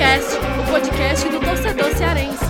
Futecast, 0.00 0.36
o 0.58 0.72
podcast 0.72 1.28
do 1.28 1.40
torcedor 1.40 1.94
cearense. 1.94 2.44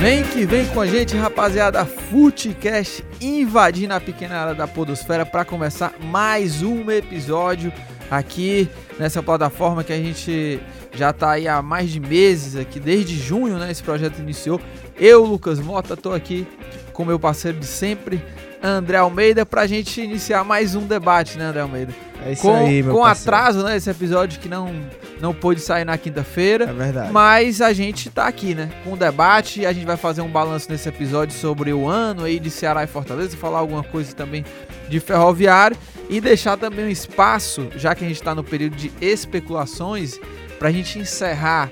Vem 0.00 0.24
que 0.24 0.44
vem 0.44 0.66
com 0.66 0.80
a 0.80 0.86
gente, 0.86 1.16
rapaziada. 1.16 1.84
Futecast 1.84 3.04
invadindo 3.20 3.94
a 3.94 4.00
pequena 4.00 4.36
área 4.36 4.54
da 4.56 4.66
Podosfera 4.66 5.24
para 5.24 5.44
começar 5.44 5.94
mais 6.00 6.64
um 6.64 6.90
episódio 6.90 7.72
aqui 8.10 8.68
nessa 8.98 9.22
plataforma 9.22 9.84
que 9.84 9.92
a 9.92 9.98
gente 9.98 10.60
já 10.92 11.12
tá 11.12 11.30
aí 11.30 11.46
há 11.46 11.62
mais 11.62 11.90
de 11.90 12.00
meses 12.00 12.56
aqui, 12.56 12.80
desde 12.80 13.16
junho, 13.16 13.56
né? 13.56 13.70
Esse 13.70 13.84
projeto 13.84 14.18
iniciou. 14.18 14.60
Eu, 14.98 15.24
Lucas 15.24 15.60
Mota, 15.60 15.96
tô 15.96 16.12
aqui 16.12 16.44
com 16.92 17.04
meu 17.04 17.20
parceiro 17.20 17.60
de 17.60 17.66
sempre, 17.66 18.20
André 18.60 18.96
Almeida, 18.96 19.46
pra 19.46 19.64
gente 19.68 20.00
iniciar 20.00 20.42
mais 20.42 20.74
um 20.74 20.84
debate, 20.84 21.38
né, 21.38 21.44
André 21.44 21.60
Almeida? 21.60 21.94
É 22.26 22.32
isso 22.32 22.42
com, 22.42 22.54
aí, 22.56 22.82
meu 22.82 22.92
Com 22.92 23.02
parceiro. 23.02 23.36
atraso, 23.36 23.62
né? 23.62 23.76
Esse 23.76 23.88
episódio 23.88 24.40
que 24.40 24.48
não, 24.48 24.74
não 25.20 25.32
pôde 25.32 25.60
sair 25.60 25.84
na 25.84 25.96
quinta-feira. 25.96 26.64
É 26.64 26.72
verdade. 26.72 27.12
Mas 27.12 27.60
a 27.60 27.72
gente 27.72 28.10
tá 28.10 28.26
aqui, 28.26 28.52
né? 28.52 28.68
Com 28.82 28.94
o 28.94 28.96
debate, 28.96 29.64
a 29.64 29.72
gente 29.72 29.86
vai 29.86 29.96
fazer 29.96 30.22
um 30.22 30.28
balanço 30.28 30.68
nesse 30.68 30.88
episódio 30.88 31.36
sobre 31.38 31.72
o 31.72 31.86
ano 31.86 32.24
aí 32.24 32.40
de 32.40 32.50
Ceará 32.50 32.82
e 32.82 32.88
Fortaleza, 32.88 33.36
falar 33.36 33.60
alguma 33.60 33.84
coisa 33.84 34.12
também 34.12 34.44
de 34.88 34.98
ferroviário 34.98 35.76
e 36.10 36.20
deixar 36.20 36.56
também 36.56 36.84
um 36.84 36.90
espaço, 36.90 37.68
já 37.76 37.94
que 37.94 38.04
a 38.04 38.08
gente 38.08 38.20
tá 38.20 38.34
no 38.34 38.42
período 38.42 38.74
de 38.74 38.90
especulações, 39.00 40.18
pra 40.58 40.72
gente 40.72 40.98
encerrar 40.98 41.70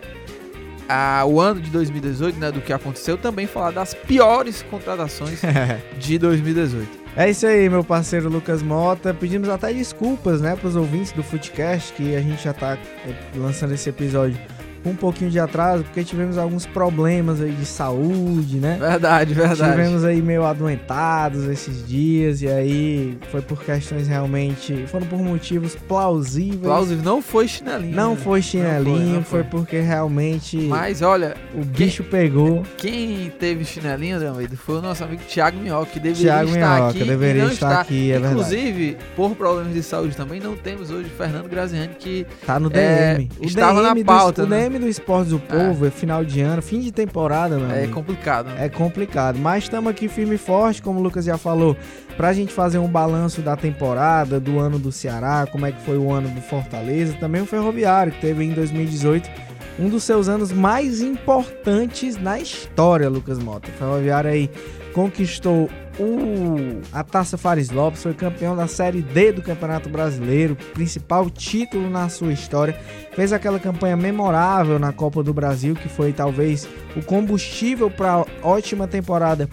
ah, 0.88 1.24
o 1.26 1.40
ano 1.40 1.60
de 1.60 1.70
2018, 1.70 2.38
né? 2.38 2.52
Do 2.52 2.60
que 2.60 2.72
aconteceu, 2.72 3.18
também 3.18 3.48
falar 3.48 3.72
das 3.72 3.92
piores 3.92 4.62
contratações 4.70 5.40
de 5.98 6.16
2018. 6.16 7.03
É 7.16 7.30
isso 7.30 7.46
aí, 7.46 7.68
meu 7.68 7.84
parceiro 7.84 8.28
Lucas 8.28 8.60
Mota. 8.60 9.14
Pedimos 9.14 9.48
até 9.48 9.72
desculpas, 9.72 10.40
né, 10.40 10.56
pros 10.56 10.74
ouvintes 10.74 11.12
do 11.12 11.22
Footcast, 11.22 11.92
que 11.92 12.16
a 12.16 12.20
gente 12.20 12.42
já 12.42 12.52
tá 12.52 12.76
eh, 13.06 13.14
lançando 13.36 13.72
esse 13.72 13.88
episódio 13.88 14.36
com 14.84 14.90
um 14.90 14.94
pouquinho 14.96 15.30
de 15.30 15.40
atraso, 15.40 15.82
porque 15.82 16.04
tivemos 16.04 16.36
alguns 16.38 16.66
problemas 16.66 17.40
aí 17.40 17.50
de 17.52 17.64
saúde, 17.64 18.58
né? 18.58 18.76
Verdade, 18.78 19.32
verdade. 19.34 19.72
Tivemos 19.72 20.04
aí 20.04 20.20
meio 20.22 20.44
adoentados 20.44 21.44
esses 21.48 21.86
dias, 21.88 22.42
e 22.42 22.48
aí 22.48 23.18
foi 23.32 23.40
por 23.42 23.64
questões 23.64 24.06
realmente. 24.06 24.86
Foram 24.86 25.06
por 25.06 25.18
motivos 25.18 25.74
plausíveis. 25.88 26.60
Plausível, 26.60 27.02
não 27.04 27.22
foi 27.22 27.48
chinelinho. 27.48 27.96
Não 27.96 28.10
né? 28.14 28.20
foi 28.22 28.42
chinelinho, 28.42 29.14
não 29.16 29.22
foi, 29.24 29.42
foi. 29.42 29.50
porque 29.50 29.80
realmente 29.80 30.56
Mas 30.58 31.00
olha, 31.02 31.34
o 31.54 31.64
bicho 31.64 32.04
pegou. 32.04 32.62
Quem 32.76 33.30
teve 33.38 33.64
chinelinho, 33.64 34.16
André 34.18 34.48
foi 34.54 34.76
o 34.76 34.82
nosso 34.82 35.02
amigo 35.02 35.22
Thiago 35.26 35.58
Minhoca, 35.58 35.86
que 35.86 36.00
deveria 36.00 36.24
Thiago 36.32 36.50
estar 36.50 36.74
Minhoca, 36.76 36.90
aqui. 36.90 37.04
deveria 37.04 37.44
não 37.44 37.50
estar 37.50 37.70
está. 37.70 37.80
aqui, 37.80 38.10
é 38.12 38.18
verdade. 38.18 38.34
Inclusive, 38.34 38.96
por 39.16 39.34
problemas 39.34 39.72
de 39.72 39.82
saúde 39.82 40.14
também, 40.16 40.40
não 40.40 40.54
temos 40.56 40.90
hoje 40.90 41.08
Fernando 41.08 41.48
Graziani, 41.48 41.94
que 41.98 42.26
Tá 42.46 42.60
no 42.60 42.68
É, 42.72 43.14
DM. 43.14 43.30
o 43.40 43.44
estava 43.46 43.80
na 43.82 43.94
DM 43.94 44.04
pauta, 44.04 44.42
do, 44.42 44.48
né? 44.50 44.68
DM 44.74 44.78
do 44.78 44.88
Esportes 44.88 45.30
do 45.30 45.38
Povo 45.38 45.86
é 45.86 45.90
final 45.90 46.24
de 46.24 46.40
ano, 46.40 46.60
fim 46.60 46.80
de 46.80 46.90
temporada, 46.90 47.56
meu 47.56 47.70
é 47.70 47.78
amigo. 47.78 47.94
complicado. 47.94 48.46
Né? 48.46 48.66
É 48.66 48.68
complicado, 48.68 49.38
mas 49.38 49.64
estamos 49.64 49.90
aqui 49.90 50.08
firme 50.08 50.34
e 50.34 50.38
forte, 50.38 50.82
como 50.82 50.98
o 50.98 51.02
Lucas 51.02 51.24
já 51.24 51.38
falou, 51.38 51.76
pra 52.16 52.32
gente 52.32 52.52
fazer 52.52 52.78
um 52.78 52.88
balanço 52.88 53.40
da 53.40 53.56
temporada, 53.56 54.40
do 54.40 54.58
ano 54.58 54.78
do 54.78 54.90
Ceará, 54.90 55.46
como 55.50 55.64
é 55.66 55.72
que 55.72 55.80
foi 55.82 55.96
o 55.96 56.10
ano 56.10 56.28
do 56.28 56.40
Fortaleza, 56.40 57.14
também 57.20 57.42
o 57.42 57.46
Ferroviário, 57.46 58.12
que 58.12 58.20
teve 58.20 58.44
em 58.44 58.52
2018 58.52 59.30
um 59.78 59.88
dos 59.88 60.04
seus 60.04 60.28
anos 60.28 60.52
mais 60.52 61.00
importantes 61.00 62.16
na 62.16 62.38
história, 62.38 63.08
Lucas 63.08 63.38
Mota. 63.38 63.68
O 63.68 63.72
Ferroviário 63.72 64.30
aí 64.30 64.50
conquistou 64.92 65.68
o, 65.98 66.80
a 66.92 67.02
Taça 67.02 67.36
Fares 67.38 67.70
Lopes, 67.70 68.02
foi 68.02 68.14
campeão 68.14 68.56
da 68.56 68.66
Série 68.66 69.02
D 69.02 69.32
do 69.32 69.42
Campeonato 69.42 69.88
Brasileiro, 69.88 70.56
principal 70.72 71.30
título 71.30 71.88
na 71.88 72.08
sua 72.08 72.32
história. 72.32 72.78
Fez 73.14 73.32
aquela 73.32 73.58
campanha 73.58 73.96
memorável 73.96 74.78
na 74.78 74.92
Copa 74.92 75.22
do 75.22 75.32
Brasil, 75.32 75.74
que 75.74 75.88
foi 75.88 76.12
talvez 76.12 76.68
o 76.96 77.02
combustível 77.02 77.90
para 77.90 78.14
a 78.14 78.26
ótima 78.42 78.86
temporada 78.86 79.48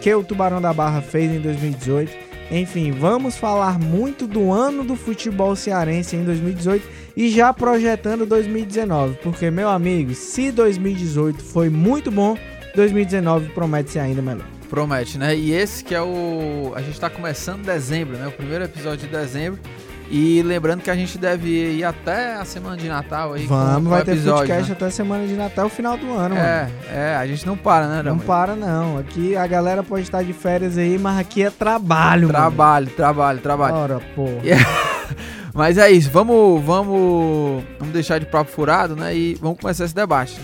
que 0.00 0.14
o 0.14 0.22
Tubarão 0.22 0.60
da 0.60 0.72
Barra 0.72 1.00
fez 1.00 1.32
em 1.32 1.40
2018. 1.40 2.26
Enfim, 2.50 2.92
vamos 2.92 3.36
falar 3.36 3.78
muito 3.78 4.26
do 4.26 4.52
ano 4.52 4.84
do 4.84 4.94
futebol 4.94 5.56
cearense 5.56 6.14
em 6.14 6.24
2018 6.24 6.86
e 7.16 7.28
já 7.28 7.52
projetando 7.52 8.24
2019, 8.24 9.18
porque 9.22 9.50
meu 9.50 9.68
amigo, 9.68 10.14
se 10.14 10.52
2018 10.52 11.42
foi 11.42 11.68
muito 11.68 12.10
bom, 12.10 12.36
2019 12.76 13.48
promete 13.48 13.90
ser 13.90 14.00
ainda 14.00 14.22
melhor. 14.22 14.55
Promete, 14.68 15.16
né? 15.18 15.36
E 15.36 15.52
esse 15.52 15.82
que 15.84 15.94
é 15.94 16.02
o. 16.02 16.72
A 16.74 16.82
gente 16.82 16.98
tá 17.00 17.08
começando 17.08 17.64
dezembro, 17.64 18.16
né? 18.16 18.26
O 18.26 18.32
primeiro 18.32 18.64
episódio 18.64 19.06
de 19.06 19.08
dezembro. 19.08 19.60
E 20.08 20.40
lembrando 20.42 20.82
que 20.82 20.90
a 20.90 20.94
gente 20.94 21.18
deve 21.18 21.48
ir 21.48 21.84
até 21.84 22.34
a 22.36 22.44
semana 22.44 22.76
de 22.76 22.88
Natal 22.88 23.32
aí. 23.32 23.44
Vamos, 23.46 23.90
vai 23.90 24.02
o 24.02 24.04
ter 24.04 24.12
episódio, 24.12 24.38
podcast 24.46 24.70
né? 24.70 24.76
até 24.76 24.90
semana 24.90 25.26
de 25.26 25.34
Natal, 25.34 25.68
final 25.68 25.96
do 25.96 26.06
ano, 26.12 26.36
mano. 26.36 26.36
É, 26.36 26.70
é, 26.92 27.16
a 27.16 27.26
gente 27.26 27.44
não 27.44 27.56
para, 27.56 27.88
né, 27.88 28.02
Não 28.04 28.12
André? 28.12 28.24
para 28.24 28.54
não. 28.54 28.98
Aqui 28.98 29.36
a 29.36 29.44
galera 29.48 29.82
pode 29.82 30.02
estar 30.02 30.22
de 30.22 30.32
férias 30.32 30.78
aí, 30.78 30.96
mas 30.96 31.18
aqui 31.18 31.42
é 31.42 31.50
trabalho, 31.50 32.28
Trabalho, 32.28 32.86
trabalho, 32.90 33.40
trabalho. 33.40 33.74
mano. 33.74 33.94
Ora, 33.94 34.00
pô. 34.14 34.26
Mas 35.52 35.78
é 35.78 35.90
isso, 35.90 36.10
vamos, 36.10 36.62
vamos, 36.62 37.64
vamos 37.78 37.94
deixar 37.94 38.18
de 38.20 38.26
papo 38.26 38.50
furado, 38.50 38.94
né? 38.94 39.16
E 39.16 39.36
vamos 39.40 39.58
começar 39.58 39.86
esse 39.86 39.94
debate. 39.94 40.38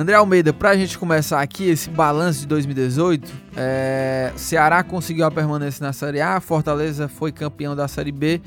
André 0.00 0.14
Almeida, 0.14 0.50
pra 0.50 0.74
gente 0.78 0.96
começar 0.96 1.42
aqui 1.42 1.68
esse 1.68 1.90
balanço 1.90 2.40
de 2.40 2.46
2018, 2.46 3.30
é, 3.54 4.32
Ceará 4.34 4.82
conseguiu 4.82 5.26
a 5.26 5.30
permanência 5.30 5.84
na 5.84 5.92
Série 5.92 6.22
A, 6.22 6.40
Fortaleza 6.40 7.06
foi 7.06 7.30
campeão 7.30 7.76
da 7.76 7.86
Série 7.86 8.10
B 8.10 8.40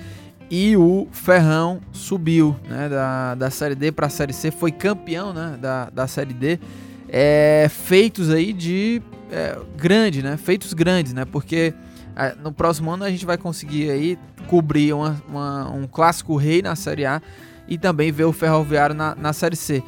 e 0.50 0.76
o 0.76 1.08
Ferrão 1.12 1.80
subiu 1.92 2.56
né, 2.68 2.90
da, 2.90 3.36
da 3.36 3.52
Série 3.52 3.76
D 3.76 3.92
para 3.92 4.08
a 4.08 4.10
Série 4.10 4.34
C, 4.34 4.50
foi 4.50 4.72
campeão 4.72 5.32
né, 5.32 5.56
da, 5.62 5.92
da 5.92 6.08
Série 6.08 6.34
D. 6.34 6.60
É, 7.08 7.68
feitos 7.70 8.32
aí 8.32 8.52
de 8.52 9.00
é, 9.32 9.56
grande, 9.78 10.24
né? 10.24 10.38
Feitos 10.38 10.74
grandes, 10.74 11.14
né? 11.14 11.24
Porque 11.24 11.72
é, 12.16 12.34
no 12.44 12.52
próximo 12.52 12.90
ano 12.90 13.04
a 13.04 13.12
gente 13.12 13.28
vai 13.28 13.38
conseguir 13.38 13.92
aí 13.92 14.18
cobrir 14.48 14.92
uma- 14.94 15.22
uma- 15.30 15.70
um 15.70 15.86
clássico 15.86 16.36
rei 16.36 16.64
na 16.64 16.76
Série 16.76 17.06
A 17.06 17.22
e 17.68 17.78
também 17.78 18.12
ver 18.12 18.24
o 18.24 18.34
Ferroviário 18.34 18.96
na, 18.96 19.14
na 19.14 19.34
Série 19.34 19.56
C. 19.56 19.84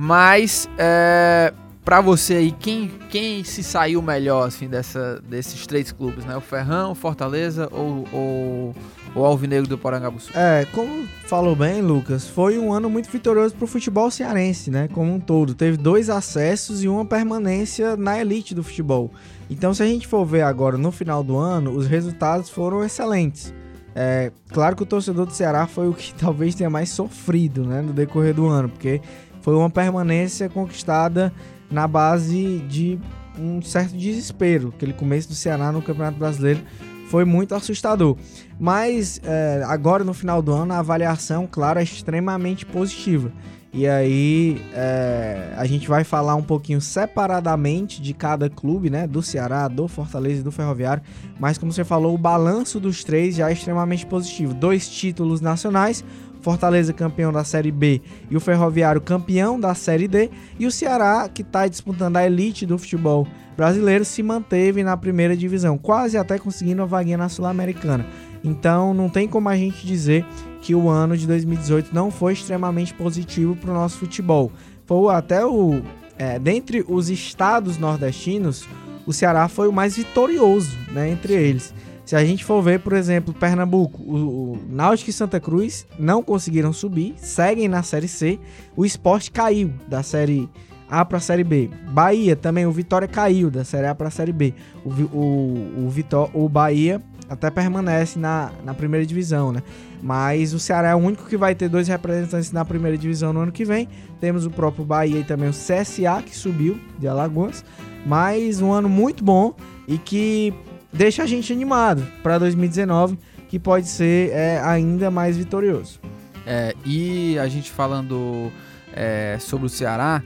Mas 0.00 0.70
é, 0.78 1.52
para 1.84 2.00
você 2.00 2.34
aí, 2.34 2.52
quem, 2.52 2.88
quem 3.10 3.42
se 3.42 3.64
saiu 3.64 4.00
melhor 4.00 4.46
assim 4.46 4.68
dessa, 4.68 5.20
desses 5.28 5.66
três 5.66 5.90
clubes, 5.90 6.24
né? 6.24 6.36
O 6.36 6.40
Ferrão, 6.40 6.92
o 6.92 6.94
Fortaleza 6.94 7.68
ou, 7.72 8.06
ou 8.12 8.74
o 9.12 9.24
Alvinegro 9.24 9.66
do 9.66 9.76
Porangabuçu? 9.76 10.30
É, 10.38 10.64
como 10.72 11.04
falou 11.26 11.56
bem, 11.56 11.82
Lucas, 11.82 12.28
foi 12.28 12.60
um 12.60 12.72
ano 12.72 12.88
muito 12.88 13.10
vitorioso 13.10 13.56
pro 13.56 13.66
futebol 13.66 14.08
cearense, 14.08 14.70
né? 14.70 14.86
Como 14.86 15.12
um 15.12 15.18
todo. 15.18 15.52
Teve 15.52 15.76
dois 15.76 16.08
acessos 16.08 16.84
e 16.84 16.88
uma 16.88 17.04
permanência 17.04 17.96
na 17.96 18.20
elite 18.20 18.54
do 18.54 18.62
futebol. 18.62 19.10
Então, 19.50 19.74
se 19.74 19.82
a 19.82 19.86
gente 19.86 20.06
for 20.06 20.24
ver 20.24 20.42
agora 20.42 20.78
no 20.78 20.92
final 20.92 21.24
do 21.24 21.36
ano, 21.36 21.72
os 21.72 21.88
resultados 21.88 22.48
foram 22.48 22.84
excelentes. 22.84 23.52
É, 24.00 24.30
claro 24.50 24.76
que 24.76 24.84
o 24.84 24.86
torcedor 24.86 25.26
do 25.26 25.32
Ceará 25.32 25.66
foi 25.66 25.88
o 25.88 25.92
que 25.92 26.14
talvez 26.20 26.54
tenha 26.54 26.70
mais 26.70 26.88
sofrido, 26.88 27.64
né, 27.64 27.82
no 27.82 27.92
decorrer 27.92 28.32
do 28.32 28.46
ano, 28.46 28.68
porque 28.68 29.00
foi 29.48 29.56
uma 29.56 29.70
permanência 29.70 30.46
conquistada 30.46 31.32
na 31.70 31.88
base 31.88 32.58
de 32.68 32.98
um 33.38 33.62
certo 33.62 33.96
desespero. 33.96 34.74
Aquele 34.76 34.92
começo 34.92 35.26
do 35.26 35.34
Ceará 35.34 35.72
no 35.72 35.80
Campeonato 35.80 36.18
Brasileiro 36.18 36.60
foi 37.08 37.24
muito 37.24 37.54
assustador. 37.54 38.18
Mas 38.60 39.18
é, 39.24 39.62
agora 39.64 40.04
no 40.04 40.12
final 40.12 40.42
do 40.42 40.52
ano 40.52 40.74
a 40.74 40.80
avaliação, 40.80 41.48
claro, 41.50 41.78
é 41.78 41.82
extremamente 41.82 42.66
positiva. 42.66 43.32
E 43.78 43.86
aí 43.86 44.60
é, 44.74 45.54
a 45.56 45.64
gente 45.64 45.86
vai 45.86 46.02
falar 46.02 46.34
um 46.34 46.42
pouquinho 46.42 46.80
separadamente 46.80 48.02
de 48.02 48.12
cada 48.12 48.50
clube, 48.50 48.90
né? 48.90 49.06
Do 49.06 49.22
Ceará, 49.22 49.68
do 49.68 49.86
Fortaleza 49.86 50.40
e 50.40 50.42
do 50.42 50.50
Ferroviário. 50.50 51.00
Mas 51.38 51.58
como 51.58 51.70
você 51.70 51.84
falou, 51.84 52.12
o 52.12 52.18
balanço 52.18 52.80
dos 52.80 53.04
três 53.04 53.36
já 53.36 53.48
é 53.48 53.52
extremamente 53.52 54.04
positivo. 54.04 54.52
Dois 54.52 54.88
títulos 54.88 55.40
nacionais, 55.40 56.04
Fortaleza 56.40 56.92
campeão 56.92 57.32
da 57.32 57.44
Série 57.44 57.70
B 57.70 58.02
e 58.28 58.36
o 58.36 58.40
Ferroviário 58.40 59.00
campeão 59.00 59.60
da 59.60 59.72
Série 59.76 60.08
D. 60.08 60.28
E 60.58 60.66
o 60.66 60.72
Ceará, 60.72 61.28
que 61.32 61.42
está 61.42 61.68
disputando 61.68 62.16
a 62.16 62.26
elite 62.26 62.66
do 62.66 62.76
futebol 62.78 63.28
brasileiro, 63.56 64.04
se 64.04 64.24
manteve 64.24 64.82
na 64.82 64.96
primeira 64.96 65.36
divisão, 65.36 65.78
quase 65.78 66.18
até 66.18 66.36
conseguindo 66.36 66.82
a 66.82 66.84
vaguinha 66.84 67.16
na 67.16 67.28
Sul-Americana. 67.28 68.04
Então 68.42 68.92
não 68.92 69.08
tem 69.08 69.28
como 69.28 69.48
a 69.48 69.56
gente 69.56 69.86
dizer 69.86 70.26
que 70.60 70.74
o 70.74 70.88
ano 70.88 71.16
de 71.16 71.26
2018 71.26 71.94
não 71.94 72.10
foi 72.10 72.32
extremamente 72.32 72.92
positivo 72.94 73.56
para 73.56 73.70
o 73.70 73.74
nosso 73.74 73.98
futebol. 73.98 74.52
Foi 74.86 75.14
até 75.14 75.44
o. 75.44 75.82
É, 76.18 76.38
dentre 76.38 76.84
os 76.88 77.10
estados 77.10 77.78
nordestinos, 77.78 78.66
o 79.06 79.12
Ceará 79.12 79.48
foi 79.48 79.68
o 79.68 79.72
mais 79.72 79.96
vitorioso 79.96 80.76
né, 80.90 81.10
entre 81.10 81.32
eles. 81.32 81.72
Se 82.08 82.16
a 82.16 82.24
gente 82.24 82.42
for 82.42 82.62
ver, 82.62 82.80
por 82.80 82.94
exemplo, 82.94 83.34
Pernambuco, 83.34 84.02
o, 84.02 84.52
o 84.52 84.58
Náutico 84.66 85.10
e 85.10 85.12
Santa 85.12 85.38
Cruz 85.38 85.86
não 85.98 86.22
conseguiram 86.22 86.72
subir, 86.72 87.14
seguem 87.18 87.68
na 87.68 87.82
Série 87.82 88.08
C. 88.08 88.40
O 88.74 88.84
esporte 88.84 89.30
caiu 89.30 89.70
da 89.86 90.02
Série 90.02 90.48
A 90.90 91.04
para 91.04 91.18
a 91.18 91.20
Série 91.20 91.44
B. 91.44 91.68
Bahia 91.90 92.34
também, 92.34 92.64
o 92.64 92.72
Vitória 92.72 93.06
caiu 93.06 93.50
da 93.50 93.62
Série 93.62 93.86
A 93.86 93.94
para 93.94 94.08
a 94.08 94.10
Série 94.10 94.32
B. 94.32 94.54
O, 94.82 94.88
o, 94.88 95.84
o, 95.84 95.90
Vitó 95.90 96.30
o 96.32 96.48
Bahia 96.48 97.02
até 97.28 97.50
permanece 97.50 98.18
na, 98.18 98.50
na 98.64 98.74
primeira 98.74 99.04
divisão, 99.04 99.52
né? 99.52 99.62
Mas 100.02 100.54
o 100.54 100.58
Ceará 100.58 100.90
é 100.90 100.94
o 100.94 100.98
único 100.98 101.26
que 101.26 101.36
vai 101.36 101.54
ter 101.54 101.68
dois 101.68 101.88
representantes 101.88 102.52
na 102.52 102.64
primeira 102.64 102.96
divisão 102.96 103.32
no 103.32 103.40
ano 103.40 103.52
que 103.52 103.64
vem. 103.64 103.88
Temos 104.20 104.46
o 104.46 104.50
próprio 104.50 104.84
Bahia 104.84 105.20
e 105.20 105.24
também 105.24 105.48
o 105.48 105.52
CSA, 105.52 106.22
que 106.24 106.36
subiu 106.36 106.78
de 106.98 107.06
Alagoas. 107.06 107.64
Mas 108.06 108.60
um 108.60 108.72
ano 108.72 108.88
muito 108.88 109.22
bom 109.22 109.54
e 109.86 109.98
que 109.98 110.54
deixa 110.92 111.22
a 111.22 111.26
gente 111.26 111.52
animado 111.52 112.06
para 112.22 112.38
2019, 112.38 113.18
que 113.48 113.58
pode 113.58 113.88
ser 113.88 114.30
é, 114.30 114.60
ainda 114.64 115.10
mais 115.10 115.36
vitorioso. 115.36 116.00
É, 116.46 116.74
e 116.84 117.38
a 117.38 117.46
gente 117.48 117.70
falando 117.70 118.50
é, 118.94 119.36
sobre 119.38 119.66
o 119.66 119.68
Ceará, 119.68 120.22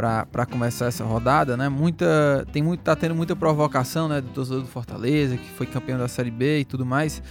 para 0.00 0.46
começar 0.46 0.86
essa 0.86 1.04
rodada, 1.04 1.56
né? 1.56 1.68
Muita 1.68 2.46
tem 2.52 2.62
muito 2.62 2.80
tá 2.80 2.96
tendo 2.96 3.14
muita 3.14 3.36
provocação, 3.36 4.08
né, 4.08 4.20
do 4.20 4.28
torcedor 4.28 4.62
do 4.62 4.68
Fortaleza, 4.68 5.36
que 5.36 5.50
foi 5.50 5.66
campeão 5.66 5.98
da 5.98 6.08
Série 6.08 6.30
B 6.30 6.60
e 6.60 6.64
tudo 6.64 6.86
mais. 6.86 7.22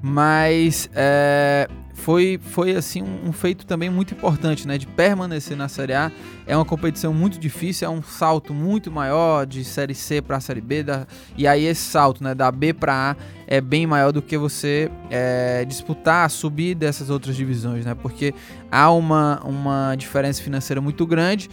Mas 0.00 0.88
é, 0.94 1.68
foi, 1.92 2.38
foi 2.40 2.76
assim 2.76 3.02
um, 3.02 3.30
um, 3.30 3.32
feito 3.32 3.66
também 3.66 3.90
muito 3.90 4.14
importante, 4.14 4.68
né? 4.68 4.78
De 4.78 4.86
permanecer 4.86 5.56
na 5.56 5.68
Série 5.68 5.92
A. 5.92 6.12
É 6.46 6.54
uma 6.54 6.64
competição 6.64 7.12
muito 7.12 7.36
difícil, 7.38 7.88
é 7.88 7.90
um 7.90 8.02
salto 8.02 8.54
muito 8.54 8.92
maior 8.92 9.44
de 9.44 9.64
Série 9.64 9.94
C 9.94 10.22
para 10.22 10.36
a 10.36 10.40
Série 10.40 10.60
B. 10.60 10.84
Da, 10.84 11.04
e 11.36 11.48
aí 11.48 11.64
esse 11.64 11.82
salto, 11.82 12.22
né? 12.22 12.32
Da 12.32 12.52
B 12.52 12.72
para 12.72 13.10
A 13.10 13.16
é 13.48 13.60
bem 13.60 13.88
maior 13.88 14.12
do 14.12 14.22
que 14.22 14.38
você 14.38 14.88
é, 15.10 15.64
disputar, 15.64 16.30
subir 16.30 16.76
dessas 16.76 17.10
outras 17.10 17.34
divisões, 17.34 17.84
né? 17.84 17.96
Porque 17.96 18.32
há 18.70 18.92
uma, 18.92 19.40
uma 19.44 19.96
diferença 19.96 20.40
financeira 20.40 20.80
muito 20.80 21.04
grande. 21.04 21.50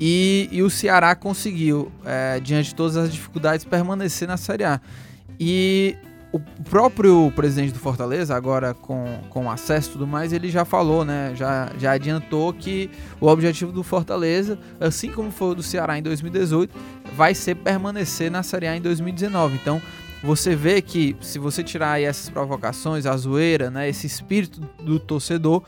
E, 0.00 0.48
e 0.50 0.62
o 0.62 0.70
Ceará 0.70 1.14
conseguiu, 1.14 1.90
é, 2.04 2.40
diante 2.40 2.70
de 2.70 2.74
todas 2.74 2.96
as 2.96 3.12
dificuldades, 3.12 3.64
permanecer 3.64 4.26
na 4.26 4.36
Série 4.36 4.64
A. 4.64 4.80
E 5.38 5.96
o 6.32 6.40
próprio 6.40 7.30
presidente 7.36 7.72
do 7.72 7.78
Fortaleza, 7.78 8.34
agora 8.34 8.72
com, 8.72 9.04
com 9.28 9.50
acesso 9.50 9.90
e 9.90 9.92
tudo 9.92 10.06
mais, 10.06 10.32
ele 10.32 10.48
já 10.48 10.64
falou, 10.64 11.04
né? 11.04 11.32
Já, 11.36 11.70
já 11.78 11.92
adiantou 11.92 12.52
que 12.54 12.90
o 13.20 13.26
objetivo 13.26 13.70
do 13.70 13.82
Fortaleza, 13.82 14.58
assim 14.80 15.10
como 15.10 15.30
foi 15.30 15.48
o 15.48 15.54
do 15.54 15.62
Ceará 15.62 15.98
em 15.98 16.02
2018, 16.02 16.74
vai 17.14 17.34
ser 17.34 17.56
permanecer 17.56 18.30
na 18.30 18.42
Série 18.42 18.66
A 18.66 18.76
em 18.76 18.80
2019. 18.80 19.56
Então, 19.56 19.80
você 20.24 20.56
vê 20.56 20.80
que 20.80 21.14
se 21.20 21.38
você 21.38 21.62
tirar 21.62 22.00
essas 22.00 22.30
provocações, 22.30 23.04
a 23.04 23.14
zoeira, 23.14 23.70
né? 23.70 23.88
Esse 23.88 24.06
espírito 24.06 24.60
do 24.82 24.98
torcedor, 24.98 25.62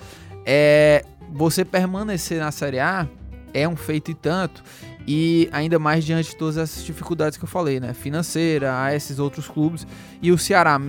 é 0.47 1.05
você 1.31 1.63
permanecer 1.63 2.39
na 2.41 2.51
Série 2.51 2.81
A 2.81 3.07
é 3.55 3.67
um 3.69 3.77
feito 3.77 4.11
e 4.11 4.15
tanto. 4.15 4.63
E 5.07 5.49
ainda 5.53 5.79
mais 5.79 6.05
diante 6.05 6.31
de 6.31 6.37
todas 6.37 6.57
essas 6.57 6.85
dificuldades 6.85 7.39
que 7.39 7.45
eu 7.45 7.49
falei, 7.49 7.79
né? 7.79 7.95
Financeira, 7.95 8.83
a 8.83 8.95
esses 8.95 9.19
outros 9.19 9.47
clubes. 9.47 9.87
E 10.21 10.33
o 10.33 10.39
Ceará, 10.39 10.81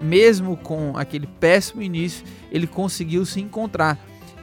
mesmo 0.00 0.56
com 0.56 0.96
aquele 0.96 1.26
péssimo 1.26 1.82
início, 1.82 2.24
ele 2.50 2.66
conseguiu 2.66 3.26
se 3.26 3.40
encontrar. 3.40 3.98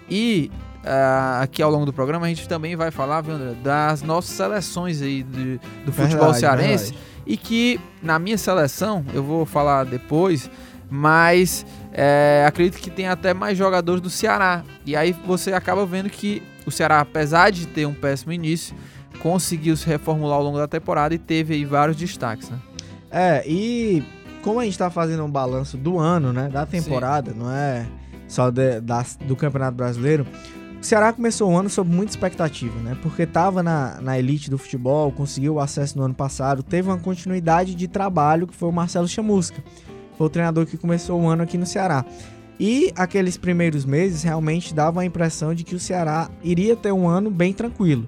E 0.09 0.51
uh, 0.83 1.41
aqui 1.41 1.62
ao 1.62 1.71
longo 1.71 1.85
do 1.85 1.94
programa 1.94 2.25
a 2.25 2.29
gente 2.29 2.47
também 2.47 2.75
vai 2.75 2.91
falar, 2.91 3.21
viu, 3.21 3.35
André, 3.35 3.53
das 3.63 4.01
nossas 4.01 4.31
seleções 4.31 5.01
aí 5.01 5.23
de, 5.23 5.59
do 5.85 5.94
futebol 5.94 6.31
verdade, 6.31 6.39
cearense. 6.39 6.83
Verdade. 6.91 7.12
E 7.25 7.38
que 7.38 7.79
na 8.01 8.18
minha 8.18 8.38
seleção, 8.38 9.06
eu 9.13 9.23
vou 9.23 9.45
falar 9.45 9.85
depois, 9.85 10.50
mas 10.89 11.65
é, 11.94 12.44
acredito 12.47 12.81
que 12.81 12.89
tem 12.89 13.07
até 13.07 13.33
mais 13.33 13.57
jogadores 13.57 14.01
do 14.01 14.09
Ceará. 14.09 14.63
E 14.85 14.95
aí 14.95 15.15
você 15.25 15.53
acaba 15.53 15.85
vendo 15.85 16.09
que 16.09 16.41
o 16.65 16.71
Ceará, 16.71 16.99
apesar 16.99 17.51
de 17.51 17.67
ter 17.67 17.85
um 17.85 17.93
péssimo 17.93 18.31
início, 18.31 18.75
conseguiu 19.19 19.75
se 19.75 19.85
reformular 19.87 20.37
ao 20.37 20.43
longo 20.43 20.57
da 20.57 20.67
temporada 20.67 21.13
e 21.13 21.17
teve 21.17 21.53
aí 21.53 21.65
vários 21.65 21.97
destaques, 21.97 22.49
né? 22.49 22.59
É, 23.09 23.43
e 23.45 24.03
como 24.41 24.59
a 24.59 24.65
gente 24.65 24.77
tá 24.77 24.89
fazendo 24.89 25.23
um 25.23 25.29
balanço 25.29 25.77
do 25.77 25.99
ano, 25.99 26.31
né, 26.31 26.49
da 26.49 26.65
temporada, 26.65 27.31
Sim. 27.31 27.37
não 27.37 27.51
é 27.51 27.85
só 28.27 28.49
de, 28.49 28.79
da, 28.79 29.05
do 29.25 29.35
Campeonato 29.35 29.75
Brasileiro, 29.75 30.25
o 30.81 30.83
Ceará 30.83 31.13
começou 31.13 31.51
o 31.51 31.55
ano 31.55 31.69
sob 31.69 31.93
muita 31.93 32.13
expectativa, 32.13 32.75
né? 32.79 32.97
Porque 33.03 33.21
estava 33.21 33.61
na, 33.61 34.01
na 34.01 34.17
elite 34.17 34.49
do 34.49 34.57
futebol, 34.57 35.11
conseguiu 35.11 35.55
o 35.55 35.59
acesso 35.59 35.95
no 35.95 36.03
ano 36.03 36.15
passado, 36.15 36.63
teve 36.63 36.89
uma 36.89 36.97
continuidade 36.97 37.75
de 37.75 37.87
trabalho 37.87 38.47
que 38.47 38.55
foi 38.55 38.67
o 38.67 38.71
Marcelo 38.71 39.07
Chamusca. 39.07 39.63
Foi 40.17 40.25
o 40.25 40.29
treinador 40.29 40.65
que 40.65 40.77
começou 40.77 41.21
o 41.21 41.27
ano 41.27 41.43
aqui 41.43 41.55
no 41.55 41.67
Ceará. 41.67 42.03
E 42.63 42.93
aqueles 42.95 43.37
primeiros 43.37 43.85
meses 43.85 44.21
realmente 44.21 44.71
davam 44.71 45.01
a 45.01 45.05
impressão 45.05 45.51
de 45.51 45.63
que 45.63 45.73
o 45.73 45.79
Ceará 45.79 46.29
iria 46.43 46.75
ter 46.75 46.91
um 46.91 47.09
ano 47.09 47.31
bem 47.31 47.53
tranquilo 47.53 48.07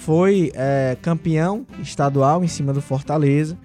foi 0.00 0.50
é, 0.54 0.96
campeão 1.02 1.66
estadual 1.82 2.42
em 2.42 2.48
cima 2.48 2.72
do 2.72 2.80
Fortaleza, 2.80 3.56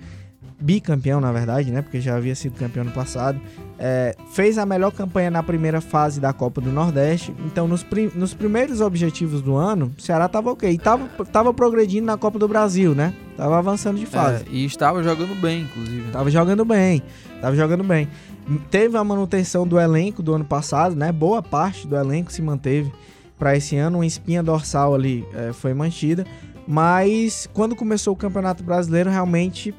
bicampeão 0.60 1.22
na 1.22 1.32
verdade, 1.32 1.72
né? 1.72 1.82
Porque 1.82 2.02
já 2.02 2.18
havia 2.18 2.36
sido 2.36 2.58
campeão 2.58 2.84
no 2.84 2.92
passado. 2.92 3.40
É, 3.80 4.16
fez 4.34 4.58
a 4.58 4.66
melhor 4.66 4.92
campanha 4.92 5.32
na 5.32 5.42
primeira 5.42 5.80
fase 5.80 6.20
da 6.20 6.34
Copa 6.34 6.60
do 6.60 6.72
Nordeste. 6.72 7.34
Então, 7.46 7.68
nos, 7.70 7.84
prim 7.84 8.12
nos 8.16 8.34
primeiros 8.34 8.82
objetivos 8.82 9.42
do 9.42 9.56
ano, 9.56 9.94
o 9.98 10.02
Ceará 10.02 10.26
estava 10.26 10.52
ok. 10.52 10.78
Tava, 10.78 11.08
tava 11.26 11.54
progredindo 11.54 12.06
na 12.06 12.18
Copa 12.18 12.38
do 12.38 12.50
Brasil, 12.50 12.94
né? 12.94 13.14
Tava 13.38 13.58
avançando 13.58 13.98
de 13.98 14.06
fase. 14.06 14.44
É, 14.44 14.52
e 14.52 14.66
estava 14.66 15.02
jogando 15.02 15.40
bem, 15.40 15.62
inclusive. 15.64 16.12
Tava 16.12 16.30
jogando 16.30 16.66
bem. 16.66 17.02
Tava 17.42 17.56
jogando 17.56 17.84
bem. 17.84 18.10
Teve 18.70 18.98
a 18.98 19.04
manutenção 19.04 19.68
do 19.68 19.80
elenco 19.80 20.22
do 20.22 20.34
ano 20.34 20.46
passado, 20.46 20.96
né? 20.96 21.12
Boa 21.12 21.42
parte 21.42 21.88
do 21.88 21.96
elenco 21.96 22.32
se 22.32 22.42
manteve 22.42 22.92
para 23.40 23.56
esse 23.56 23.76
ano. 23.76 23.98
Uma 23.98 24.06
espinha 24.06 24.44
dorsal 24.44 24.94
ali 24.94 25.26
é, 25.34 25.52
foi 25.52 25.74
mantida. 25.74 26.26
Mas 26.68 27.50
quando 27.54 27.76
começou 27.76 28.14
o 28.14 28.18
Campeonato 28.18 28.64
Brasileiro, 28.64 29.10
realmente 29.10 29.74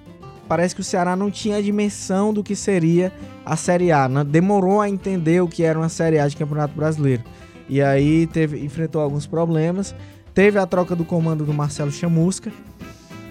parece 0.49 0.75
que 0.75 0.81
o 0.81 0.85
Ceará 0.85 1.17
não 1.17 1.31
tinha 1.31 1.57
a 1.57 1.63
dimensão 1.63 2.33
do 2.33 2.43
que 2.43 2.57
seria 2.57 3.13
a 3.45 3.57
Série 3.57 3.93
A. 3.93 4.09
Né? 4.09 4.25
Demorou 4.25 4.81
a 4.81 4.89
entender 4.89 5.41
o 5.43 5.49
que 5.49 5.63
era 5.63 5.79
uma 5.79 5.89
Série 5.89 6.19
A 6.19 6.27
de 6.27 6.37
Campeonato 6.37 6.75
Brasileiro. 6.75 7.23
E 7.69 7.83
aí 7.83 8.27
teve, 8.27 8.65
enfrentou 8.65 9.01
alguns 9.01 9.27
problemas. 9.27 9.95
Teve 10.35 10.59
a 10.59 10.67
troca 10.67 10.95
do 10.95 11.05
comando 11.05 11.45
do 11.45 11.55
Marcelo 11.55 11.91
Chamusca, 11.91 12.53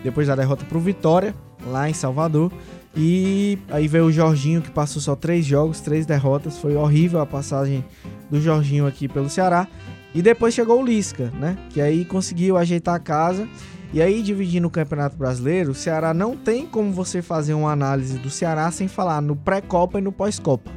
depois 0.03 0.27
da 0.27 0.35
derrota 0.35 0.65
para 0.65 0.77
o 0.77 0.81
Vitória, 0.81 1.35
lá 1.65 1.89
em 1.89 1.93
Salvador. 1.93 2.51
E 2.95 3.57
aí 3.69 3.88
veio 3.88 4.06
o 4.06 4.12
Jorginho, 4.12 4.62
que 4.62 4.71
passou 4.71 5.01
só 5.01 5.15
três 5.15 5.45
jogos, 5.45 5.81
três 5.81 6.06
derrotas. 6.06 6.57
Foi 6.57 6.75
horrível 6.75 7.19
a 7.19 7.25
passagem 7.25 7.83
do 8.30 8.39
Jorginho 8.39 8.88
aqui 8.88 9.07
pelo 9.07 9.30
Ceará. 9.30 9.68
E 10.13 10.22
depois 10.22 10.53
chegou 10.53 10.81
o 10.81 10.86
Lisca, 10.86 11.29
né? 11.38 11.58
Que 11.72 11.81
aí 11.81 12.05
conseguiu 12.05 12.55
ajeitar 12.55 12.96
a 12.96 13.00
casa. 13.00 13.48
E 13.93 14.01
aí, 14.01 14.22
dividindo 14.22 14.67
o 14.67 14.72
Campeonato 14.72 15.17
Brasileiro, 15.17 15.72
o 15.72 15.75
Ceará 15.75 16.13
não 16.13 16.38
tem 16.38 16.65
como 16.65 16.91
você 16.91 17.22
fazer 17.22 17.53
uma 17.53 17.72
análise 17.72 18.17
do 18.17 18.29
Ceará 18.29 18.72
sem 18.72 18.88
falar 18.88 19.22
no 19.22 19.36
pré-copa 19.36 20.00
e 20.00 20.01
no 20.01 20.12
pós-copa. 20.12 20.72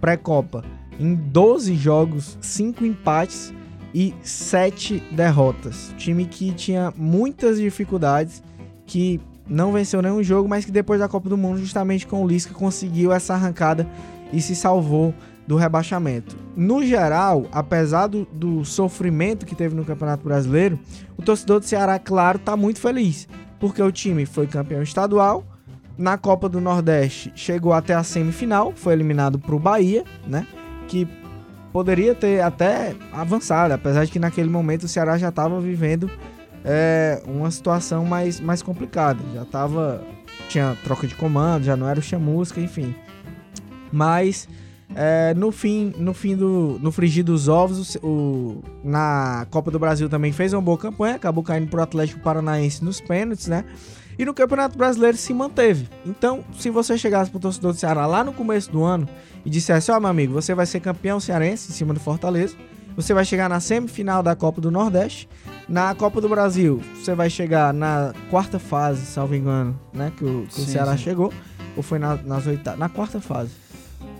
Pré-copa, 0.00 0.64
em 0.98 1.14
12 1.14 1.74
jogos, 1.74 2.38
5 2.40 2.84
empates 2.84 3.52
e 3.92 4.14
7 4.22 5.02
derrotas. 5.10 5.92
Time 5.98 6.24
que 6.24 6.52
tinha 6.52 6.92
muitas 6.96 7.58
dificuldades, 7.58 8.42
que 8.86 9.20
não 9.48 9.72
venceu 9.72 10.02
nenhum 10.02 10.22
jogo, 10.22 10.48
mas 10.48 10.64
que 10.64 10.70
depois 10.70 11.00
da 11.00 11.08
Copa 11.08 11.28
do 11.28 11.36
Mundo, 11.36 11.58
justamente 11.58 12.06
com 12.06 12.22
o 12.22 12.28
Lisca, 12.28 12.52
conseguiu 12.52 13.12
essa 13.12 13.34
arrancada 13.34 13.88
e 14.32 14.40
se 14.40 14.54
salvou 14.54 15.14
do 15.46 15.56
rebaixamento. 15.56 16.36
No 16.54 16.84
geral, 16.84 17.46
apesar 17.50 18.06
do, 18.06 18.26
do, 18.26 18.64
sofrimento 18.64 19.46
que 19.46 19.54
teve 19.54 19.74
no 19.74 19.84
Campeonato 19.84 20.22
Brasileiro, 20.22 20.78
o 21.16 21.22
torcedor 21.22 21.60
do 21.60 21.66
Ceará, 21.66 21.98
claro, 21.98 22.36
está 22.36 22.54
muito 22.54 22.78
feliz, 22.78 23.26
porque 23.58 23.82
o 23.82 23.90
time 23.90 24.26
foi 24.26 24.46
campeão 24.46 24.82
estadual, 24.82 25.42
na 25.96 26.16
Copa 26.18 26.48
do 26.48 26.60
Nordeste 26.60 27.32
chegou 27.34 27.72
até 27.72 27.94
a 27.94 28.04
semifinal, 28.04 28.72
foi 28.76 28.92
eliminado 28.92 29.38
para 29.38 29.54
o 29.54 29.58
Bahia, 29.58 30.04
né? 30.26 30.46
Que 30.86 31.08
poderia 31.72 32.14
ter 32.14 32.40
até 32.40 32.94
avançado, 33.12 33.74
apesar 33.74 34.04
de 34.04 34.12
que 34.12 34.18
naquele 34.18 34.48
momento 34.48 34.84
o 34.84 34.88
Ceará 34.88 35.18
já 35.18 35.30
estava 35.30 35.60
vivendo 35.60 36.10
é, 36.64 37.22
uma 37.26 37.50
situação 37.50 38.04
mais, 38.04 38.40
mais 38.40 38.62
complicada, 38.62 39.20
já 39.34 39.42
estava 39.42 40.04
tinha 40.48 40.76
troca 40.82 41.06
de 41.06 41.14
comando, 41.14 41.64
já 41.64 41.76
não 41.76 41.88
era 41.88 42.00
o 42.00 42.02
Chamusca, 42.02 42.60
enfim. 42.60 42.94
Mas 43.92 44.48
é, 44.94 45.34
no 45.34 45.52
fim, 45.52 45.92
no 45.98 46.14
fim 46.14 46.34
do 46.36 46.78
no 46.80 46.90
frigir 46.90 47.24
dos 47.24 47.48
ovos, 47.48 47.96
o, 47.96 48.06
o, 48.06 48.64
na 48.82 49.46
Copa 49.50 49.70
do 49.70 49.78
Brasil 49.78 50.08
também 50.08 50.32
fez 50.32 50.52
uma 50.52 50.62
boa 50.62 50.78
campanha, 50.78 51.16
acabou 51.16 51.44
caindo 51.44 51.68
pro 51.68 51.82
Atlético 51.82 52.20
Paranaense 52.20 52.84
nos 52.84 53.00
pênaltis, 53.00 53.46
né? 53.46 53.64
E 54.18 54.24
no 54.24 54.34
Campeonato 54.34 54.76
Brasileiro 54.76 55.16
se 55.16 55.32
manteve. 55.32 55.88
Então, 56.04 56.44
se 56.58 56.70
você 56.70 56.98
chegasse 56.98 57.30
pro 57.30 57.38
torcedor 57.38 57.72
do 57.72 57.78
Ceará 57.78 58.04
lá 58.04 58.24
no 58.24 58.32
começo 58.32 58.72
do 58.72 58.82
ano 58.82 59.08
e 59.44 59.50
dissesse: 59.50 59.92
Ó, 59.92 59.96
oh, 59.96 60.00
meu 60.00 60.08
amigo, 60.08 60.32
você 60.32 60.54
vai 60.54 60.66
ser 60.66 60.80
campeão 60.80 61.20
cearense 61.20 61.70
em 61.70 61.74
cima 61.74 61.94
do 61.94 62.00
Fortaleza, 62.00 62.56
você 62.96 63.14
vai 63.14 63.24
chegar 63.24 63.48
na 63.48 63.60
semifinal 63.60 64.22
da 64.22 64.34
Copa 64.34 64.60
do 64.60 64.72
Nordeste, 64.72 65.28
na 65.68 65.94
Copa 65.94 66.20
do 66.20 66.28
Brasil, 66.28 66.80
você 66.94 67.14
vai 67.14 67.28
chegar 67.28 67.74
na 67.74 68.14
quarta 68.30 68.58
fase, 68.58 69.04
salvo 69.04 69.34
engano, 69.34 69.78
né? 69.92 70.10
Que 70.16 70.24
o, 70.24 70.46
que 70.46 70.54
sim, 70.54 70.62
o 70.62 70.64
Ceará 70.64 70.96
sim. 70.96 71.04
chegou, 71.04 71.32
ou 71.76 71.82
foi 71.82 71.98
na, 71.98 72.16
nas 72.16 72.46
oitavas? 72.46 72.80
Na 72.80 72.88
quarta 72.88 73.20
fase. 73.20 73.50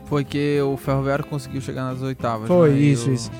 Foi 0.06 0.24
que 0.24 0.60
o 0.60 0.76
Ferroviário 0.76 1.24
conseguiu 1.24 1.60
chegar 1.60 1.84
nas 1.84 2.02
oitavas. 2.02 2.48
Foi, 2.48 2.70
né? 2.70 2.78
isso, 2.78 3.10
o... 3.10 3.14
isso. 3.14 3.30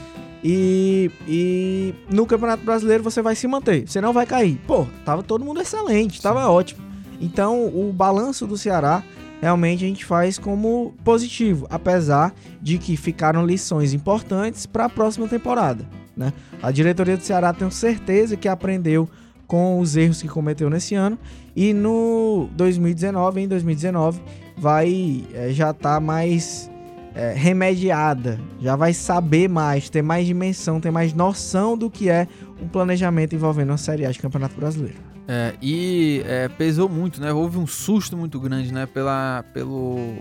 E, 0.43 1.11
e 1.27 1.95
no 2.11 2.25
Campeonato 2.25 2.65
Brasileiro 2.65 3.03
você 3.03 3.21
vai 3.21 3.35
se 3.35 3.47
manter, 3.49 3.89
você 3.89 4.01
não 4.01 4.13
vai 4.13 4.25
cair. 4.25 4.59
Pô, 4.67 4.87
tava 5.05 5.23
todo 5.23 5.45
mundo 5.45 5.61
excelente, 5.61 6.23
tava 6.23 6.49
ótimo. 6.49 6.81
Então 7.21 7.67
o 7.67 7.93
balanço 7.93 8.47
do 8.47 8.57
Ceará 8.57 9.03
realmente 9.41 9.85
a 9.85 9.89
gente 9.89 10.05
faz 10.05 10.39
como 10.39 10.95
positivo, 11.05 11.67
apesar 11.71 12.33
de 12.61 12.79
que 12.79 12.97
ficaram 12.97 13.45
lições 13.45 13.93
importantes 13.93 14.67
para 14.67 14.85
a 14.85 14.89
próxima 14.89 15.27
temporada. 15.27 15.89
Né? 16.19 16.33
A 16.61 16.73
diretoria 16.73 17.17
do 17.17 17.23
Ceará 17.23 17.53
tenho 17.53 17.71
certeza 17.71 18.37
que 18.37 18.49
aprendeu 18.49 19.09
com 19.47 19.79
os 19.79 19.97
erros 19.97 20.21
que 20.21 20.29
cometeu 20.29 20.69
nesse 20.69 20.95
ano 20.95 21.17
e 21.57 21.73
no 21.73 22.51
2019, 22.53 23.41
em 23.41 23.49
2019, 23.49 24.21
vai 24.57 25.25
é, 25.33 25.51
já 25.51 25.73
tá 25.73 26.01
mais 26.01 26.69
é, 27.15 27.33
remediada, 27.33 28.39
já 28.61 28.77
vai 28.77 28.93
saber 28.93 29.49
mais, 29.49 29.89
ter 29.89 30.03
mais 30.03 30.27
dimensão, 30.27 30.81
ter 30.81 30.91
mais 30.91 31.15
noção 31.15 31.79
do 31.79 31.89
que 31.89 32.11
é 32.11 32.27
um 32.61 32.69
planejamento 32.69 33.35
envolvendo 33.35 33.71
uma 33.71 33.79
Série 33.79 34.05
A 34.05 34.11
de 34.11 34.19
Campeonato 34.19 34.55
Brasileiro. 34.57 34.99
É, 35.27 35.55
e 35.61 36.23
é, 36.27 36.49
pesou 36.49 36.89
muito, 36.89 37.21
né? 37.21 37.33
Houve 37.33 37.59
um 37.59 37.67
susto 37.67 38.17
muito 38.17 38.41
grande, 38.41 38.73
né? 38.73 38.87
Pela, 38.87 39.45
pelo 39.53 40.17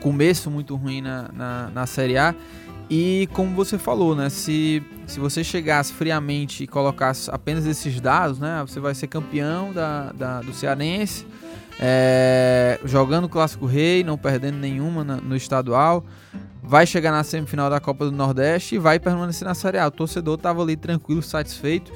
começo 0.00 0.50
muito 0.50 0.76
ruim 0.76 1.00
na, 1.00 1.30
na, 1.32 1.70
na 1.70 1.86
Série 1.86 2.18
A. 2.18 2.34
E 2.90 3.28
como 3.32 3.54
você 3.54 3.78
falou, 3.78 4.16
né? 4.16 4.28
Se, 4.28 4.82
se 5.06 5.20
você 5.20 5.44
chegasse 5.44 5.92
friamente 5.92 6.64
e 6.64 6.66
colocasse 6.66 7.30
apenas 7.30 7.64
esses 7.64 8.00
dados, 8.00 8.40
né? 8.40 8.64
Você 8.66 8.80
vai 8.80 8.96
ser 8.96 9.06
campeão 9.06 9.72
da, 9.72 10.10
da 10.10 10.40
do 10.40 10.52
Cearense, 10.52 11.24
é, 11.78 12.80
jogando 12.84 13.26
o 13.26 13.28
Clássico 13.28 13.64
Rei, 13.64 14.02
não 14.02 14.18
perdendo 14.18 14.58
nenhuma 14.58 15.04
na, 15.04 15.16
no 15.18 15.36
estadual. 15.36 16.04
Vai 16.60 16.84
chegar 16.84 17.12
na 17.12 17.22
semifinal 17.22 17.70
da 17.70 17.78
Copa 17.78 18.04
do 18.04 18.12
Nordeste 18.12 18.74
e 18.74 18.78
vai 18.78 18.98
permanecer 18.98 19.46
na 19.46 19.54
Série 19.54 19.78
A. 19.78 19.86
O 19.86 19.90
torcedor 19.92 20.34
estava 20.34 20.60
ali 20.60 20.76
tranquilo, 20.76 21.22
satisfeito. 21.22 21.92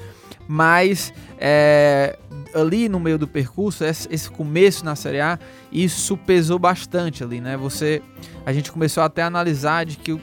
Mas 0.47 1.13
é, 1.37 2.17
ali 2.53 2.87
no 2.87 3.01
meio 3.01 3.17
do 3.17 3.27
percurso, 3.27 3.83
esse 3.83 4.29
começo 4.29 4.85
na 4.85 4.95
Série 4.95 5.19
A, 5.19 5.37
isso 5.71 6.15
pesou 6.15 6.57
bastante 6.57 7.21
ali, 7.21 7.41
né? 7.41 7.57
Você, 7.57 8.01
a 8.45 8.53
gente 8.53 8.71
começou 8.71 9.03
até 9.03 9.23
a 9.23 9.27
analisar 9.27 9.85
de 9.85 9.97
que 9.97 10.19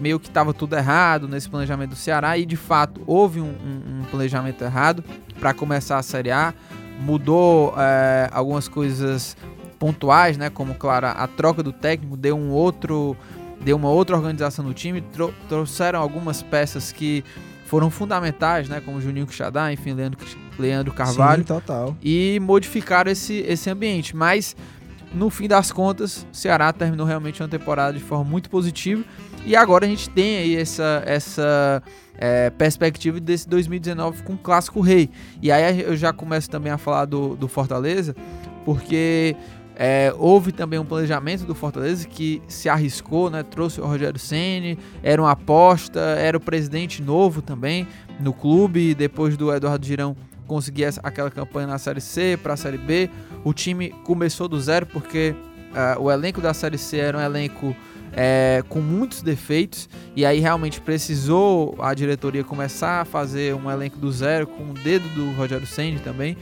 meio 0.00 0.18
que 0.18 0.28
estava 0.28 0.52
tudo 0.52 0.76
errado 0.76 1.28
nesse 1.28 1.48
planejamento 1.48 1.90
do 1.90 1.96
Ceará 1.96 2.36
e 2.36 2.44
de 2.44 2.56
fato 2.56 3.02
houve 3.06 3.40
um, 3.40 3.44
um, 3.46 4.00
um 4.00 4.04
planejamento 4.10 4.62
errado 4.62 5.04
para 5.38 5.52
começar 5.54 5.98
a 5.98 6.02
Série 6.02 6.30
A. 6.30 6.54
Mudou 7.00 7.74
é, 7.76 8.28
algumas 8.32 8.68
coisas 8.68 9.36
pontuais, 9.78 10.36
né? 10.36 10.48
Como 10.50 10.74
claro, 10.74 11.08
a 11.08 11.26
troca 11.26 11.62
do 11.62 11.72
técnico 11.72 12.16
deu 12.16 12.36
um 12.36 12.50
outro, 12.50 13.16
deu 13.60 13.76
uma 13.76 13.88
outra 13.88 14.16
organização 14.16 14.64
no 14.64 14.72
time, 14.72 15.00
tro 15.00 15.34
trouxeram 15.48 16.00
algumas 16.00 16.42
peças 16.42 16.92
que 16.92 17.24
foram 17.66 17.90
fundamentais, 17.90 18.68
né? 18.68 18.80
Como 18.84 19.00
Juninho 19.00 19.26
Quixadá, 19.26 19.72
enfim, 19.72 19.94
Leandro, 19.94 20.20
Leandro 20.58 20.92
Carvalho. 20.92 21.40
Sim, 21.40 21.46
total. 21.46 21.96
E 22.02 22.38
modificaram 22.40 23.10
esse, 23.10 23.38
esse 23.48 23.70
ambiente. 23.70 24.14
Mas 24.14 24.54
no 25.14 25.28
fim 25.30 25.46
das 25.46 25.70
contas, 25.70 26.26
Ceará 26.32 26.72
terminou 26.72 27.06
realmente 27.06 27.42
uma 27.42 27.48
temporada 27.48 27.96
de 27.96 28.02
forma 28.02 28.24
muito 28.24 28.48
positiva 28.48 29.04
e 29.44 29.54
agora 29.56 29.84
a 29.84 29.88
gente 29.88 30.08
tem 30.08 30.38
aí 30.38 30.56
essa, 30.56 31.02
essa 31.04 31.82
é, 32.16 32.50
perspectiva 32.50 33.20
desse 33.20 33.48
2019 33.48 34.22
com 34.22 34.34
o 34.34 34.38
Clássico 34.38 34.80
Rei. 34.80 35.10
E 35.40 35.50
aí 35.50 35.82
eu 35.82 35.96
já 35.96 36.12
começo 36.12 36.48
também 36.48 36.72
a 36.72 36.78
falar 36.78 37.04
do, 37.04 37.36
do 37.36 37.48
Fortaleza, 37.48 38.14
porque 38.64 39.36
é, 39.74 40.14
houve 40.16 40.52
também 40.52 40.78
um 40.78 40.84
planejamento 40.84 41.44
do 41.44 41.54
Fortaleza 41.54 42.06
que 42.06 42.40
se 42.46 42.68
arriscou, 42.68 43.28
né? 43.28 43.42
Trouxe 43.42 43.80
o 43.80 43.84
Rogério 43.84 44.18
Ceni, 44.18 44.78
era 45.02 45.20
uma 45.20 45.32
aposta, 45.32 46.00
era 46.00 46.36
o 46.36 46.40
presidente 46.40 47.02
novo 47.02 47.42
também 47.42 47.86
no 48.20 48.32
clube, 48.32 48.94
depois 48.94 49.36
do 49.36 49.52
Eduardo 49.52 49.84
Girão 49.84 50.16
conseguir 50.52 50.84
essa, 50.84 51.00
aquela 51.02 51.30
campanha 51.30 51.66
na 51.66 51.78
Série 51.78 52.00
C 52.00 52.38
para 52.42 52.52
a 52.52 52.56
Série 52.56 52.76
B. 52.76 53.08
O 53.42 53.54
time 53.54 53.90
começou 54.04 54.48
do 54.48 54.60
zero 54.60 54.84
porque 54.84 55.34
uh, 55.70 56.02
o 56.02 56.10
elenco 56.10 56.42
da 56.42 56.52
Série 56.52 56.76
C 56.76 56.98
era 56.98 57.16
um 57.16 57.20
elenco 57.20 57.74
é, 58.12 58.62
com 58.68 58.80
muitos 58.80 59.22
defeitos. 59.22 59.88
E 60.14 60.26
aí 60.26 60.40
realmente 60.40 60.78
precisou 60.78 61.74
a 61.80 61.94
diretoria 61.94 62.44
começar 62.44 63.00
a 63.00 63.04
fazer 63.06 63.54
um 63.54 63.70
elenco 63.70 63.96
do 63.96 64.12
zero 64.12 64.46
com 64.46 64.70
o 64.70 64.74
dedo 64.74 65.08
do 65.14 65.32
Rogério 65.32 65.66
Senni 65.66 65.98
também. 66.00 66.36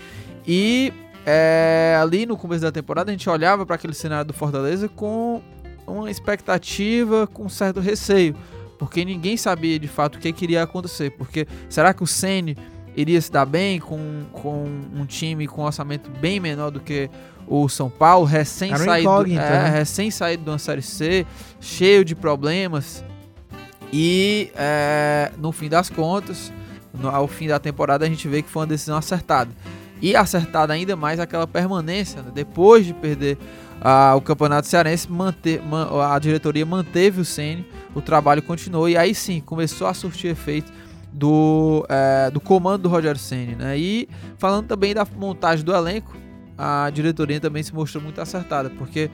E 0.44 0.92
é, 1.24 1.96
ali 2.00 2.26
no 2.26 2.36
começo 2.36 2.62
da 2.62 2.72
temporada 2.72 3.10
a 3.10 3.12
gente 3.12 3.30
olhava 3.30 3.64
para 3.64 3.76
aquele 3.76 3.94
cenário 3.94 4.26
do 4.26 4.32
Fortaleza 4.32 4.88
com 4.88 5.40
uma 5.86 6.10
expectativa, 6.10 7.28
com 7.28 7.44
um 7.44 7.48
certo 7.48 7.78
receio, 7.78 8.34
porque 8.76 9.04
ninguém 9.04 9.36
sabia 9.36 9.78
de 9.78 9.86
fato 9.86 10.16
o 10.16 10.18
que 10.18 10.32
queria 10.32 10.62
acontecer, 10.62 11.10
porque 11.10 11.46
será 11.68 11.92
que 11.92 12.02
o 12.02 12.06
Senni 12.06 12.56
iria 12.96 13.20
se 13.20 13.30
dar 13.30 13.46
bem 13.46 13.78
com, 13.78 14.24
com 14.32 14.64
um 14.94 15.06
time 15.06 15.46
com 15.46 15.62
um 15.62 15.64
orçamento 15.64 16.10
bem 16.10 16.40
menor 16.40 16.70
do 16.70 16.80
que 16.80 17.10
o 17.46 17.68
São 17.68 17.90
Paulo, 17.90 18.24
recém 18.24 18.76
saído, 18.76 19.22
é, 19.22 19.34
né? 19.34 19.70
recém 19.70 20.10
saído 20.10 20.44
de 20.44 20.50
uma 20.50 20.58
Série 20.58 20.82
C, 20.82 21.26
cheio 21.60 22.04
de 22.04 22.14
problemas. 22.14 23.04
E 23.92 24.52
é, 24.54 25.32
no 25.36 25.50
fim 25.50 25.68
das 25.68 25.90
contas, 25.90 26.52
no, 26.94 27.08
ao 27.08 27.26
fim 27.26 27.48
da 27.48 27.58
temporada, 27.58 28.04
a 28.04 28.08
gente 28.08 28.28
vê 28.28 28.40
que 28.40 28.48
foi 28.48 28.60
uma 28.62 28.68
decisão 28.68 28.96
acertada. 28.96 29.50
E 30.00 30.14
acertada 30.14 30.72
ainda 30.72 30.94
mais 30.94 31.18
aquela 31.18 31.46
permanência, 31.46 32.22
né? 32.22 32.30
depois 32.32 32.86
de 32.86 32.94
perder 32.94 33.36
uh, 33.80 34.16
o 34.16 34.20
Campeonato 34.20 34.68
Cearense, 34.68 35.10
manter, 35.10 35.60
man, 35.62 35.88
a 36.08 36.18
diretoria 36.18 36.64
manteve 36.64 37.20
o 37.20 37.24
Sene, 37.24 37.66
o 37.94 38.00
trabalho 38.00 38.42
continuou 38.42 38.88
e 38.88 38.96
aí 38.96 39.14
sim 39.14 39.40
começou 39.40 39.86
a 39.86 39.92
surtir 39.92 40.30
efeito 40.30 40.72
do, 41.12 41.84
é, 41.88 42.30
do 42.30 42.40
comando 42.40 42.82
do 42.82 42.88
Rogério 42.88 43.18
Ceni, 43.20 43.54
né? 43.54 43.78
E 43.78 44.08
falando 44.38 44.66
também 44.66 44.94
da 44.94 45.06
montagem 45.16 45.64
do 45.64 45.74
elenco, 45.74 46.16
a 46.56 46.90
diretoria 46.90 47.40
também 47.40 47.62
se 47.62 47.74
mostrou 47.74 48.02
muito 48.02 48.20
acertada, 48.20 48.70
porque 48.70 49.10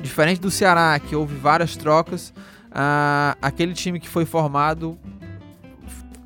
diferente 0.00 0.40
do 0.40 0.50
Ceará, 0.50 0.98
que 0.98 1.14
houve 1.14 1.34
várias 1.36 1.76
trocas, 1.76 2.32
aquele 3.40 3.74
time 3.74 4.00
que 4.00 4.08
foi 4.08 4.24
formado 4.24 4.98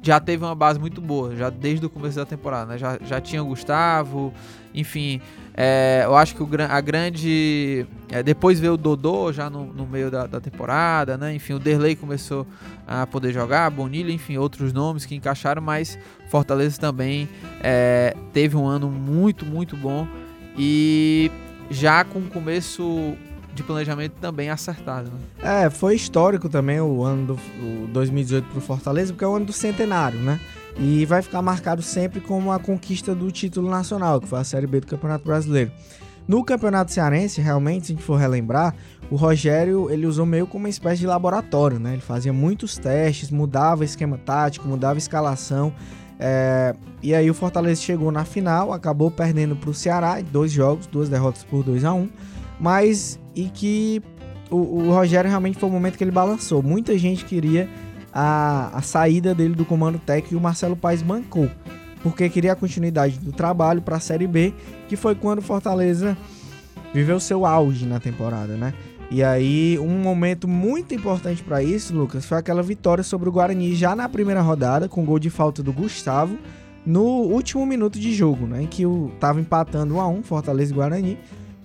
já 0.02 0.18
teve 0.18 0.44
uma 0.44 0.54
base 0.54 0.78
muito 0.78 1.00
boa, 1.00 1.36
já 1.36 1.50
desde 1.50 1.84
o 1.84 1.90
começo 1.90 2.16
da 2.16 2.24
temporada, 2.24 2.72
né? 2.72 2.78
já, 2.78 2.98
já 3.02 3.20
tinha 3.20 3.42
o 3.42 3.46
Gustavo, 3.46 4.32
enfim, 4.74 5.20
é, 5.54 6.02
eu 6.04 6.16
acho 6.16 6.34
que 6.34 6.42
o, 6.42 6.48
a 6.68 6.80
grande. 6.80 7.86
É, 8.08 8.22
depois 8.22 8.58
veio 8.58 8.74
o 8.74 8.76
Dodô 8.76 9.32
já 9.32 9.50
no, 9.50 9.66
no 9.72 9.86
meio 9.86 10.10
da, 10.10 10.26
da, 10.26 10.40
temporada, 10.40 11.16
né? 11.16 11.34
Enfim, 11.34 11.54
o 11.54 11.58
Derlei 11.58 11.94
começou 11.94 12.46
a 12.86 13.06
poder 13.06 13.32
jogar, 13.32 13.70
Bonilha, 13.70 14.12
enfim, 14.12 14.36
outros 14.36 14.72
nomes 14.72 15.04
que 15.04 15.14
encaixaram, 15.14 15.62
mas 15.62 15.98
Fortaleza 16.28 16.80
também 16.80 17.28
é, 17.62 18.16
teve 18.32 18.56
um 18.56 18.66
ano 18.66 18.88
muito, 18.88 19.44
muito 19.44 19.76
bom 19.76 20.06
e 20.56 21.30
já 21.70 22.04
com 22.04 22.18
o 22.20 22.28
começo 22.28 23.14
de 23.54 23.62
planejamento 23.62 24.14
também 24.20 24.50
acertado. 24.50 25.10
Né? 25.10 25.64
É, 25.64 25.70
foi 25.70 25.94
histórico 25.94 26.48
também 26.48 26.80
o 26.80 27.02
ano 27.02 27.26
do 27.26 27.84
o 27.84 27.86
2018 27.88 28.48
para 28.48 28.58
o 28.58 28.60
Fortaleza, 28.60 29.12
porque 29.12 29.24
é 29.24 29.28
o 29.28 29.34
ano 29.34 29.46
do 29.46 29.52
centenário, 29.52 30.18
né? 30.18 30.40
E 30.80 31.04
vai 31.04 31.20
ficar 31.20 31.42
marcado 31.42 31.82
sempre 31.82 32.20
como 32.20 32.50
a 32.50 32.58
conquista 32.58 33.14
do 33.14 33.30
título 33.30 33.68
nacional, 33.68 34.20
que 34.20 34.26
foi 34.26 34.40
a 34.40 34.44
Série 34.44 34.66
B 34.66 34.80
do 34.80 34.86
Campeonato 34.86 35.24
Brasileiro. 35.24 35.70
No 36.26 36.42
Campeonato 36.44 36.92
Cearense, 36.92 37.40
realmente, 37.40 37.86
se 37.86 37.92
a 37.92 37.96
gente 37.96 38.04
for 38.04 38.16
relembrar, 38.16 38.74
o 39.10 39.16
Rogério 39.16 39.90
ele 39.90 40.06
usou 40.06 40.24
meio 40.24 40.46
como 40.46 40.64
uma 40.64 40.68
espécie 40.68 41.00
de 41.00 41.06
laboratório, 41.06 41.78
né? 41.78 41.92
Ele 41.92 42.02
fazia 42.02 42.32
muitos 42.32 42.78
testes, 42.78 43.30
mudava 43.30 43.84
esquema 43.84 44.16
tático, 44.16 44.66
mudava 44.66 44.98
escalação 44.98 45.74
é, 46.22 46.74
e 47.02 47.14
aí 47.14 47.30
o 47.30 47.34
Fortaleza 47.34 47.80
chegou 47.80 48.12
na 48.12 48.26
final, 48.26 48.74
acabou 48.74 49.10
perdendo 49.10 49.56
para 49.56 49.70
o 49.70 49.74
Ceará, 49.74 50.20
dois 50.20 50.52
jogos, 50.52 50.86
duas 50.86 51.08
derrotas 51.08 51.42
por 51.44 51.64
2 51.64 51.82
a 51.82 51.94
1 51.94 51.98
um, 51.98 52.10
mas 52.60 53.18
e 53.34 53.44
que 53.44 54.02
o, 54.50 54.56
o, 54.56 54.92
Rogério 54.92 55.30
realmente 55.30 55.58
foi 55.58 55.66
o 55.66 55.72
momento 55.72 55.96
que 55.96 56.04
ele 56.04 56.10
balançou. 56.10 56.62
Muita 56.62 56.98
gente 56.98 57.24
queria 57.24 57.70
a, 58.12 58.70
a 58.76 58.82
saída 58.82 59.34
dele 59.34 59.54
do 59.54 59.64
comando 59.64 59.98
técnico 59.98 60.34
e 60.34 60.36
o 60.36 60.40
Marcelo 60.40 60.76
Paes 60.76 61.02
bancou, 61.02 61.50
porque 62.02 62.28
queria 62.28 62.52
a 62.52 62.56
continuidade 62.56 63.18
do 63.18 63.32
trabalho 63.32 63.82
para 63.82 63.96
a 63.96 64.00
Série 64.00 64.26
B, 64.26 64.52
que 64.88 64.96
foi 64.96 65.14
quando 65.14 65.38
o 65.38 65.42
Fortaleza 65.42 66.16
viveu 66.92 67.20
seu 67.20 67.46
auge 67.46 67.86
na 67.86 68.00
temporada, 68.00 68.54
né? 68.54 68.74
E 69.10 69.24
aí, 69.24 69.76
um 69.80 69.98
momento 69.98 70.46
muito 70.46 70.94
importante 70.94 71.42
para 71.42 71.60
isso, 71.60 71.92
Lucas, 71.92 72.24
foi 72.24 72.38
aquela 72.38 72.62
vitória 72.62 73.02
sobre 73.02 73.28
o 73.28 73.32
Guarani 73.32 73.74
já 73.74 73.96
na 73.96 74.08
primeira 74.08 74.40
rodada, 74.40 74.88
com 74.88 75.04
gol 75.04 75.18
de 75.18 75.28
falta 75.28 75.64
do 75.64 75.72
Gustavo, 75.72 76.38
no 76.86 77.02
último 77.02 77.66
minuto 77.66 77.98
de 77.98 78.14
jogo, 78.14 78.46
né? 78.46 78.62
Em 78.62 78.66
que 78.68 78.86
o 78.86 79.10
tava 79.18 79.40
empatando 79.40 79.96
1 79.96 80.00
a 80.00 80.08
1 80.08 80.22
Fortaleza 80.22 80.72
e 80.72 80.74
Guarani. 80.74 81.18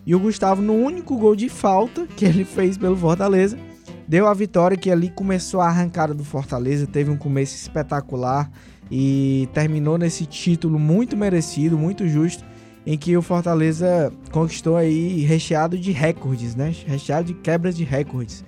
E 0.07 0.15
o 0.15 0.19
Gustavo, 0.19 0.61
no 0.61 0.73
único 0.73 1.15
gol 1.17 1.35
de 1.35 1.47
falta 1.47 2.07
que 2.17 2.25
ele 2.25 2.45
fez 2.45 2.79
pelo 2.79 2.97
Fortaleza, 2.97 3.57
deu 4.07 4.27
a 4.27 4.33
vitória 4.33 4.77
que 4.77 4.91
ali 4.91 5.09
começou 5.09 5.61
a 5.61 5.67
arrancada 5.67 6.13
do 6.13 6.23
Fortaleza, 6.23 6.85
teve 6.87 7.09
um 7.09 7.17
começo 7.17 7.55
espetacular 7.55 8.49
e 8.91 9.49
terminou 9.53 9.97
nesse 9.97 10.25
título 10.25 10.77
muito 10.77 11.17
merecido, 11.17 11.77
muito 11.77 12.07
justo 12.07 12.43
em 12.85 12.97
que 12.97 13.17
o 13.17 13.21
Fortaleza 13.21 14.13
conquistou 14.31 14.77
aí 14.77 15.21
recheado 15.21 15.77
de 15.77 15.91
recordes, 15.91 16.55
né? 16.55 16.73
Recheado 16.85 17.27
de 17.27 17.33
quebras 17.33 17.75
de 17.75 17.83
recordes. 17.83 18.45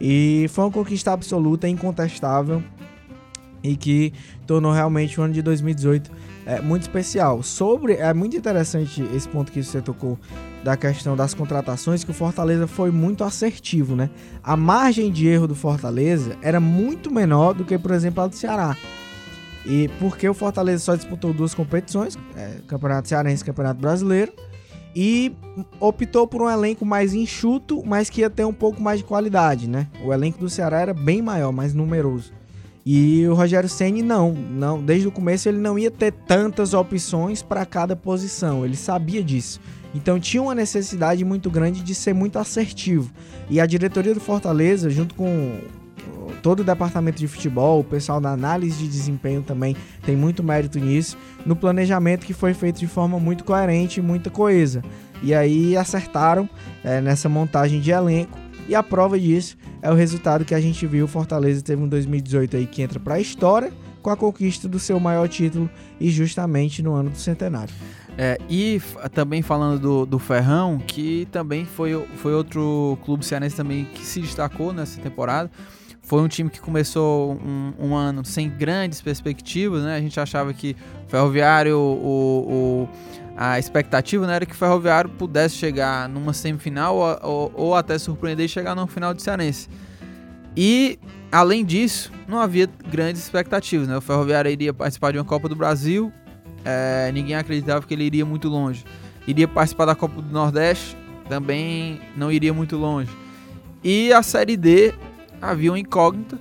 E 0.00 0.46
foi 0.50 0.64
uma 0.64 0.70
conquista 0.70 1.12
absoluta, 1.12 1.68
incontestável. 1.68 2.62
e 3.62 3.76
que 3.76 4.12
tornou 4.46 4.72
realmente 4.72 5.20
o 5.20 5.22
ano 5.22 5.34
de 5.34 5.42
2018 5.42 6.10
é, 6.46 6.60
muito 6.60 6.82
especial. 6.82 7.42
Sobre 7.42 7.94
é 7.94 8.12
muito 8.12 8.36
interessante 8.36 9.02
esse 9.14 9.28
ponto 9.28 9.52
que 9.52 9.62
você 9.62 9.80
tocou 9.80 10.18
da 10.62 10.76
questão 10.76 11.16
das 11.16 11.34
contratações 11.34 12.04
que 12.04 12.10
o 12.10 12.14
Fortaleza 12.14 12.66
foi 12.66 12.90
muito 12.90 13.24
assertivo, 13.24 13.96
né? 13.96 14.10
A 14.42 14.56
margem 14.56 15.10
de 15.10 15.26
erro 15.26 15.46
do 15.46 15.54
Fortaleza 15.54 16.36
era 16.42 16.60
muito 16.60 17.10
menor 17.10 17.54
do 17.54 17.64
que, 17.64 17.78
por 17.78 17.92
exemplo, 17.92 18.22
a 18.22 18.26
do 18.26 18.34
Ceará. 18.34 18.76
E 19.66 19.88
porque 19.98 20.28
o 20.28 20.34
Fortaleza 20.34 20.84
só 20.84 20.94
disputou 20.94 21.32
duas 21.32 21.54
competições, 21.54 22.18
é, 22.36 22.56
Campeonato 22.66 23.08
Cearense 23.08 23.42
e 23.42 23.46
Campeonato 23.46 23.80
Brasileiro, 23.80 24.32
e 24.94 25.32
optou 25.78 26.26
por 26.26 26.42
um 26.42 26.50
elenco 26.50 26.84
mais 26.84 27.14
enxuto, 27.14 27.82
mas 27.84 28.10
que 28.10 28.22
ia 28.22 28.30
ter 28.30 28.44
um 28.44 28.52
pouco 28.52 28.82
mais 28.82 28.98
de 28.98 29.04
qualidade, 29.04 29.68
né? 29.68 29.86
O 30.04 30.12
elenco 30.12 30.38
do 30.38 30.48
Ceará 30.48 30.80
era 30.80 30.94
bem 30.94 31.22
maior, 31.22 31.52
mais 31.52 31.74
numeroso. 31.74 32.32
E 32.84 33.26
o 33.28 33.34
Rogério 33.34 33.68
Ceni 33.68 34.02
não, 34.02 34.32
não, 34.32 34.82
desde 34.82 35.06
o 35.06 35.12
começo 35.12 35.48
ele 35.48 35.58
não 35.58 35.78
ia 35.78 35.90
ter 35.90 36.12
tantas 36.12 36.72
opções 36.72 37.42
para 37.42 37.66
cada 37.66 37.94
posição, 37.94 38.64
ele 38.64 38.76
sabia 38.76 39.22
disso. 39.22 39.60
Então 39.94 40.18
tinha 40.18 40.42
uma 40.42 40.54
necessidade 40.54 41.24
muito 41.24 41.50
grande 41.50 41.82
de 41.82 41.94
ser 41.94 42.14
muito 42.14 42.38
assertivo. 42.38 43.10
E 43.48 43.60
a 43.60 43.66
diretoria 43.66 44.14
do 44.14 44.20
Fortaleza, 44.20 44.88
junto 44.88 45.14
com 45.14 45.60
todo 46.42 46.60
o 46.60 46.64
departamento 46.64 47.18
de 47.18 47.28
futebol, 47.28 47.80
o 47.80 47.84
pessoal 47.84 48.20
da 48.20 48.30
análise 48.30 48.78
de 48.78 48.88
desempenho 48.88 49.42
também 49.42 49.76
tem 50.02 50.16
muito 50.16 50.42
mérito 50.42 50.78
nisso, 50.78 51.18
no 51.44 51.54
planejamento 51.54 52.24
que 52.24 52.32
foi 52.32 52.54
feito 52.54 52.78
de 52.78 52.86
forma 52.86 53.18
muito 53.18 53.44
coerente 53.44 54.00
e 54.00 54.02
muito 54.02 54.30
coesa. 54.30 54.82
E 55.22 55.34
aí 55.34 55.76
acertaram 55.76 56.48
é, 56.82 57.00
nessa 57.00 57.28
montagem 57.28 57.80
de 57.80 57.90
elenco. 57.90 58.38
E 58.70 58.74
a 58.76 58.84
prova 58.84 59.18
disso 59.18 59.56
é 59.82 59.90
o 59.90 59.94
resultado 59.96 60.44
que 60.44 60.54
a 60.54 60.60
gente 60.60 60.86
viu. 60.86 61.08
Fortaleza 61.08 61.60
teve 61.60 61.82
um 61.82 61.88
2018 61.88 62.56
aí 62.56 62.66
que 62.68 62.80
entra 62.80 63.00
para 63.00 63.14
a 63.14 63.20
história 63.20 63.72
com 64.00 64.10
a 64.10 64.16
conquista 64.16 64.68
do 64.68 64.78
seu 64.78 65.00
maior 65.00 65.28
título 65.28 65.68
e 65.98 66.08
justamente 66.08 66.80
no 66.80 66.94
ano 66.94 67.10
do 67.10 67.18
centenário. 67.18 67.74
É, 68.16 68.38
e 68.48 68.80
também 69.12 69.42
falando 69.42 69.80
do, 69.80 70.06
do 70.06 70.18
Ferrão, 70.20 70.78
que 70.78 71.26
também 71.32 71.64
foi, 71.64 72.00
foi 72.18 72.32
outro 72.32 72.96
clube 73.04 73.26
cearense 73.26 73.56
também 73.56 73.86
que 73.86 74.06
se 74.06 74.20
destacou 74.20 74.72
nessa 74.72 75.00
temporada. 75.00 75.50
Foi 76.00 76.22
um 76.22 76.28
time 76.28 76.48
que 76.48 76.60
começou 76.60 77.40
um, 77.44 77.72
um 77.76 77.96
ano 77.96 78.24
sem 78.24 78.48
grandes 78.48 79.02
perspectivas, 79.02 79.82
né? 79.82 79.96
A 79.96 80.00
gente 80.00 80.18
achava 80.20 80.54
que 80.54 80.76
o 81.06 81.10
Ferroviário, 81.10 81.76
o, 81.76 82.86
o, 82.86 82.88
a 83.42 83.58
expectativa 83.58 84.26
né, 84.26 84.36
era 84.36 84.44
que 84.44 84.52
o 84.52 84.54
Ferroviário 84.54 85.08
pudesse 85.08 85.56
chegar 85.56 86.06
numa 86.10 86.34
semifinal 86.34 86.94
ou, 86.94 87.18
ou, 87.22 87.52
ou 87.54 87.74
até 87.74 87.96
surpreender 87.96 88.44
e 88.44 88.48
chegar 88.50 88.74
no 88.74 88.86
final 88.86 89.14
de 89.14 89.22
Cearense. 89.22 89.66
E, 90.54 90.98
além 91.32 91.64
disso, 91.64 92.12
não 92.28 92.38
havia 92.38 92.68
grandes 92.90 93.22
expectativas, 93.22 93.88
né? 93.88 93.96
O 93.96 94.00
Ferroviário 94.02 94.50
iria 94.50 94.74
participar 94.74 95.12
de 95.12 95.18
uma 95.18 95.24
Copa 95.24 95.48
do 95.48 95.56
Brasil, 95.56 96.12
é, 96.66 97.10
ninguém 97.14 97.34
acreditava 97.34 97.86
que 97.86 97.94
ele 97.94 98.04
iria 98.04 98.26
muito 98.26 98.46
longe. 98.46 98.84
Iria 99.26 99.48
participar 99.48 99.86
da 99.86 99.94
Copa 99.94 100.20
do 100.20 100.30
Nordeste, 100.30 100.94
também 101.26 101.98
não 102.14 102.30
iria 102.30 102.52
muito 102.52 102.76
longe. 102.76 103.10
E 103.82 104.12
a 104.12 104.22
Série 104.22 104.58
D 104.58 104.92
havia 105.40 105.72
uma 105.72 105.78
incógnita. 105.78 106.38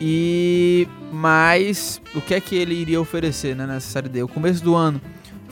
E 0.00 0.86
mas 1.10 2.00
o 2.14 2.20
que 2.20 2.32
é 2.32 2.40
que 2.40 2.54
ele 2.54 2.76
iria 2.76 3.00
oferecer 3.00 3.56
né, 3.56 3.66
nessa 3.66 3.90
Série 3.90 4.08
D? 4.08 4.22
O 4.22 4.28
começo 4.28 4.62
do 4.62 4.76
ano 4.76 5.00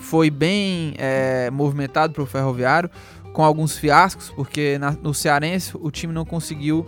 foi 0.08 0.30
bem 0.30 0.94
é, 0.98 1.50
movimentado 1.50 2.12
para 2.12 2.22
o 2.22 2.26
Ferroviário, 2.26 2.88
com 3.32 3.42
alguns 3.42 3.76
fiascos, 3.76 4.30
porque 4.30 4.78
na, 4.78 4.92
no 4.92 5.12
Cearense 5.12 5.72
o 5.74 5.90
time 5.90 6.12
não 6.12 6.24
conseguiu 6.24 6.86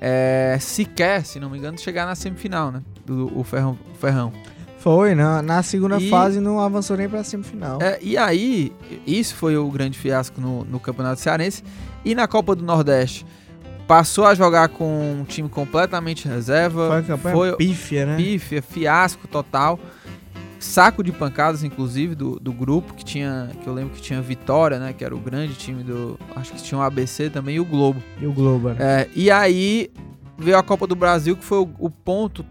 é, 0.00 0.56
sequer, 0.58 1.24
se 1.24 1.38
não 1.38 1.50
me 1.50 1.58
engano, 1.58 1.78
chegar 1.78 2.06
na 2.06 2.14
semifinal 2.14 2.72
né, 2.72 2.82
do 3.04 3.30
o 3.38 3.44
Ferrão. 3.44 3.78
Ferrão. 4.00 4.32
Foi, 4.78 5.14
na, 5.14 5.42
na 5.42 5.62
segunda 5.62 5.98
e, 5.98 6.08
fase 6.08 6.40
não 6.40 6.58
avançou 6.58 6.96
nem 6.96 7.08
para 7.08 7.20
a 7.20 7.24
semifinal. 7.24 7.80
É, 7.82 7.98
e 8.00 8.16
aí, 8.16 8.72
isso 9.06 9.34
foi 9.34 9.56
o 9.56 9.68
grande 9.70 9.98
fiasco 9.98 10.40
no, 10.40 10.64
no 10.64 10.80
Campeonato 10.80 11.20
Cearense. 11.20 11.62
E 12.04 12.14
na 12.14 12.26
Copa 12.26 12.54
do 12.54 12.64
Nordeste, 12.64 13.26
passou 13.86 14.24
a 14.24 14.34
jogar 14.34 14.68
com 14.68 15.20
um 15.20 15.24
time 15.24 15.48
completamente 15.48 16.26
reserva. 16.26 16.88
Foi 16.88 17.02
campanha 17.02 17.36
foi 17.36 17.56
pífia, 17.56 18.06
né? 18.06 18.16
Pífia, 18.16 18.62
fiasco 18.62 19.28
total. 19.28 19.78
Saco 20.66 21.02
de 21.02 21.12
pancadas, 21.12 21.62
inclusive, 21.62 22.14
do, 22.14 22.38
do 22.40 22.52
grupo, 22.52 22.92
que 22.94 23.04
tinha. 23.04 23.50
Que 23.62 23.66
eu 23.66 23.72
lembro 23.72 23.94
que 23.94 24.02
tinha 24.02 24.20
Vitória, 24.20 24.78
né? 24.78 24.92
Que 24.92 25.04
era 25.04 25.14
o 25.14 25.18
grande 25.18 25.54
time 25.54 25.82
do. 25.82 26.18
Acho 26.34 26.52
que 26.52 26.62
tinha 26.62 26.78
o 26.78 26.82
ABC 26.82 27.30
também 27.30 27.56
e 27.56 27.60
o 27.60 27.64
Globo. 27.64 28.02
E 28.20 28.26
o 28.26 28.32
Globo, 28.32 28.70
né? 28.70 28.76
É, 28.78 29.08
e 29.14 29.30
aí 29.30 29.90
veio 30.36 30.58
a 30.58 30.62
Copa 30.62 30.86
do 30.86 30.94
Brasil, 30.94 31.36
que 31.36 31.44
foi 31.44 31.58
o, 31.58 31.70
o 31.78 31.90
ponto 31.90 32.44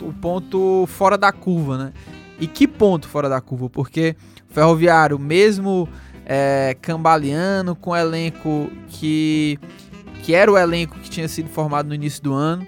o 0.00 0.12
ponto 0.12 0.84
fora 0.88 1.16
da 1.16 1.30
curva, 1.30 1.78
né? 1.78 1.92
E 2.40 2.46
que 2.46 2.66
ponto 2.66 3.08
fora 3.08 3.28
da 3.28 3.40
curva? 3.40 3.70
Porque 3.70 4.16
o 4.50 4.52
Ferroviário, 4.52 5.18
mesmo 5.18 5.88
é, 6.26 6.76
cambaleando 6.80 7.76
com 7.76 7.90
o 7.90 7.96
elenco 7.96 8.70
que, 8.88 9.58
que 10.22 10.34
era 10.34 10.50
o 10.50 10.58
elenco 10.58 10.98
que 10.98 11.08
tinha 11.08 11.28
sido 11.28 11.48
formado 11.48 11.88
no 11.88 11.94
início 11.94 12.22
do 12.22 12.32
ano, 12.32 12.66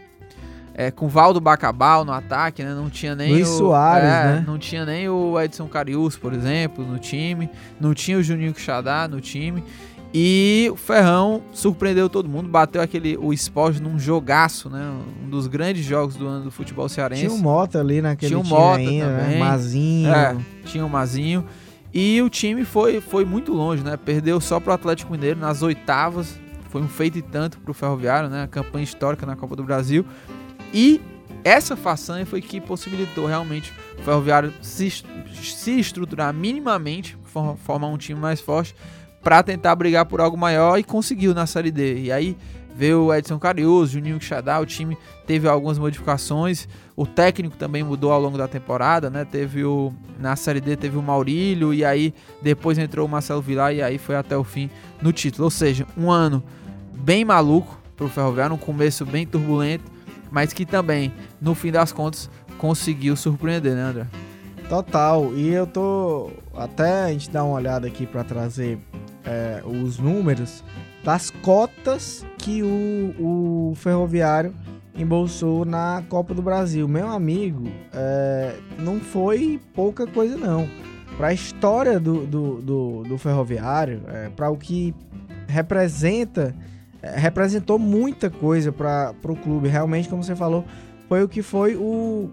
é, 0.75 0.91
com 0.91 1.09
Valdo 1.09 1.41
Bacabal 1.41 2.05
no 2.05 2.13
ataque, 2.13 2.63
né? 2.65 2.75
Não 2.75 2.91
tinha 2.91 3.15
nem 3.15 3.31
Luiz 3.33 3.49
o 3.49 3.59
Soares, 3.59 4.09
é, 4.09 4.25
né? 4.25 4.45
Não 4.47 4.59
tinha 4.59 4.85
nem 4.85 5.09
o 5.09 5.41
Edson 5.41 5.69
Carius, 5.69 6.17
por 6.17 6.33
exemplo, 6.33 6.85
no 6.85 6.99
time. 6.99 7.49
Não 7.81 7.95
tinha 7.95 8.19
o 8.19 8.23
Juninho 8.23 8.53
Quixadá 8.53 9.07
no 9.07 9.21
time. 9.21 9.63
E 10.17 10.69
o 10.73 10.77
Ferrão 10.77 11.43
surpreendeu 11.53 12.09
todo 12.09 12.29
mundo, 12.29 12.49
bateu 12.49 12.81
aquele 12.81 13.17
o 13.17 13.33
esporte 13.33 13.83
num 13.83 13.99
jogaço, 13.99 14.69
né? 14.69 14.81
Um 15.25 15.29
dos 15.29 15.47
grandes 15.47 15.85
jogos 15.85 16.17
do 16.17 16.27
ano 16.27 16.45
do 16.45 16.51
futebol 16.51 16.89
cearense. 16.89 17.27
Tinha 17.27 17.33
o 17.33 17.39
Mota 17.39 17.81
ali 17.81 18.01
naquele 18.01 18.29
tinha 18.29 18.39
o 18.39 18.45
Mota 18.45 18.79
ainda, 18.79 19.07
também. 19.07 19.31
Né? 19.31 19.39
Mazinho. 19.39 20.13
É, 20.13 20.37
tinha 20.67 20.85
o 20.85 20.91
Mazinho. 20.91 21.45
E 21.93 22.21
o 22.23 22.29
time 22.29 22.65
foi, 22.65 23.01
foi 23.01 23.25
muito 23.25 23.53
longe, 23.53 23.83
né? 23.83 23.97
Perdeu 23.97 24.41
só 24.41 24.59
pro 24.59 24.73
Atlético 24.73 25.13
Mineiro 25.13 25.39
nas 25.39 25.63
oitavas. 25.63 26.39
Foi 26.71 26.83
um 26.83 26.89
feito 26.89 27.19
e 27.19 27.23
tanto 27.23 27.59
pro 27.59 27.73
Ferroviário, 27.73 28.29
né? 28.29 28.43
A 28.43 28.49
campanha 28.49 28.83
histórica 28.83 29.25
na 29.25 29.37
Copa 29.37 29.55
do 29.55 29.63
Brasil. 29.63 30.05
E 30.75 31.01
essa 31.45 31.77
façanha 31.77 32.27
foi 32.27 32.43
que 32.43 32.61
possibilitou 32.61 33.27
realmente 33.27 33.73
o 33.97 34.03
Ferroviário 34.03 34.53
se, 34.61 34.91
se 34.91 35.79
estruturar 35.79 36.35
minimamente, 36.35 37.17
formar 37.59 37.87
um 37.87 37.97
time 37.97 38.19
mais 38.19 38.41
forte 38.41 38.75
para 39.23 39.43
tentar 39.43 39.75
brigar 39.77 40.05
por 40.05 40.21
algo 40.21 40.37
maior 40.37 40.77
e 40.79 40.83
conseguiu 40.83 41.33
na 41.33 41.47
Série 41.47 41.71
D. 41.71 42.01
E 42.01 42.13
aí 42.13 42.37
veio 42.75 43.05
o 43.05 43.15
Edson 43.15 43.39
Carius, 43.39 43.91
Juninho 43.91 44.19
Quixadá, 44.19 44.59
o 44.59 44.67
time 44.67 44.99
teve 45.27 45.49
algumas 45.49 45.79
modificações, 45.79 46.69
o 46.97 47.07
técnico 47.07 47.57
também 47.57 47.85
mudou 47.85 48.11
ao 48.11 48.21
longo 48.21 48.37
da 48.37 48.49
temporada, 48.49 49.09
né? 49.09 49.25
Teve 49.25 49.65
o 49.65 49.93
na 50.19 50.35
Série 50.35 50.61
D 50.61 50.77
teve 50.77 50.97
o 50.97 51.03
Maurílio 51.03 51.73
e 51.73 51.85
aí 51.85 52.13
depois 52.43 52.79
entrou 52.79 53.07
o 53.07 53.09
Marcelo 53.09 53.41
Vilar 53.41 53.73
e 53.73 53.81
aí 53.81 53.97
foi 53.97 54.17
até 54.17 54.37
o 54.37 54.43
fim 54.43 54.69
no 55.01 55.13
título. 55.13 55.45
Ou 55.45 55.51
seja, 55.51 55.87
um 55.97 56.11
ano 56.11 56.43
bem 56.93 57.25
maluco 57.25 57.81
pro 57.97 58.09
Ferroviário, 58.09 58.57
um 58.57 58.59
começo 58.59 59.07
bem 59.07 59.25
turbulento, 59.25 59.93
mas 60.35 60.53
que 60.53 60.66
também, 60.66 61.12
no 61.40 61.55
fim 61.55 61.70
das 61.70 61.92
contas, 61.92 62.29
conseguiu 62.59 63.14
surpreender, 63.14 63.73
né, 63.73 63.83
André? 63.83 64.07
Total. 64.68 65.33
E 65.33 65.49
eu 65.51 65.64
tô 65.64 66.33
até 66.57 67.05
a 67.05 67.12
gente 67.12 67.31
dar 67.31 67.44
uma 67.44 67.55
olhada 67.55 67.87
aqui 67.87 68.05
para 68.05 68.25
trazer 68.25 68.77
é, 69.25 69.62
os 69.64 69.97
números 69.97 70.64
das 71.05 71.31
cotas 71.31 72.27
que 72.37 72.64
o, 72.64 73.14
o 73.70 73.75
Ferroviário 73.77 74.53
embolsou 74.97 75.64
na 75.64 76.03
Copa 76.09 76.35
do 76.35 76.42
Brasil. 76.42 76.88
Meu 76.88 77.09
amigo, 77.09 77.68
é, 77.92 78.57
não 78.81 78.99
foi 78.99 79.61
pouca 79.73 80.05
coisa 80.05 80.37
não. 80.37 80.68
Para 81.16 81.29
a 81.29 81.33
história 81.33 82.01
do, 82.01 82.27
do, 82.27 82.61
do, 82.61 83.03
do 83.05 83.18
Ferroviário, 83.18 84.03
é, 84.09 84.31
para 84.31 84.51
o 84.51 84.57
que 84.57 84.92
representa, 85.47 86.53
representou 87.17 87.79
muita 87.79 88.31
coisa 88.31 88.73
para 88.73 89.14
o 89.25 89.37
clube. 89.37 89.69
Realmente, 89.69 90.09
como 90.09 90.23
você 90.23 90.35
falou, 90.35 90.64
foi 91.09 91.23
o 91.23 91.29
que 91.29 91.43
foi 91.43 91.77
o, 91.77 92.31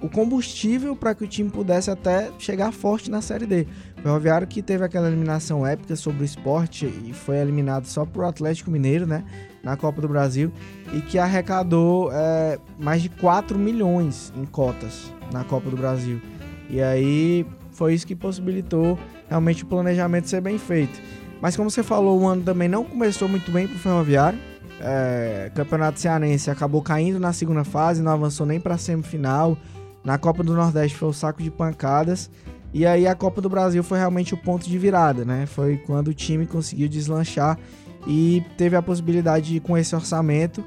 o 0.00 0.08
combustível 0.08 0.94
para 0.94 1.14
que 1.14 1.24
o 1.24 1.26
time 1.26 1.50
pudesse 1.50 1.90
até 1.90 2.30
chegar 2.38 2.72
forte 2.72 3.10
na 3.10 3.20
Série 3.20 3.46
D. 3.46 3.66
O 3.98 4.02
Ferroviário 4.02 4.46
que 4.46 4.62
teve 4.62 4.84
aquela 4.84 5.08
eliminação 5.08 5.66
épica 5.66 5.96
sobre 5.96 6.22
o 6.22 6.24
esporte 6.24 6.86
e 6.86 7.12
foi 7.12 7.36
eliminado 7.38 7.86
só 7.86 8.04
para 8.04 8.22
o 8.22 8.24
Atlético 8.26 8.70
Mineiro, 8.70 9.06
né? 9.06 9.24
Na 9.62 9.76
Copa 9.76 10.00
do 10.00 10.08
Brasil 10.08 10.52
e 10.92 11.00
que 11.00 11.18
arrecadou 11.18 12.10
é, 12.12 12.58
mais 12.78 13.02
de 13.02 13.08
4 13.08 13.58
milhões 13.58 14.32
em 14.36 14.44
cotas 14.44 15.10
na 15.32 15.42
Copa 15.42 15.70
do 15.70 15.76
Brasil. 15.76 16.20
E 16.68 16.82
aí 16.82 17.46
foi 17.72 17.94
isso 17.94 18.06
que 18.06 18.14
possibilitou 18.14 18.98
realmente 19.28 19.64
o 19.64 19.66
planejamento 19.66 20.28
ser 20.28 20.40
bem 20.40 20.58
feito. 20.58 21.00
Mas 21.40 21.56
como 21.56 21.70
você 21.70 21.82
falou, 21.82 22.20
o 22.20 22.26
ano 22.26 22.42
também 22.42 22.68
não 22.68 22.84
começou 22.84 23.28
muito 23.28 23.50
bem 23.50 23.66
para 23.66 23.76
o 23.76 23.78
Ferroviário. 23.78 24.38
É, 24.80 25.50
Campeonato 25.54 26.00
Cearense 26.00 26.50
acabou 26.50 26.82
caindo 26.82 27.20
na 27.20 27.32
segunda 27.32 27.64
fase, 27.64 28.02
não 28.02 28.12
avançou 28.12 28.46
nem 28.46 28.58
para 28.60 28.78
semifinal. 28.78 29.56
Na 30.02 30.18
Copa 30.18 30.42
do 30.42 30.54
Nordeste 30.54 30.96
foi 30.96 31.08
o 31.08 31.12
saco 31.12 31.42
de 31.42 31.50
pancadas. 31.50 32.30
E 32.72 32.84
aí 32.84 33.06
a 33.06 33.14
Copa 33.14 33.40
do 33.40 33.48
Brasil 33.48 33.82
foi 33.84 33.98
realmente 33.98 34.34
o 34.34 34.36
ponto 34.36 34.68
de 34.68 34.76
virada, 34.76 35.24
né? 35.24 35.46
Foi 35.46 35.76
quando 35.76 36.08
o 36.08 36.14
time 36.14 36.44
conseguiu 36.44 36.88
deslanchar 36.88 37.58
e 38.06 38.42
teve 38.58 38.76
a 38.76 38.82
possibilidade 38.82 39.52
de, 39.52 39.60
com 39.60 39.78
esse 39.78 39.94
orçamento, 39.94 40.64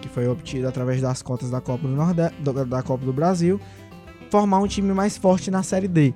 que 0.00 0.08
foi 0.08 0.26
obtido 0.26 0.66
através 0.66 1.00
das 1.00 1.22
cotas 1.22 1.50
da 1.50 1.60
Copa 1.60 1.86
do, 1.86 1.94
Nordeste, 1.94 2.34
da 2.66 2.82
Copa 2.82 3.04
do 3.04 3.12
Brasil, 3.12 3.60
formar 4.30 4.58
um 4.58 4.66
time 4.66 4.92
mais 4.92 5.18
forte 5.18 5.50
na 5.50 5.62
Série 5.62 5.86
D. 5.86 6.14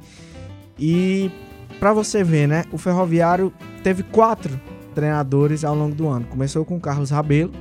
E 0.78 1.30
para 1.84 1.92
você 1.92 2.24
ver, 2.24 2.48
né, 2.48 2.64
o 2.72 2.78
Ferroviário 2.78 3.52
teve 3.82 4.02
quatro 4.04 4.58
treinadores 4.94 5.66
ao 5.66 5.74
longo 5.74 5.94
do 5.94 6.08
ano. 6.08 6.24
Começou 6.30 6.64
com 6.64 6.80
Carlos 6.80 7.10
Rabelo, 7.10 7.52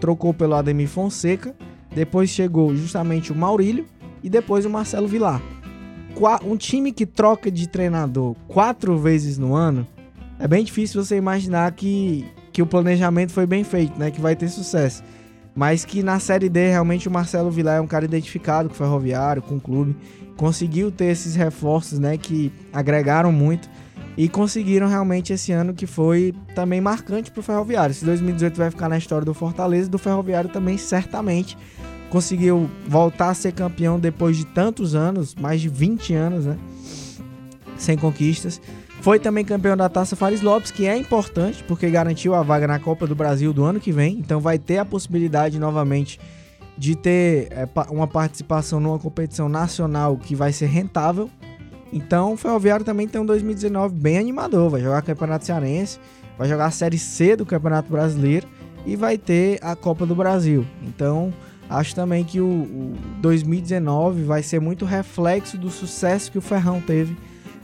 trocou 0.00 0.32
pelo 0.32 0.54
Ademir 0.54 0.88
Fonseca, 0.88 1.52
depois 1.92 2.30
chegou 2.30 2.76
justamente 2.76 3.32
o 3.32 3.34
Maurílio 3.34 3.84
e 4.22 4.30
depois 4.30 4.64
o 4.64 4.70
Marcelo 4.70 5.08
Vilar. 5.08 5.42
Um 6.44 6.56
time 6.56 6.92
que 6.92 7.04
troca 7.04 7.50
de 7.50 7.68
treinador 7.68 8.36
quatro 8.46 8.96
vezes 8.96 9.36
no 9.36 9.52
ano, 9.52 9.84
é 10.38 10.46
bem 10.46 10.62
difícil 10.62 11.02
você 11.02 11.16
imaginar 11.16 11.72
que, 11.72 12.24
que 12.52 12.62
o 12.62 12.66
planejamento 12.68 13.32
foi 13.32 13.46
bem 13.46 13.64
feito, 13.64 13.98
né? 13.98 14.12
Que 14.12 14.20
vai 14.20 14.36
ter 14.36 14.46
sucesso. 14.46 15.02
Mas 15.56 15.84
que 15.84 16.04
na 16.04 16.20
Série 16.20 16.48
D, 16.48 16.68
realmente, 16.68 17.08
o 17.08 17.10
Marcelo 17.10 17.50
Vilar 17.50 17.78
é 17.78 17.80
um 17.80 17.88
cara 17.88 18.04
identificado 18.04 18.68
com 18.68 18.76
o 18.76 18.78
Ferroviário, 18.78 19.42
com 19.42 19.56
o 19.56 19.60
clube. 19.60 19.96
Conseguiu 20.36 20.90
ter 20.90 21.06
esses 21.06 21.34
reforços, 21.34 21.98
né? 21.98 22.16
Que 22.16 22.52
agregaram 22.72 23.32
muito. 23.32 23.68
E 24.16 24.28
conseguiram 24.28 24.88
realmente 24.88 25.32
esse 25.32 25.52
ano 25.52 25.72
que 25.72 25.86
foi 25.86 26.34
também 26.54 26.80
marcante 26.80 27.30
para 27.30 27.40
o 27.40 27.42
Ferroviário. 27.42 27.94
Se 27.94 28.04
2018 28.04 28.56
vai 28.56 28.70
ficar 28.70 28.88
na 28.88 28.98
história 28.98 29.24
do 29.24 29.32
Fortaleza, 29.32 29.88
do 29.88 29.98
Ferroviário 29.98 30.50
também 30.50 30.76
certamente 30.76 31.56
conseguiu 32.10 32.68
voltar 32.86 33.30
a 33.30 33.34
ser 33.34 33.52
campeão 33.52 33.98
depois 33.98 34.36
de 34.36 34.44
tantos 34.44 34.94
anos, 34.94 35.34
mais 35.34 35.62
de 35.62 35.70
20 35.70 36.12
anos, 36.12 36.44
né? 36.44 36.58
Sem 37.78 37.96
conquistas. 37.96 38.60
Foi 39.00 39.18
também 39.18 39.44
campeão 39.44 39.74
da 39.74 39.88
Taça 39.88 40.14
Fares 40.14 40.42
Lopes, 40.42 40.70
que 40.70 40.86
é 40.86 40.96
importante 40.96 41.64
porque 41.64 41.88
garantiu 41.88 42.34
a 42.34 42.42
vaga 42.42 42.68
na 42.68 42.78
Copa 42.78 43.06
do 43.06 43.14
Brasil 43.14 43.50
do 43.52 43.64
ano 43.64 43.80
que 43.80 43.90
vem. 43.90 44.18
Então 44.18 44.40
vai 44.40 44.58
ter 44.58 44.76
a 44.76 44.84
possibilidade 44.84 45.58
novamente 45.58 46.20
de 46.76 46.96
ter 46.96 47.48
é, 47.50 47.68
uma 47.90 48.06
participação 48.06 48.80
numa 48.80 48.98
competição 48.98 49.48
nacional 49.48 50.16
que 50.16 50.34
vai 50.34 50.52
ser 50.52 50.66
rentável 50.66 51.30
então 51.92 52.32
o 52.32 52.36
Ferroviário 52.36 52.84
também 52.84 53.06
tem 53.06 53.20
um 53.20 53.26
2019 53.26 53.94
bem 53.94 54.18
animador. 54.18 54.70
Vai 54.70 54.80
jogar 54.80 55.02
Campeonato 55.02 55.44
Cearense, 55.44 56.00
vai 56.38 56.48
jogar 56.48 56.66
a 56.66 56.70
Série 56.70 56.98
C 56.98 57.36
do 57.36 57.44
Campeonato 57.44 57.90
Brasileiro 57.92 58.48
e 58.86 58.96
vai 58.96 59.18
ter 59.18 59.58
a 59.62 59.76
Copa 59.76 60.06
do 60.06 60.14
Brasil. 60.14 60.66
Então 60.82 61.32
acho 61.68 61.94
também 61.94 62.24
que 62.24 62.40
o, 62.40 62.46
o 62.46 62.94
2019 63.20 64.24
vai 64.24 64.42
ser 64.42 64.60
muito 64.60 64.84
reflexo 64.84 65.58
do 65.58 65.70
sucesso 65.70 66.32
que 66.32 66.38
o 66.38 66.42
Ferrão 66.42 66.80
teve 66.80 67.16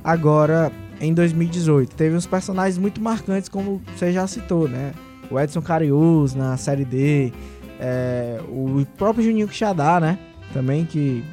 agora 0.04 0.70
em 1.00 1.14
2018. 1.14 1.96
Teve 1.96 2.14
uns 2.14 2.26
personagens 2.26 2.76
muito 2.76 3.00
marcantes, 3.00 3.48
como 3.48 3.80
você 3.96 4.12
já 4.12 4.26
citou, 4.26 4.68
né? 4.68 4.92
O 5.30 5.38
Edson 5.38 5.60
Carius 5.60 6.34
na 6.34 6.56
Série 6.56 6.84
D, 6.84 7.32
é, 7.78 8.40
o 8.48 8.84
próprio 8.96 9.24
Juninho 9.24 9.48
Quixadá, 9.48 10.00
né? 10.00 10.18
Também 10.52 10.84
que 10.84 11.24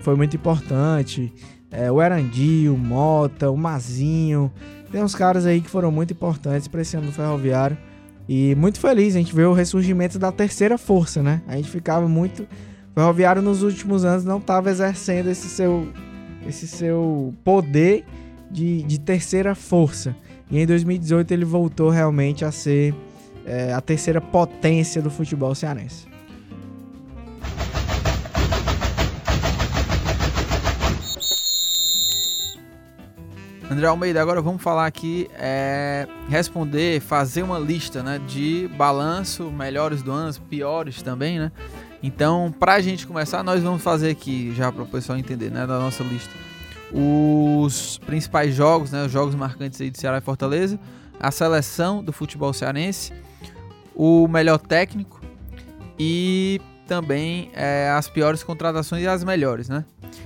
foi 0.00 0.16
muito 0.16 0.36
importante 0.36 1.32
é, 1.72 1.90
o 1.90 2.00
Erandi, 2.02 2.68
o 2.68 2.76
Mota, 2.76 3.50
o 3.50 3.56
Mazinho. 3.56 4.52
Tem 4.92 5.02
uns 5.02 5.14
caras 5.14 5.46
aí 5.46 5.60
que 5.60 5.70
foram 5.70 5.90
muito 5.90 6.12
importantes 6.12 6.68
para 6.68 6.82
esse 6.82 6.96
ano 6.96 7.06
do 7.06 7.12
Ferroviário. 7.12 7.78
E 8.28 8.54
muito 8.54 8.78
feliz, 8.78 9.16
a 9.16 9.18
gente 9.18 9.34
vê 9.34 9.44
o 9.44 9.54
ressurgimento 9.54 10.18
da 10.18 10.30
terceira 10.30 10.76
força, 10.76 11.22
né? 11.22 11.42
A 11.48 11.56
gente 11.56 11.70
ficava 11.70 12.06
muito. 12.06 12.42
O 12.42 12.94
Ferroviário 12.94 13.40
nos 13.40 13.62
últimos 13.62 14.04
anos 14.04 14.24
não 14.24 14.36
estava 14.36 14.70
exercendo 14.70 15.28
esse 15.28 15.48
seu, 15.48 15.88
esse 16.46 16.68
seu 16.68 17.34
poder 17.42 18.04
de, 18.50 18.82
de 18.82 19.00
terceira 19.00 19.54
força. 19.54 20.14
E 20.50 20.60
em 20.60 20.66
2018 20.66 21.32
ele 21.32 21.46
voltou 21.46 21.88
realmente 21.88 22.44
a 22.44 22.52
ser 22.52 22.94
é, 23.46 23.72
a 23.72 23.80
terceira 23.80 24.20
potência 24.20 25.00
do 25.02 25.10
futebol 25.10 25.54
cearense. 25.54 26.12
André 33.72 33.86
Almeida, 33.86 34.20
agora 34.20 34.42
vamos 34.42 34.62
falar 34.62 34.84
aqui, 34.84 35.30
é, 35.34 36.06
responder, 36.28 37.00
fazer 37.00 37.42
uma 37.42 37.58
lista 37.58 38.02
né, 38.02 38.20
de 38.28 38.68
balanço, 38.76 39.50
melhores 39.50 40.02
do 40.02 40.12
ano, 40.12 40.30
piores 40.42 41.00
também, 41.00 41.38
né? 41.38 41.50
Então, 42.02 42.54
para 42.60 42.74
a 42.74 42.80
gente 42.82 43.06
começar, 43.06 43.42
nós 43.42 43.62
vamos 43.62 43.82
fazer 43.82 44.10
aqui, 44.10 44.52
já 44.54 44.70
para 44.70 44.82
o 44.82 44.86
pessoal 44.86 45.16
entender, 45.16 45.50
né, 45.50 45.66
da 45.66 45.78
nossa 45.78 46.02
lista, 46.04 46.30
os 46.92 47.96
principais 48.04 48.54
jogos, 48.54 48.90
né, 48.90 49.06
os 49.06 49.12
jogos 49.12 49.34
marcantes 49.34 49.80
aí 49.80 49.88
de 49.88 49.98
Ceará 49.98 50.18
e 50.18 50.20
Fortaleza, 50.20 50.78
a 51.18 51.30
seleção 51.30 52.04
do 52.04 52.12
futebol 52.12 52.52
cearense, 52.52 53.10
o 53.94 54.26
melhor 54.28 54.58
técnico 54.58 55.20
e 55.98 56.60
também 56.86 57.50
é, 57.54 57.90
as 57.90 58.08
piores 58.08 58.42
contratações 58.42 59.02
e 59.02 59.06
as 59.06 59.24
melhores, 59.24 59.68
né? 59.68 59.84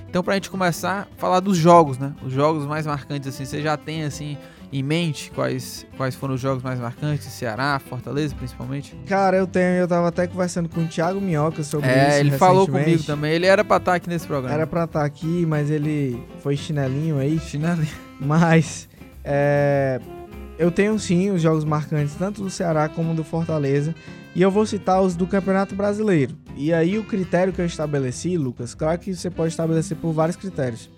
Então, 0.09 0.23
pra 0.23 0.33
gente 0.33 0.49
começar, 0.49 1.07
falar 1.17 1.39
dos 1.39 1.57
jogos, 1.57 1.97
né? 1.97 2.13
Os 2.23 2.33
jogos 2.33 2.65
mais 2.65 2.85
marcantes, 2.85 3.27
assim, 3.29 3.45
você 3.45 3.61
já 3.61 3.77
tem, 3.77 4.03
assim, 4.03 4.37
em 4.71 4.83
mente 4.83 5.31
quais, 5.31 5.85
quais 5.95 6.15
foram 6.15 6.33
os 6.35 6.41
jogos 6.41 6.63
mais 6.63 6.79
marcantes? 6.79 7.27
Ceará, 7.27 7.79
Fortaleza, 7.79 8.35
principalmente? 8.35 8.95
Cara, 9.05 9.37
eu 9.37 9.47
tenho, 9.47 9.75
eu 9.75 9.87
tava 9.87 10.07
até 10.07 10.27
conversando 10.27 10.67
com 10.67 10.81
o 10.81 10.87
Thiago 10.87 11.21
Minhoca 11.21 11.63
sobre 11.63 11.89
é, 11.89 12.09
isso. 12.09 12.19
ele 12.19 12.31
falou 12.31 12.67
comigo 12.67 13.03
também. 13.03 13.31
Ele 13.31 13.45
era 13.45 13.63
pra 13.63 13.77
estar 13.77 13.91
tá 13.91 13.95
aqui 13.95 14.09
nesse 14.09 14.27
programa. 14.27 14.53
Era 14.53 14.67
pra 14.67 14.83
estar 14.83 14.99
tá 15.01 15.05
aqui, 15.05 15.45
mas 15.45 15.69
ele 15.69 16.21
foi 16.41 16.57
chinelinho 16.57 17.17
aí. 17.17 17.39
Chinelinho. 17.39 17.87
Mas, 18.19 18.89
é, 19.23 20.01
eu 20.57 20.71
tenho 20.71 20.97
sim 20.97 21.31
os 21.31 21.41
jogos 21.41 21.63
marcantes, 21.63 22.15
tanto 22.15 22.43
do 22.43 22.49
Ceará 22.49 22.89
como 22.89 23.13
do 23.13 23.23
Fortaleza. 23.23 23.93
E 24.35 24.41
eu 24.41 24.51
vou 24.51 24.65
citar 24.65 25.01
os 25.01 25.15
do 25.15 25.25
Campeonato 25.25 25.75
Brasileiro. 25.75 26.35
E 26.55 26.73
aí 26.73 26.97
o 26.97 27.03
critério 27.03 27.53
que 27.53 27.61
eu 27.61 27.65
estabeleci, 27.65 28.37
Lucas, 28.37 28.75
claro 28.75 28.99
que 28.99 29.15
você 29.15 29.29
pode 29.29 29.49
estabelecer 29.49 29.97
por 29.97 30.11
vários 30.11 30.35
critérios. 30.35 30.89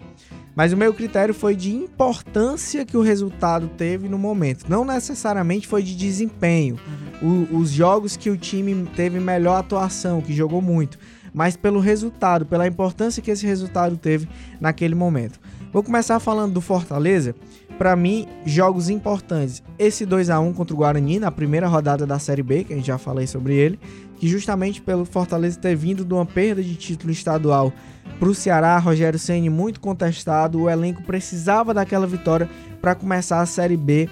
Mas 0.55 0.73
o 0.73 0.77
meu 0.77 0.93
critério 0.93 1.33
foi 1.33 1.55
de 1.55 1.73
importância 1.73 2.85
que 2.85 2.97
o 2.97 3.01
resultado 3.01 3.69
teve 3.77 4.09
no 4.09 4.17
momento. 4.17 4.65
Não 4.67 4.83
necessariamente 4.83 5.67
foi 5.67 5.81
de 5.81 5.95
desempenho. 5.95 6.77
Uhum. 7.21 7.47
O, 7.53 7.59
os 7.59 7.69
jogos 7.69 8.17
que 8.17 8.29
o 8.29 8.37
time 8.37 8.85
teve 8.95 9.19
melhor 9.19 9.57
atuação, 9.57 10.21
que 10.21 10.33
jogou 10.33 10.61
muito. 10.61 10.97
Mas 11.33 11.55
pelo 11.55 11.79
resultado, 11.79 12.45
pela 12.45 12.67
importância 12.67 13.21
que 13.21 13.31
esse 13.31 13.45
resultado 13.45 13.95
teve 13.95 14.27
naquele 14.59 14.95
momento. 14.95 15.39
Vou 15.71 15.83
começar 15.83 16.19
falando 16.19 16.53
do 16.53 16.61
Fortaleza. 16.61 17.35
Para 17.79 17.95
mim, 17.95 18.27
jogos 18.45 18.89
importantes. 18.89 19.63
Esse 19.79 20.05
2 20.05 20.29
a 20.29 20.39
1 20.39 20.53
contra 20.53 20.75
o 20.75 20.77
Guarani 20.77 21.17
na 21.17 21.31
primeira 21.31 21.67
rodada 21.67 22.05
da 22.05 22.19
Série 22.19 22.43
B, 22.43 22.63
que 22.63 22.73
a 22.73 22.75
gente 22.75 22.87
já 22.87 22.99
falei 22.99 23.25
sobre 23.25 23.55
ele 23.55 23.79
que 24.19 24.27
justamente 24.27 24.81
pelo 24.81 25.05
Fortaleza 25.05 25.57
ter 25.57 25.75
vindo 25.75 26.03
de 26.03 26.13
uma 26.13 26.25
perda 26.25 26.61
de 26.61 26.75
título 26.75 27.11
estadual 27.11 27.71
para 28.19 28.27
o 28.27 28.35
Ceará, 28.35 28.77
Rogério 28.77 29.17
Ceni 29.17 29.49
muito 29.49 29.79
contestado, 29.79 30.59
o 30.59 30.69
elenco 30.69 31.01
precisava 31.03 31.73
daquela 31.73 32.05
vitória 32.05 32.49
para 32.81 32.93
começar 32.93 33.39
a 33.39 33.45
Série 33.45 33.77
B 33.77 34.09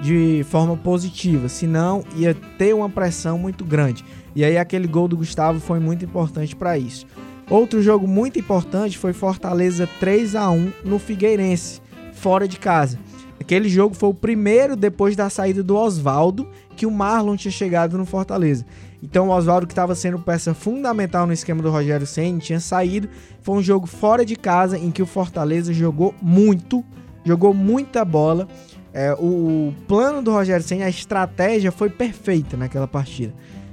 de 0.00 0.42
forma 0.48 0.78
positiva, 0.78 1.46
senão 1.46 2.02
ia 2.16 2.34
ter 2.56 2.74
uma 2.74 2.88
pressão 2.88 3.38
muito 3.38 3.66
grande. 3.66 4.02
E 4.34 4.42
aí 4.42 4.56
aquele 4.56 4.88
gol 4.88 5.06
do 5.06 5.16
Gustavo 5.16 5.60
foi 5.60 5.78
muito 5.78 6.06
importante 6.06 6.56
para 6.56 6.78
isso. 6.78 7.06
Outro 7.50 7.82
jogo 7.82 8.08
muito 8.08 8.38
importante 8.38 8.96
foi 8.96 9.12
Fortaleza 9.12 9.86
3 9.98 10.36
a 10.36 10.48
1 10.48 10.72
no 10.84 10.98
Figueirense, 10.98 11.82
fora 12.14 12.48
de 12.48 12.58
casa. 12.58 12.98
Aquele 13.40 13.68
jogo 13.70 13.94
foi 13.94 14.10
o 14.10 14.14
primeiro 14.14 14.76
depois 14.76 15.16
da 15.16 15.30
saída 15.30 15.62
do 15.62 15.74
Oswaldo 15.74 16.46
que 16.76 16.84
o 16.84 16.90
Marlon 16.90 17.36
tinha 17.36 17.50
chegado 17.50 17.96
no 17.96 18.04
Fortaleza. 18.04 18.66
Então 19.02 19.28
o 19.28 19.30
Oswaldo, 19.30 19.66
que 19.66 19.72
estava 19.72 19.94
sendo 19.94 20.18
peça 20.18 20.52
fundamental 20.52 21.26
no 21.26 21.32
esquema 21.32 21.62
do 21.62 21.70
Rogério 21.70 22.06
Senna, 22.06 22.38
tinha 22.38 22.60
saído. 22.60 23.08
Foi 23.42 23.56
um 23.56 23.62
jogo 23.62 23.86
fora 23.86 24.24
de 24.24 24.36
casa 24.36 24.78
em 24.78 24.90
que 24.90 25.02
o 25.02 25.06
Fortaleza 25.06 25.72
jogou 25.72 26.14
muito, 26.20 26.84
jogou 27.24 27.54
muita 27.54 28.04
bola. 28.04 28.46
É, 28.92 29.14
o, 29.14 29.72
plano 29.88 30.20
do 30.20 30.30
Rogério 30.30 30.64
Senna, 30.64 30.84
a 30.84 30.90
estratégia 30.90 31.72
foi 31.72 31.88
perfeita 31.88 32.56
naquela 32.56 32.86
partida. 32.86 33.32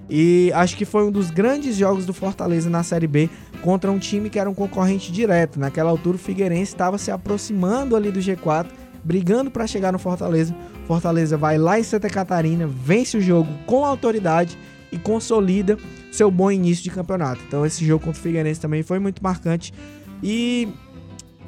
E 0.10 0.49
acho 0.56 0.77
que 0.77 0.86
foi 0.86 1.06
um 1.06 1.12
dos 1.12 1.30
grandes 1.30 1.75
jogos 1.75 2.06
do 2.06 2.13
Fortaleza 2.13 2.69
na 2.69 2.82
Série 2.84 3.08
B 3.08 3.30
contra 3.62 3.91
um 3.91 3.99
time 3.99 4.30
que 4.30 4.39
era 4.39 4.49
um 4.49 4.53
concorrente 4.53 5.12
direto. 5.12 5.60
Naquela 5.60 5.89
altura, 5.89 6.15
o 6.15 6.19
Figueirense 6.19 6.71
estava 6.71 6.97
se 6.97 7.12
aproximando 7.12 7.95
ali 7.95 8.12
do 8.12 8.19
G4, 8.21 8.67
brigando 9.08 9.50
para 9.50 9.65
chegar 9.65 9.93
no 9.93 9.98
Fortaleza. 9.98 10.54
Fortaleza 10.86 11.38
vai 11.38 11.58
lá 11.58 11.80
em 11.80 11.84
Santa 11.84 12.10
Catarina, 12.10 12.67
vence 12.67 13.15
o 13.15 13.22
jogo 13.22 13.50
com 13.65 13.86
autoridade 13.86 14.58
e 14.91 14.98
consolida 14.98 15.78
seu 16.12 16.30
bom 16.30 16.52
início 16.52 16.84
de 16.84 16.91
campeonato. 16.91 17.39
Então 17.48 17.65
esse 17.65 17.86
jogo 17.86 18.04
contra 18.04 18.20
o 18.20 18.22
Figueirense 18.22 18.60
também 18.60 18.84
foi 18.84 19.00
muito 19.00 19.24
marcante 19.24 19.74
e 20.22 20.67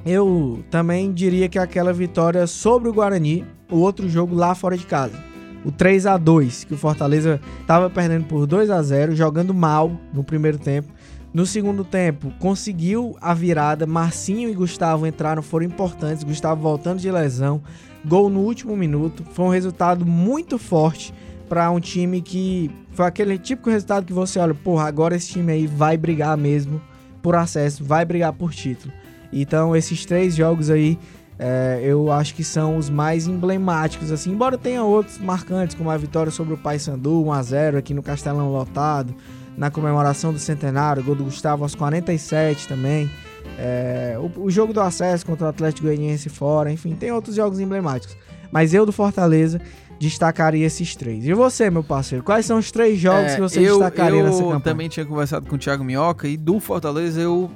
eu 0.05 0.63
também 0.71 1.11
diria 1.11 1.49
que 1.49 1.59
aquela 1.59 1.91
vitória 1.91 2.47
sobre 2.47 2.87
o 2.87 2.93
Guarani, 2.93 3.45
o 3.69 3.79
outro 3.79 4.07
jogo 4.07 4.33
lá 4.33 4.55
fora 4.55 4.77
de 4.77 4.85
casa. 4.85 5.21
O 5.65 5.71
3 5.73 6.05
a 6.05 6.15
2 6.15 6.63
que 6.63 6.73
o 6.73 6.77
Fortaleza 6.77 7.41
estava 7.59 7.89
perdendo 7.89 8.23
por 8.23 8.47
2 8.47 8.69
a 8.69 8.81
0 8.81 9.13
jogando 9.17 9.53
mal 9.53 9.91
no 10.13 10.23
primeiro 10.23 10.57
tempo. 10.57 10.87
No 11.31 11.45
segundo 11.45 11.83
tempo, 11.83 12.33
conseguiu 12.39 13.15
a 13.21 13.33
virada. 13.33 13.85
Marcinho 13.85 14.49
e 14.49 14.53
Gustavo 14.53 15.05
entraram, 15.05 15.43
foram 15.43 15.65
importantes. 15.65 16.23
Gustavo 16.23 16.61
voltando 16.61 16.99
de 16.99 17.11
lesão. 17.11 17.61
Gol 18.03 18.29
no 18.29 18.39
último 18.39 18.75
minuto. 18.75 19.23
Foi 19.33 19.45
um 19.45 19.49
resultado 19.49 20.05
muito 20.05 20.57
forte 20.57 21.13
para 21.47 21.69
um 21.69 21.79
time 21.79 22.21
que 22.21 22.71
foi 22.91 23.05
aquele 23.05 23.37
típico 23.37 23.69
resultado 23.69 24.05
que 24.05 24.13
você 24.13 24.39
olha, 24.39 24.53
porra, 24.53 24.87
agora 24.87 25.15
esse 25.15 25.29
time 25.29 25.51
aí 25.51 25.67
vai 25.67 25.97
brigar 25.97 26.37
mesmo 26.37 26.81
por 27.21 27.35
acesso, 27.35 27.83
vai 27.83 28.05
brigar 28.05 28.33
por 28.33 28.53
título. 28.53 28.93
Então, 29.31 29.75
esses 29.75 30.05
três 30.05 30.35
jogos 30.35 30.69
aí, 30.69 30.97
é, 31.37 31.79
eu 31.83 32.11
acho 32.11 32.35
que 32.35 32.43
são 32.43 32.77
os 32.77 32.89
mais 32.89 33.27
emblemáticos, 33.27 34.11
assim, 34.11 34.31
embora 34.31 34.57
tenha 34.57 34.83
outros 34.83 35.17
marcantes, 35.17 35.75
como 35.75 35.89
a 35.89 35.97
vitória 35.97 36.31
sobre 36.31 36.53
o 36.53 36.57
Paysandu, 36.57 37.23
1x0 37.23 37.77
aqui 37.77 37.93
no 37.93 38.03
Castelão 38.03 38.51
lotado, 38.51 39.15
na 39.59 39.69
comemoração 39.69 40.31
do 40.31 40.39
centenário, 40.39 41.03
gol 41.03 41.15
do 41.15 41.25
Gustavo 41.25 41.63
aos 41.63 41.75
47 41.75 42.65
também. 42.65 43.11
É, 43.57 44.15
o, 44.17 44.43
o, 44.45 44.49
jogo 44.49 44.71
do 44.71 44.79
acesso 44.79 45.25
contra 45.25 45.47
o 45.47 45.49
Atlético 45.49 45.85
Goianiense 45.85 46.29
fora, 46.29 46.71
enfim, 46.71 46.95
tem 46.95 47.11
outros 47.11 47.35
jogos 47.35 47.59
emblemáticos. 47.59 48.15
Mas 48.53 48.73
eu 48.73 48.85
do 48.85 48.93
Fortaleza 48.93 49.59
destacaria 49.99 50.65
esses 50.65 50.95
três. 50.95 51.25
E 51.25 51.33
você, 51.33 51.69
meu 51.69 51.83
parceiro, 51.83 52.23
quais 52.23 52.45
são 52.45 52.57
os 52.57 52.71
três 52.71 52.97
jogos 52.97 53.33
é, 53.33 53.35
que 53.35 53.41
você 53.41 53.59
eu, 53.59 53.79
destacaria 53.79 54.19
eu 54.19 54.25
nessa 54.25 54.37
campanha? 54.37 54.55
Eu 54.55 54.61
também 54.61 54.87
tinha 54.87 55.05
conversado 55.05 55.45
com 55.45 55.55
o 55.55 55.59
Thiago 55.59 55.83
Minhoca 55.83 56.25
e 56.25 56.37
do 56.37 56.57
Fortaleza 56.61 57.19
eu 57.19 57.51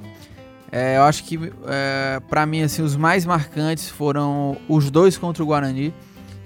é, 0.70 0.98
eu 0.98 1.04
acho 1.04 1.24
que 1.24 1.38
é, 1.66 2.20
para 2.28 2.44
mim 2.44 2.62
assim 2.62 2.82
os 2.82 2.96
mais 2.96 3.24
marcantes 3.24 3.88
foram 3.88 4.58
os 4.68 4.90
dois 4.90 5.16
contra 5.16 5.42
o 5.42 5.46
Guarani. 5.46 5.94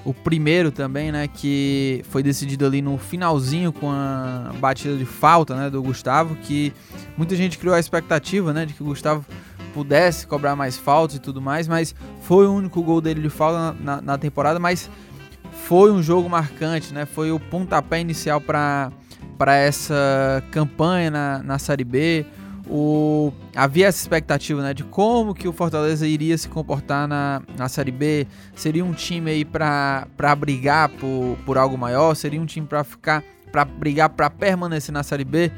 O 0.04 0.14
primeiro 0.14 0.70
também, 0.70 1.12
né, 1.12 1.28
que 1.28 2.02
foi 2.08 2.22
decidido 2.22 2.64
ali 2.64 2.80
no 2.80 2.96
finalzinho 2.96 3.72
com 3.72 3.90
a 3.90 4.52
batida 4.58 4.96
de 4.96 5.04
falta, 5.04 5.54
né, 5.54 5.68
do 5.68 5.82
Gustavo, 5.82 6.36
que 6.36 6.72
muita 7.16 7.36
gente 7.36 7.58
criou 7.58 7.74
a 7.74 7.80
expectativa, 7.80 8.52
né, 8.52 8.64
de 8.64 8.74
que 8.74 8.82
o 8.82 8.86
Gustavo 8.86 9.26
pudesse 9.74 10.26
cobrar 10.26 10.56
mais 10.56 10.76
faltas 10.76 11.16
e 11.16 11.20
tudo 11.20 11.42
mais, 11.42 11.68
mas 11.68 11.94
foi 12.22 12.46
o 12.46 12.54
único 12.54 12.82
gol 12.82 13.00
dele 13.00 13.20
de 13.20 13.28
falta 13.28 13.58
na, 13.58 13.96
na, 13.96 14.02
na 14.02 14.18
temporada, 14.18 14.58
mas 14.58 14.88
foi 15.66 15.92
um 15.92 16.02
jogo 16.02 16.28
marcante, 16.28 16.94
né? 16.94 17.04
Foi 17.04 17.30
o 17.30 17.38
pontapé 17.38 18.00
inicial 18.00 18.40
para 18.40 18.90
essa 19.46 20.42
campanha 20.50 21.10
na, 21.10 21.42
na 21.42 21.58
Série 21.58 21.84
B. 21.84 22.24
O, 22.70 23.32
havia 23.56 23.86
essa 23.86 23.98
expectativa 23.98 24.60
né, 24.62 24.74
de 24.74 24.84
como 24.84 25.34
que 25.34 25.48
o 25.48 25.52
Fortaleza 25.52 26.06
iria 26.06 26.36
se 26.36 26.48
comportar 26.48 27.08
na, 27.08 27.42
na 27.56 27.68
Série 27.68 27.90
B. 27.90 28.26
Seria 28.54 28.84
um 28.84 28.92
time 28.92 29.30
aí 29.30 29.44
para 29.44 30.06
brigar 30.36 30.90
por, 30.90 31.38
por 31.46 31.56
algo 31.56 31.78
maior? 31.78 32.14
Seria 32.14 32.40
um 32.40 32.46
time 32.46 32.66
para 32.66 32.84
ficar 32.84 33.24
para 33.50 33.64
brigar 33.64 34.10
para 34.10 34.28
permanecer 34.28 34.92
na 34.92 35.02
Série 35.02 35.24
B? 35.24 35.50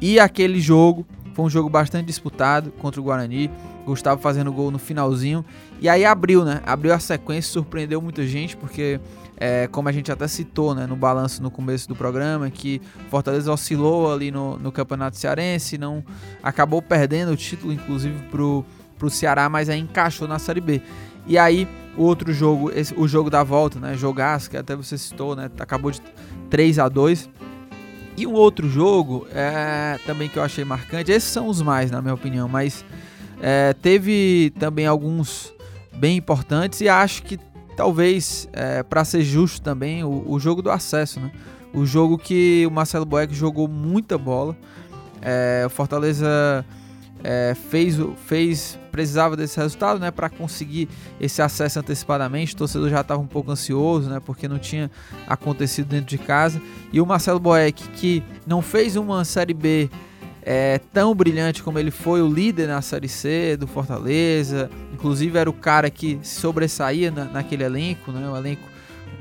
E 0.00 0.20
aquele 0.20 0.60
jogo 0.60 1.04
foi 1.34 1.44
um 1.44 1.50
jogo 1.50 1.68
bastante 1.68 2.06
disputado 2.06 2.70
contra 2.72 3.00
o 3.00 3.04
Guarani. 3.04 3.50
Gustavo 3.84 4.20
fazendo 4.20 4.50
gol 4.52 4.70
no 4.70 4.78
finalzinho. 4.78 5.44
E 5.80 5.88
aí 5.88 6.04
abriu, 6.04 6.44
né? 6.44 6.62
Abriu 6.64 6.94
a 6.94 6.98
sequência, 6.98 7.52
surpreendeu 7.52 8.00
muita 8.00 8.26
gente, 8.26 8.56
porque 8.56 8.98
é, 9.36 9.66
como 9.66 9.88
a 9.88 9.92
gente 9.92 10.10
até 10.12 10.28
citou 10.28 10.74
né, 10.74 10.86
no 10.86 10.96
balanço 10.96 11.42
no 11.42 11.50
começo 11.50 11.88
do 11.88 11.96
programa, 11.96 12.50
que 12.50 12.80
Fortaleza 13.10 13.52
oscilou 13.52 14.12
ali 14.12 14.30
no, 14.30 14.56
no 14.58 14.70
Campeonato 14.70 15.16
Cearense, 15.16 15.76
não 15.76 16.04
acabou 16.42 16.80
perdendo 16.80 17.32
o 17.32 17.36
título, 17.36 17.72
inclusive, 17.72 18.16
pro, 18.30 18.64
pro 18.98 19.10
Ceará, 19.10 19.48
mas 19.48 19.68
aí 19.68 19.80
encaixou 19.80 20.28
na 20.28 20.38
Série 20.38 20.60
B. 20.60 20.80
E 21.26 21.38
aí, 21.38 21.66
o 21.96 22.02
outro 22.02 22.32
jogo, 22.32 22.70
esse, 22.70 22.94
o 22.96 23.08
jogo 23.08 23.30
da 23.30 23.42
volta, 23.42 23.80
né? 23.80 23.96
Jogaço, 23.96 24.50
que 24.50 24.56
até 24.56 24.76
você 24.76 24.98
citou, 24.98 25.34
né? 25.34 25.50
Acabou 25.58 25.90
de 25.90 26.00
3 26.50 26.78
a 26.78 26.88
2 26.88 27.30
E 28.16 28.26
um 28.26 28.32
outro 28.34 28.68
jogo 28.68 29.26
é, 29.32 29.98
também 30.06 30.28
que 30.28 30.38
eu 30.38 30.42
achei 30.42 30.64
marcante, 30.64 31.10
esses 31.10 31.28
são 31.28 31.48
os 31.48 31.62
mais, 31.62 31.90
na 31.90 32.02
minha 32.02 32.14
opinião, 32.14 32.46
mas 32.46 32.84
é, 33.40 33.72
teve 33.72 34.52
também 34.58 34.86
alguns 34.86 35.52
bem 35.96 36.16
importantes 36.16 36.80
e 36.80 36.88
acho 36.88 37.22
que 37.22 37.38
talvez, 37.76 38.48
é, 38.52 38.82
para 38.82 39.04
ser 39.04 39.22
justo 39.22 39.60
também, 39.60 40.04
o, 40.04 40.24
o, 40.26 40.38
jogo 40.38 40.62
do 40.62 40.70
acesso, 40.70 41.20
né? 41.20 41.30
O 41.72 41.84
jogo 41.84 42.16
que 42.16 42.64
o 42.66 42.70
Marcelo 42.70 43.04
Boeck 43.04 43.34
jogou 43.34 43.66
muita 43.66 44.16
bola. 44.16 44.56
É, 45.20 45.64
o 45.66 45.70
Fortaleza 45.70 46.64
é, 47.24 47.56
fez, 47.70 47.96
fez, 48.26 48.78
precisava 48.92 49.36
desse 49.36 49.58
resultado, 49.58 49.98
né, 49.98 50.10
para 50.10 50.28
conseguir 50.28 50.88
esse 51.18 51.40
acesso 51.40 51.80
antecipadamente. 51.80 52.54
O 52.54 52.58
torcedor 52.58 52.90
já 52.90 53.00
estava 53.00 53.20
um 53.20 53.26
pouco 53.26 53.50
ansioso, 53.50 54.10
né, 54.10 54.20
porque 54.24 54.46
não 54.46 54.58
tinha 54.58 54.90
acontecido 55.26 55.88
dentro 55.88 56.06
de 56.06 56.18
casa. 56.18 56.60
E 56.92 57.00
o 57.00 57.06
Marcelo 57.06 57.40
Boeck, 57.40 57.88
que 57.88 58.22
não 58.46 58.60
fez 58.60 58.94
uma 58.94 59.24
Série 59.24 59.54
B 59.54 59.90
é, 60.44 60.78
tão 60.92 61.14
brilhante 61.14 61.62
como 61.62 61.78
ele 61.78 61.90
foi 61.90 62.20
o 62.20 62.28
líder 62.28 62.68
na 62.68 62.82
Série 62.82 63.08
C 63.08 63.56
do 63.56 63.66
Fortaleza. 63.66 64.70
Inclusive 64.92 65.38
era 65.38 65.48
o 65.48 65.54
cara 65.54 65.88
que 65.88 66.18
sobressaía 66.22 67.10
na, 67.10 67.24
naquele 67.24 67.64
elenco, 67.64 68.12
né? 68.12 68.28
O 68.28 68.36
elenco 68.36 68.68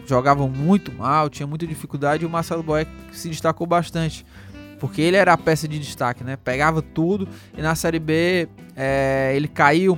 jogava 0.06 0.46
muito 0.48 0.92
mal, 0.92 1.30
tinha 1.30 1.48
muita 1.48 1.66
dificuldade 1.66 2.24
e 2.24 2.26
o 2.26 2.30
Marcelo 2.30 2.62
Boeck 2.62 2.92
se 3.14 3.30
destacou 3.30 3.66
bastante. 3.66 4.26
Porque 4.80 5.02
ele 5.02 5.16
era 5.16 5.32
a 5.32 5.38
peça 5.38 5.66
de 5.66 5.80
destaque, 5.80 6.26
né? 6.26 6.36
Pegava 6.36 6.82
tudo 6.82 7.28
e 7.58 7.62
na 7.62 7.74
Série 7.74 8.00
B 8.00 8.50
é, 8.76 9.32
ele 9.34 9.48
caiu 9.48 9.98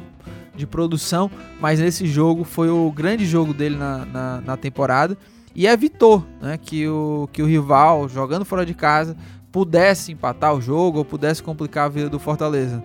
de 0.55 0.67
produção, 0.67 1.29
mas 1.59 1.79
nesse 1.79 2.05
jogo 2.05 2.43
foi 2.43 2.69
o 2.69 2.91
grande 2.91 3.25
jogo 3.25 3.51
dele 3.51 3.75
na, 3.75 4.05
na, 4.05 4.41
na 4.41 4.57
temporada 4.57 5.17
e 5.55 5.65
evitou 5.65 6.25
né, 6.41 6.57
que, 6.57 6.85
o, 6.87 7.29
que 7.31 7.41
o 7.41 7.45
rival, 7.45 8.09
jogando 8.09 8.43
fora 8.43 8.65
de 8.65 8.73
casa, 8.73 9.15
pudesse 9.55 10.11
empatar 10.11 10.53
o 10.53 10.59
jogo 10.59 10.97
ou 10.97 11.05
pudesse 11.05 11.41
complicar 11.41 11.85
a 11.85 11.87
vida 11.87 12.09
do 12.09 12.19
Fortaleza. 12.19 12.83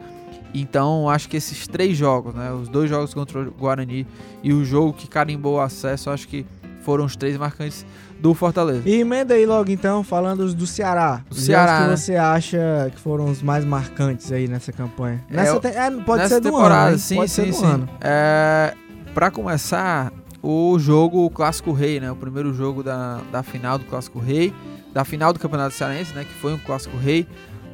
Então, 0.54 1.10
acho 1.10 1.28
que 1.28 1.36
esses 1.36 1.66
três 1.66 1.96
jogos, 1.96 2.32
né, 2.32 2.52
os 2.52 2.68
dois 2.68 2.88
jogos 2.88 3.12
contra 3.12 3.40
o 3.40 3.50
Guarani 3.50 4.06
e 4.40 4.52
o 4.52 4.64
jogo 4.64 4.92
que 4.92 5.08
carimbou 5.08 5.56
o 5.56 5.60
acesso, 5.60 6.10
acho 6.10 6.28
que 6.28 6.46
foram 6.82 7.06
os 7.06 7.16
três 7.16 7.36
marcantes 7.36 7.84
do 8.20 8.34
Fortaleza. 8.34 8.88
E 8.88 9.00
emenda 9.00 9.34
aí 9.34 9.44
logo 9.46 9.68
então, 9.68 10.04
falando 10.04 10.54
do 10.54 10.64
Ceará. 10.64 11.24
Os 11.28 11.42
Ceará, 11.42 11.82
que 11.82 11.88
né? 11.88 11.96
você 11.96 12.14
acha 12.14 12.88
que 12.94 13.00
foram 13.00 13.24
os 13.24 13.42
mais 13.42 13.64
marcantes 13.64 14.30
aí 14.30 14.46
nessa 14.46 14.70
campanha? 14.70 15.24
É, 15.28 15.34
nessa, 15.34 15.58
te... 15.58 15.66
é, 15.66 15.90
pode 15.90 16.22
nessa 16.22 16.36
ser 16.36 16.40
do 16.40 16.50
temporada, 16.52 16.90
ano, 16.90 16.98
sim, 16.98 17.16
pode 17.16 17.30
sim, 17.32 17.42
ser 17.42 17.48
do 17.50 17.56
sim. 17.56 17.66
ano. 17.66 17.88
É, 18.00 18.74
para 19.12 19.28
começar, 19.28 20.12
o 20.40 20.78
jogo 20.78 21.26
o 21.26 21.30
Clássico 21.30 21.72
Rei, 21.72 21.98
né, 21.98 22.12
o 22.12 22.16
primeiro 22.16 22.54
jogo 22.54 22.80
da, 22.84 23.20
da 23.32 23.42
final 23.42 23.76
do 23.76 23.84
Clássico 23.86 24.20
Rei 24.20 24.54
da 24.92 25.04
final 25.04 25.32
do 25.32 25.38
Campeonato 25.38 25.74
Cearense, 25.74 26.12
né, 26.14 26.24
que 26.24 26.34
foi 26.34 26.52
um 26.52 26.58
clássico 26.58 26.96
rei. 26.96 27.26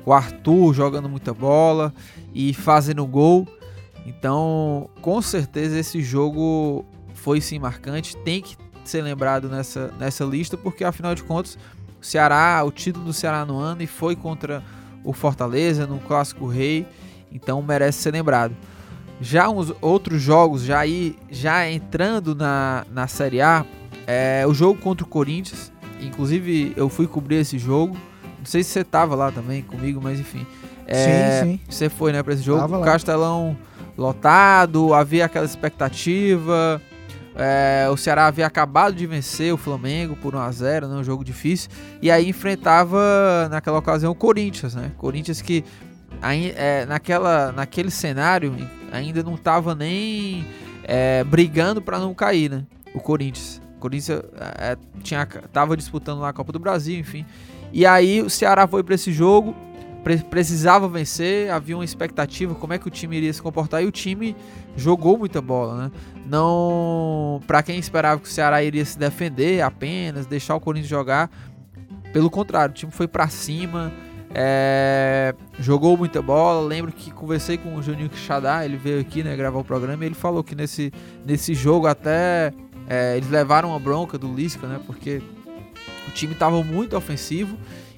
O 0.05 0.13
Arthur 0.13 0.73
jogando 0.73 1.09
muita 1.09 1.35
bola 1.35 1.93
e 2.35 2.55
fazendo 2.55 3.05
gol. 3.07 3.47
Então, 4.07 4.89
com 5.01 5.21
certeza 5.21 5.79
esse 5.79 6.01
jogo 6.01 6.85
foi 7.15 7.41
sim 7.41 7.59
marcante, 7.59 8.17
tem 8.19 8.41
que 8.41 8.57
ser 8.85 9.03
lembrado 9.03 9.49
nessa, 9.49 9.93
nessa 9.99 10.25
lista, 10.25 10.57
porque 10.57 10.85
afinal 10.85 11.13
de 11.13 11.25
contas, 11.25 11.59
o 12.01 12.05
Ceará, 12.05 12.63
o 12.65 12.71
título 12.71 13.07
do 13.07 13.13
Ceará 13.13 13.45
no 13.45 13.59
ano 13.59 13.83
e 13.83 13.87
foi 13.87 14.15
contra 14.15 14.63
o 15.03 15.13
Fortaleza 15.13 15.87
no 15.89 15.99
clássico 15.99 16.47
rei, 16.47 16.87
então 17.33 17.61
merece 17.63 17.99
ser 17.99 18.13
lembrado. 18.13 18.55
Já 19.21 19.49
uns 19.49 19.73
outros 19.81 20.21
jogos, 20.21 20.63
já 20.63 20.79
aí, 20.79 21.17
já 21.31 21.69
entrando 21.69 22.35
na, 22.35 22.87
na 22.93 23.09
Série 23.09 23.41
A, 23.41 23.65
é 24.07 24.45
o 24.47 24.55
jogo 24.55 24.81
contra 24.81 25.05
o 25.05 25.09
Corinthians, 25.09 25.73
Inclusive, 26.01 26.73
eu 26.77 26.89
fui 26.89 27.07
cobrir 27.07 27.37
esse 27.37 27.59
jogo. 27.59 27.97
Não 28.39 28.47
sei 28.47 28.63
se 28.63 28.71
você 28.71 28.85
tava 28.85 29.15
lá 29.15 29.33
também 29.33 29.63
comigo, 29.63 30.01
mas 30.03 30.21
enfim. 30.21 30.47
É, 30.87 31.41
sim, 31.43 31.51
sim. 31.51 31.61
Você 31.69 31.89
foi, 31.89 32.13
né, 32.13 32.23
pra 32.23 32.35
esse 32.35 32.43
jogo. 32.43 32.61
Tava 32.61 32.85
Castelão 32.85 33.57
lotado, 33.97 34.95
havia 34.95 35.25
aquela 35.25 35.47
expectativa. 35.47 36.81
É, 37.35 37.87
o 37.91 37.97
Ceará 37.97 38.27
havia 38.27 38.47
acabado 38.47 38.95
de 38.95 39.07
vencer 39.07 39.53
o 39.53 39.59
Flamengo 39.59 40.17
por 40.17 40.35
1x0, 40.35 40.89
né, 40.89 40.95
um 40.97 41.05
jogo 41.05 41.25
difícil. 41.25 41.69
E 42.01 42.11
aí 42.11 42.29
enfrentava, 42.29 43.49
naquela 43.51 43.79
ocasião, 43.79 44.13
o 44.13 44.15
Corinthians, 44.15 44.75
né? 44.75 44.93
Corinthians 44.97 45.43
que 45.43 45.65
aí, 46.23 46.55
é, 46.57 46.87
naquela, 46.87 47.53
naquele 47.53 47.91
cenário 47.91 48.57
ainda 48.91 49.23
não 49.23 49.37
tava 49.37 49.75
nem 49.75 50.47
é, 50.85 51.23
brigando 51.25 51.83
para 51.83 51.99
não 51.99 52.15
cair, 52.15 52.51
né? 52.51 52.65
O 52.95 53.01
Corinthians. 53.01 53.61
Corinthians 53.81 54.23
é, 54.59 54.77
tinha, 55.03 55.27
tava 55.53 55.77
disputando 55.77 56.21
lá 56.21 56.31
a 56.31 56.33
Copa 56.33 56.53
do 56.53 56.59
Brasil, 56.59 56.99
enfim. 56.99 57.25
E 57.73 57.85
aí 57.85 58.23
o 58.23 58.31
Ceará 58.31 58.67
foi 58.67 58.83
para 58.83 58.95
esse 58.95 59.13
jogo, 59.13 59.55
pre 60.03 60.19
precisava 60.19 60.89
vencer, 60.89 61.51
havia 61.51 61.77
uma 61.77 61.85
expectativa 61.85 62.55
como 62.55 62.73
é 62.73 62.79
que 62.79 62.89
o 62.89 62.91
time 62.91 63.17
iria 63.17 63.33
se 63.33 63.43
comportar 63.43 63.83
e 63.83 63.87
o 63.87 63.93
time 63.93 64.37
jogou 64.77 65.19
muita 65.19 65.41
bola, 65.41 65.85
né? 65.85 65.91
Não, 66.27 67.41
para 67.47 67.63
quem 67.63 67.79
esperava 67.79 68.21
que 68.21 68.29
o 68.29 68.31
Ceará 68.31 68.63
iria 68.63 68.85
se 68.85 68.99
defender 68.99 69.63
apenas, 69.63 70.27
deixar 70.27 70.55
o 70.55 70.61
Corinthians 70.61 70.89
jogar, 70.89 71.31
pelo 72.13 72.31
contrário, 72.31 72.73
o 72.73 72.75
time 72.75 72.91
foi 72.91 73.07
para 73.07 73.29
cima, 73.29 73.93
é, 74.35 75.35
jogou 75.59 75.97
muita 75.97 76.21
bola. 76.21 76.67
Lembro 76.67 76.93
que 76.93 77.11
conversei 77.11 77.59
com 77.59 77.75
o 77.75 77.83
Juninho 77.83 78.09
Quixadá, 78.09 78.65
ele 78.65 78.77
veio 78.77 79.01
aqui 79.01 79.23
né, 79.23 79.37
gravar 79.37 79.59
o 79.59 79.65
programa 79.65 80.05
e 80.05 80.09
ele 80.09 80.15
falou 80.15 80.43
que 80.43 80.55
nesse, 80.55 80.93
nesse 81.25 81.55
jogo 81.55 81.87
até 81.87 82.53
é, 82.89 83.17
eles 83.17 83.29
levaram 83.31 83.75
a 83.75 83.79
bronca 83.79 84.17
do 84.17 84.33
Lisca, 84.33 84.67
né? 84.67 84.81
Porque 84.87 85.23
o 86.07 86.11
time 86.13 86.33
estava 86.33 86.63
muito 86.63 86.97
ofensivo 86.97 87.57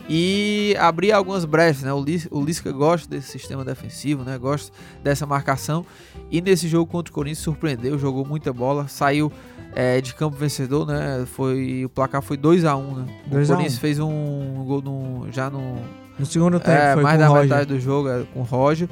e 0.09 0.74
abria 0.79 1.16
algumas 1.16 1.44
brechas, 1.44 1.83
né? 1.83 1.92
O, 1.92 2.03
Lisca, 2.03 2.35
o 2.35 2.42
Lisca 2.42 2.72
gosta 2.72 3.09
desse 3.09 3.31
sistema 3.31 3.64
defensivo, 3.64 4.24
né? 4.24 4.38
Gosta 4.38 4.72
dessa 5.03 5.27
marcação. 5.27 5.85
E 6.31 6.40
nesse 6.40 6.66
jogo 6.66 6.90
contra 6.90 7.11
o 7.11 7.14
Corinthians 7.14 7.38
surpreendeu, 7.40 7.98
jogou 7.98 8.24
muita 8.27 8.53
bola, 8.53 8.88
saiu 8.88 9.31
é, 9.74 10.01
de 10.01 10.14
campo 10.14 10.37
vencedor, 10.37 10.87
né? 10.87 11.27
Foi, 11.27 11.85
o 11.85 11.88
placar 11.90 12.22
foi 12.22 12.38
2x1, 12.38 12.96
né? 12.96 13.07
O 13.27 13.31
2 13.31 13.51
a 13.51 13.55
1. 13.55 13.57
Corinthians 13.57 13.79
fez 13.79 13.98
um 13.98 14.64
gol 14.66 14.81
no, 14.81 15.31
já 15.31 15.51
no, 15.51 15.77
No 16.18 16.24
segundo 16.24 16.59
tempo 16.59 16.70
é, 16.70 16.94
foi 16.94 17.03
mais 17.03 17.18
da 17.18 17.31
o 17.31 17.35
metade 17.35 17.66
do 17.66 17.79
jogo 17.79 18.09
é, 18.09 18.24
com 18.33 18.40
o 18.40 18.44
Roger. 18.44 18.88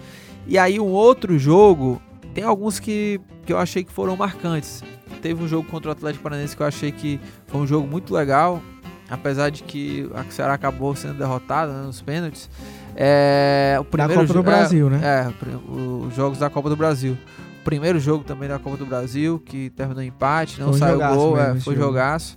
E 0.47 0.59
aí 0.59 0.79
um 0.79 0.91
outro 0.91 1.39
jogo, 1.39 2.01
tem 2.37 2.45
alguns 2.45 2.79
que, 2.79 3.19
que 3.47 3.53
eu 3.53 3.59
achei 3.59 3.83
que 3.83 3.91
foram 3.91 4.15
marcantes. 4.15 4.85
Teve 5.23 5.43
um 5.43 5.49
jogo 5.49 5.67
contra 5.71 5.89
o 5.89 5.93
Atlético 5.93 6.23
Paranaense 6.23 6.55
que 6.55 6.63
eu 6.63 6.67
achei 6.67 6.93
que 6.93 7.19
foi 7.47 7.63
um 7.63 7.67
jogo 7.67 7.87
muito 7.89 8.13
legal, 8.15 8.61
apesar 9.09 9.49
de 9.51 9.63
que 9.63 10.07
a 10.15 10.23
Ceará 10.31 10.53
acabou 10.53 10.95
sendo 10.95 11.15
derrotada 11.15 11.73
né, 11.73 11.87
nos 11.87 12.03
pênaltis. 12.03 12.51
É, 12.95 13.77
o 13.81 13.85
Da 13.85 13.89
primeiro 13.89 14.21
Copa 14.21 14.27
do 14.35 14.39
jo- 14.39 14.43
Brasil, 14.43 14.87
é, 14.89 14.91
né? 14.91 15.01
É, 15.03 15.71
os 16.07 16.15
jogos 16.15 16.39
da 16.39 16.51
Copa 16.51 16.69
do 16.69 16.77
Brasil. 16.77 17.17
O 17.61 17.65
primeiro 17.65 17.99
jogo 17.99 18.23
também 18.23 18.49
da 18.51 18.59
Copa 18.59 18.77
do 18.77 18.85
Brasil, 18.85 19.41
que 19.45 19.71
terminou 19.71 20.03
em 20.03 20.09
empate, 20.09 20.61
não 20.61 20.69
Foi 20.73 20.79
saiu 20.79 20.99
gol, 20.99 21.37
mesmo 21.37 21.57
é, 21.57 21.61
foi 21.61 21.75
jogo. 21.75 21.87
jogaço. 21.87 22.37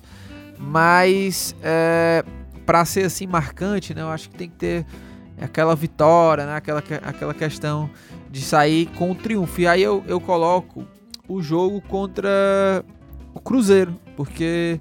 Mas 0.58 1.54
é, 1.62 2.24
para 2.66 2.86
ser 2.86 3.06
assim 3.06 3.28
marcante, 3.28 3.94
né, 3.94 4.02
eu 4.02 4.10
acho 4.10 4.30
que 4.30 4.36
tem 4.38 4.50
que 4.50 4.56
ter 4.56 4.86
aquela 5.42 5.76
vitória, 5.76 6.46
né, 6.46 6.56
aquela, 6.56 6.82
que- 6.82 6.94
aquela 6.94 7.34
questão 7.34 7.90
de 8.30 8.42
sair 8.42 8.88
com 8.96 9.12
o 9.12 9.16
triunfo. 9.16 9.62
E 9.62 9.68
aí 9.68 9.82
eu, 9.82 10.04
eu 10.08 10.20
coloco 10.20 10.86
o 11.28 11.42
jogo 11.42 11.82
contra 11.82 12.84
o 13.34 13.40
Cruzeiro, 13.40 13.94
porque 14.16 14.80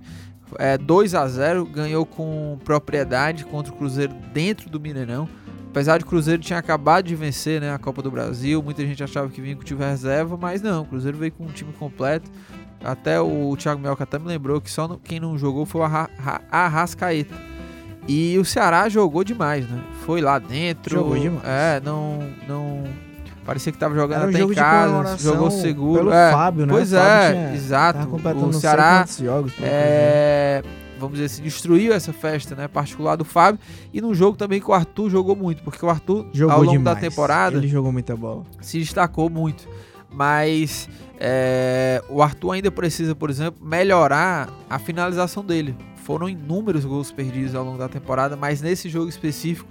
é 0.59 0.79
2 0.79 1.15
a 1.15 1.27
0 1.27 1.67
ganhou 1.67 2.07
com 2.07 2.59
propriedade 2.65 3.45
contra 3.45 3.73
o 3.73 3.77
Cruzeiro 3.77 4.15
dentro 4.33 4.69
do 4.71 4.81
Mineirão. 4.81 5.29
Apesar 5.71 5.99
de 5.99 6.05
o 6.05 6.07
Cruzeiro 6.07 6.41
tinha 6.43 6.59
acabado 6.59 7.05
de 7.05 7.15
vencer 7.15 7.61
né, 7.61 7.73
a 7.73 7.79
Copa 7.79 8.01
do 8.03 8.11
Brasil, 8.11 8.63
muita 8.63 8.85
gente 8.87 9.05
achava 9.05 9.29
que 9.29 9.41
vinha 9.41 9.55
com 9.55 9.61
o 9.61 9.65
time 9.65 9.85
reserva, 9.85 10.37
mas 10.41 10.63
não, 10.63 10.83
o 10.83 10.87
Cruzeiro 10.87 11.19
veio 11.19 11.31
com 11.33 11.45
um 11.45 11.49
time 11.53 11.73
completo. 11.75 12.31
Até 12.83 13.21
o 13.21 13.55
Thiago 13.57 13.81
Melca 13.81 14.05
até 14.05 14.19
me 14.19 14.27
lembrou 14.27 14.61
que 14.61 14.71
só 14.71 14.99
quem 15.05 15.21
não 15.21 15.37
jogou 15.37 15.67
foi 15.67 15.81
o 15.83 15.85
Arra- 15.85 16.09
Ra- 16.19 16.41
Arrascaeta. 16.51 17.35
E 18.07 18.39
o 18.39 18.45
Ceará 18.45 18.89
jogou 18.89 19.23
demais, 19.23 19.69
né? 19.69 19.83
Foi 20.07 20.21
lá 20.23 20.39
dentro. 20.39 20.95
Jogou 20.97 21.19
demais. 21.19 21.45
É, 21.45 21.81
não. 21.85 22.21
não 22.49 22.85
parecia 23.49 23.73
que 23.73 23.79
tava 23.79 23.95
jogando 23.95 24.27
um 24.27 24.29
até 24.29 24.43
em 24.43 24.49
casa, 24.53 25.17
jogou 25.17 25.51
seguro. 25.51 26.01
Pelo 26.01 26.13
é. 26.13 26.31
Fábio, 26.31 26.67
né? 26.67 26.73
Pois 26.75 26.93
é, 26.93 27.33
tinha- 27.33 27.55
exato. 27.55 28.07
O 28.47 28.53
Ceará 28.53 29.07
jogos. 29.19 29.55
é, 29.63 30.63
vamos 31.01 31.15
dizer 31.15 31.25
assim, 31.25 31.43
destruiu 31.43 31.95
essa 31.95 32.13
festa, 32.13 32.55
né, 32.55 32.69
particular 32.69 33.17
do 33.17 33.25
Fábio, 33.25 33.59
e 33.91 34.03
num 34.03 34.13
jogo 34.15 34.37
também 34.37 34.61
que 34.61 34.71
o 34.71 34.75
Arthur 34.75 35.09
jogou 35.09 35.35
muito, 35.35 35.63
porque 35.63 35.83
o 35.83 35.89
Arthur, 35.89 36.27
Jogou 36.31 36.53
ao 36.57 36.61
longo 36.63 36.77
demais. 36.77 36.95
da 36.97 37.01
temporada, 37.01 37.57
Ele 37.57 37.69
jogou 37.69 37.91
muita 37.91 38.15
bola. 38.15 38.45
se 38.61 38.79
destacou 38.81 39.31
muito. 39.31 39.67
Mas 40.11 40.87
é, 41.19 42.03
o 42.11 42.23
Arthur 42.23 42.53
ainda 42.53 42.71
precisa, 42.71 43.15
por 43.15 43.31
exemplo, 43.31 43.67
melhorar 43.67 44.51
a 44.69 44.79
finalização 44.79 45.43
dele. 45.43 45.75
Foram 46.05 46.29
inúmeros 46.29 46.85
gols 46.85 47.11
perdidos 47.11 47.55
ao 47.55 47.65
longo 47.65 47.79
da 47.79 47.89
temporada, 47.89 48.37
mas 48.37 48.61
nesse 48.61 48.91
jogo 48.91 49.09
específico 49.09 49.71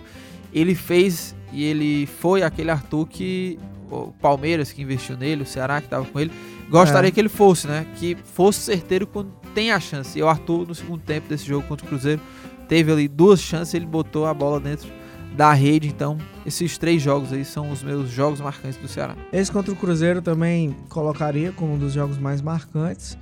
ele 0.51 0.73
fez 0.73 1.35
e 1.51 1.63
ele 1.63 2.05
foi 2.05 2.43
aquele 2.43 2.71
Arthur 2.71 3.05
que 3.07 3.57
o 3.89 4.11
Palmeiras 4.21 4.71
que 4.71 4.81
investiu 4.81 5.15
nele, 5.17 5.43
o 5.43 5.45
Ceará 5.45 5.79
que 5.79 5.87
estava 5.87 6.05
com 6.05 6.19
ele, 6.19 6.31
gostaria 6.69 7.07
É. 7.07 7.11
que 7.11 7.19
ele 7.19 7.29
fosse, 7.29 7.67
né? 7.67 7.85
Que 7.97 8.15
fosse 8.15 8.59
certeiro 8.59 9.07
quando 9.07 9.31
tem 9.55 9.71
a 9.71 9.79
chance. 9.79 10.17
E 10.19 10.21
o 10.21 10.27
Arthur, 10.27 10.67
no 10.67 10.75
segundo 10.75 11.01
tempo 11.01 11.29
desse 11.29 11.45
jogo 11.45 11.65
contra 11.67 11.85
o 11.85 11.89
Cruzeiro, 11.89 12.21
teve 12.67 12.91
ali 12.91 13.07
duas 13.07 13.39
chances, 13.39 13.73
ele 13.73 13.85
botou 13.85 14.25
a 14.25 14.33
bola 14.33 14.59
dentro 14.59 14.89
da 15.35 15.53
rede. 15.53 15.87
Então, 15.87 16.17
esses 16.45 16.77
três 16.77 17.01
jogos 17.01 17.31
aí 17.31 17.45
são 17.45 17.71
os 17.71 17.81
meus 17.81 18.09
jogos 18.09 18.41
marcantes 18.41 18.77
do 18.77 18.87
Ceará. 18.87 19.15
Esse 19.31 19.51
contra 19.51 19.71
o 19.71 19.75
Cruzeiro 19.75 20.21
também 20.21 20.75
colocaria 20.89 21.51
como 21.53 21.73
um 21.73 21.77
dos 21.77 21.93
jogos 21.93 22.17
mais 22.17 22.41
marcantes, 22.41 23.17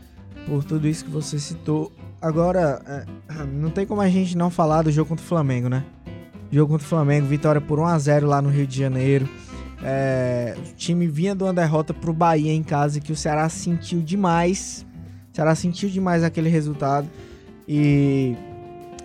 por 0.47 0.63
tudo 0.63 0.88
isso 0.88 1.05
que 1.05 1.11
você 1.11 1.38
citou. 1.38 1.91
Agora, 2.21 2.81
é, 3.29 3.43
não 3.53 3.69
tem 3.69 3.85
como 3.85 4.01
a 4.01 4.09
gente 4.09 4.35
não 4.35 4.49
falar 4.49 4.81
do 4.81 4.91
jogo 4.91 5.09
contra 5.09 5.23
o 5.23 5.27
Flamengo, 5.27 5.69
né? 5.69 5.83
Jogo 6.51 6.73
contra 6.73 6.86
o 6.86 6.89
Flamengo, 6.89 7.27
vitória 7.27 7.60
por 7.60 7.79
1x0 7.79 8.25
lá 8.25 8.41
no 8.41 8.49
Rio 8.49 8.67
de 8.67 8.77
Janeiro. 8.77 9.27
É, 9.84 10.55
o 10.58 10.75
time 10.75 11.08
vinha 11.08 11.36
de 11.36 11.43
uma 11.43 11.53
derrota 11.53 11.93
pro 11.93 12.13
Bahia 12.13 12.53
em 12.53 12.63
casa 12.63 12.99
que 12.99 13.12
o 13.12 13.15
Ceará 13.15 13.49
sentiu 13.49 14.01
demais. 14.01 14.86
O 15.31 15.36
Ceará 15.36 15.53
sentiu 15.55 15.89
demais 15.89 16.23
aquele 16.23 16.49
resultado. 16.49 17.08
E, 17.67 18.36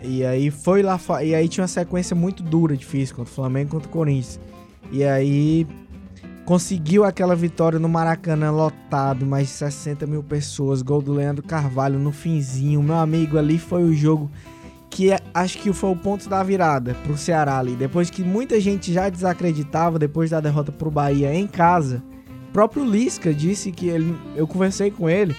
e 0.02 0.24
aí 0.24 0.50
foi 0.50 0.82
lá. 0.82 0.98
E 1.22 1.34
aí 1.34 1.48
tinha 1.48 1.62
uma 1.62 1.68
sequência 1.68 2.14
muito 2.14 2.42
dura, 2.42 2.76
difícil, 2.76 3.16
contra 3.16 3.30
o 3.30 3.34
Flamengo 3.34 3.70
contra 3.70 3.88
o 3.88 3.92
Corinthians. 3.92 4.38
E 4.92 5.04
aí 5.04 5.66
conseguiu 6.44 7.04
aquela 7.04 7.36
vitória 7.36 7.78
no 7.78 7.88
Maracanã 7.88 8.50
lotado, 8.50 9.24
mais 9.24 9.46
de 9.46 9.52
60 9.52 10.06
mil 10.06 10.22
pessoas, 10.22 10.82
gol 10.82 11.00
do 11.00 11.12
Leandro 11.12 11.42
Carvalho 11.42 11.98
no 11.98 12.10
finzinho. 12.10 12.82
Meu 12.82 12.96
amigo, 12.96 13.38
ali 13.38 13.58
foi 13.58 13.84
o 13.84 13.92
jogo 13.92 14.30
que 14.90 15.12
é- 15.12 15.20
acho 15.32 15.58
que 15.58 15.72
foi 15.72 15.90
o 15.90 15.96
ponto 15.96 16.28
da 16.28 16.42
virada 16.42 16.94
pro 17.04 17.16
Ceará 17.16 17.58
ali. 17.58 17.76
Depois 17.76 18.10
que 18.10 18.22
muita 18.22 18.60
gente 18.60 18.92
já 18.92 19.08
desacreditava, 19.08 19.98
depois 19.98 20.30
da 20.30 20.40
derrota 20.40 20.72
pro 20.72 20.90
Bahia 20.90 21.32
em 21.32 21.46
casa, 21.46 22.02
o 22.48 22.52
próprio 22.52 22.84
Lisca 22.84 23.32
disse 23.32 23.70
que 23.70 23.88
ele, 23.88 24.14
eu 24.34 24.46
conversei 24.46 24.90
com 24.90 25.08
ele, 25.08 25.34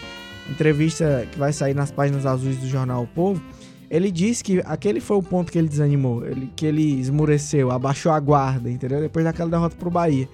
entrevista 0.49 1.27
que 1.31 1.37
vai 1.37 1.51
sair 1.51 1.73
nas 1.73 1.91
páginas 1.91 2.25
azuis 2.25 2.57
do 2.57 2.67
jornal 2.67 3.03
O 3.03 3.07
Povo, 3.07 3.41
ele 3.89 4.09
disse 4.09 4.41
que 4.41 4.61
aquele 4.65 5.01
foi 5.01 5.17
o 5.17 5.23
ponto 5.23 5.51
que 5.51 5.57
ele 5.57 5.67
desanimou, 5.67 6.25
ele, 6.25 6.49
que 6.55 6.65
ele 6.65 6.99
esmureceu, 6.99 7.69
abaixou 7.69 8.11
a 8.13 8.19
guarda, 8.21 8.69
entendeu? 8.69 9.01
Depois 9.01 9.25
daquela 9.25 9.49
derrota 9.49 9.75
pro 9.75 9.91
Bahia. 9.91 10.29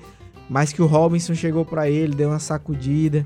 Mas 0.48 0.72
que 0.72 0.82
o 0.82 0.86
Robinson 0.86 1.34
chegou 1.34 1.66
pra 1.66 1.90
ele, 1.90 2.16
deu 2.16 2.30
uma 2.30 2.40
sacudida 2.40 3.26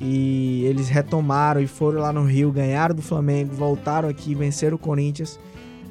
e 0.00 0.64
eles 0.64 0.88
retomaram 0.88 1.60
e 1.60 1.66
foram 1.66 2.00
lá 2.00 2.12
no 2.12 2.24
Rio, 2.24 2.52
ganharam 2.52 2.94
do 2.94 3.02
Flamengo, 3.02 3.54
voltaram 3.54 4.08
aqui, 4.08 4.34
venceram 4.34 4.76
o 4.76 4.78
Corinthians. 4.78 5.38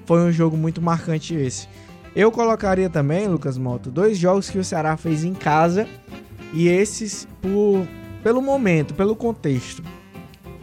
Foi 0.06 0.22
um 0.22 0.32
jogo 0.32 0.56
muito 0.56 0.82
marcante 0.82 1.36
esse. 1.36 1.68
Eu 2.16 2.32
colocaria 2.32 2.90
também, 2.90 3.28
Lucas 3.28 3.58
Moto, 3.58 3.92
dois 3.92 4.18
jogos 4.18 4.50
que 4.50 4.58
o 4.58 4.64
Ceará 4.64 4.96
fez 4.98 5.24
em 5.24 5.34
casa 5.34 5.88
e 6.54 6.68
esses 6.68 7.28
por 7.42 7.86
pelo 8.24 8.42
momento, 8.42 8.94
pelo 8.94 9.16
contexto. 9.16 9.84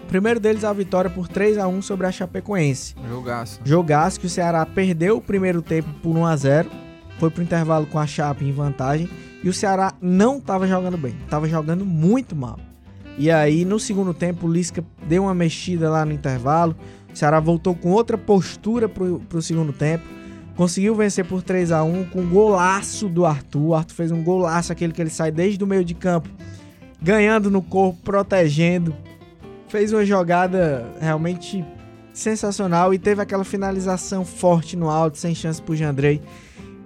O 0.02 0.07
primeiro 0.07 0.40
deles 0.40 0.64
a 0.64 0.72
vitória 0.72 1.11
por 1.11 1.28
3 1.28 1.59
a 1.59 1.66
1 1.66 1.83
sobre 1.83 2.07
a 2.07 2.12
Chapecoense. 2.12 2.94
Jogaço. 3.09 3.61
Jogaço 3.64 4.20
que 4.20 4.26
o 4.26 4.30
Ceará 4.30 4.64
perdeu 4.64 5.16
o 5.16 5.20
primeiro 5.20 5.62
tempo 5.62 5.88
por 6.02 6.16
1 6.16 6.26
a 6.26 6.37
0 6.37 6.70
foi 7.18 7.30
pro 7.30 7.42
intervalo 7.42 7.87
com 7.87 7.98
a 7.98 8.07
Chape 8.07 8.44
em 8.44 8.52
vantagem 8.52 9.09
e 9.42 9.48
o 9.48 9.52
Ceará 9.52 9.92
não 10.00 10.38
estava 10.38 10.66
jogando 10.66 10.96
bem, 10.96 11.16
estava 11.24 11.48
jogando 11.48 11.85
muito 11.85 12.35
mal. 12.35 12.59
E 13.16 13.31
aí 13.31 13.64
no 13.64 13.79
segundo 13.79 14.12
tempo 14.12 14.46
o 14.46 14.53
Lisca 14.53 14.85
deu 15.07 15.24
uma 15.24 15.35
mexida 15.35 15.88
lá 15.88 16.05
no 16.05 16.12
intervalo, 16.12 16.77
o 17.12 17.16
Ceará 17.16 17.38
voltou 17.38 17.74
com 17.74 17.90
outra 17.90 18.18
postura 18.18 18.88
pro, 18.88 19.20
pro 19.20 19.40
segundo 19.40 19.72
tempo, 19.72 20.05
conseguiu 20.57 20.94
vencer 20.94 21.24
por 21.24 21.42
3 21.42 21.70
a 21.70 21.85
1 21.85 22.07
com 22.07 22.22
um 22.22 22.29
golaço 22.29 23.09
do 23.09 23.24
Arthur. 23.24 23.62
O 23.62 23.74
Arthur 23.74 23.94
fez 23.94 24.11
um 24.11 24.22
golaço, 24.22 24.72
aquele 24.72 24.92
que 24.92 25.00
ele 25.00 25.11
sai 25.11 25.31
desde 25.31 25.62
o 25.62 25.66
meio 25.66 25.85
de 25.85 25.94
campo, 25.94 26.29
ganhando 27.00 27.50
no 27.50 27.62
corpo, 27.62 28.00
protegendo. 28.03 28.94
Fez 29.68 29.92
uma 29.92 30.05
jogada 30.05 30.85
realmente 31.00 31.64
sensacional 32.12 32.94
e 32.94 32.98
teve 32.98 33.20
aquela 33.22 33.44
finalização 33.44 34.24
forte 34.24 34.77
no 34.77 34.88
alto, 34.88 35.18
sem 35.18 35.35
chance 35.35 35.62
pro 35.62 35.77
Jandrei. 35.77 36.20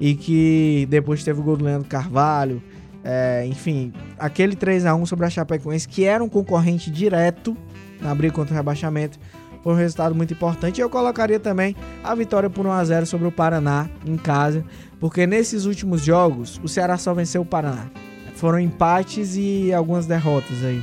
E 0.00 0.14
que 0.14 0.86
depois 0.88 1.24
teve 1.24 1.40
o 1.40 1.42
gol 1.42 1.56
do 1.56 1.64
Leandro 1.64 1.88
Carvalho. 1.88 2.62
É, 3.04 3.46
enfim, 3.46 3.92
aquele 4.18 4.56
3 4.56 4.86
a 4.86 4.94
1 4.94 5.06
sobre 5.06 5.26
a 5.26 5.30
Chapecoense, 5.30 5.88
que 5.88 6.04
era 6.04 6.22
um 6.22 6.28
concorrente 6.28 6.90
direto 6.90 7.56
na 8.00 8.14
briga 8.14 8.34
contra 8.34 8.54
o 8.54 8.56
rebaixamento, 8.56 9.18
foi 9.62 9.72
um 9.72 9.76
resultado 9.76 10.14
muito 10.14 10.32
importante. 10.32 10.80
Eu 10.80 10.90
colocaria 10.90 11.40
também 11.40 11.74
a 12.02 12.14
vitória 12.14 12.48
por 12.48 12.66
1 12.66 12.72
a 12.72 12.84
0 12.84 13.06
sobre 13.06 13.26
o 13.26 13.32
Paraná 13.32 13.88
em 14.06 14.16
casa, 14.16 14.64
porque 15.00 15.26
nesses 15.26 15.64
últimos 15.64 16.02
jogos 16.02 16.60
o 16.62 16.68
Ceará 16.68 16.96
só 16.96 17.14
venceu 17.14 17.42
o 17.42 17.46
Paraná. 17.46 17.86
Foram 18.34 18.60
empates 18.60 19.36
e 19.36 19.72
algumas 19.72 20.06
derrotas 20.06 20.64
aí. 20.64 20.82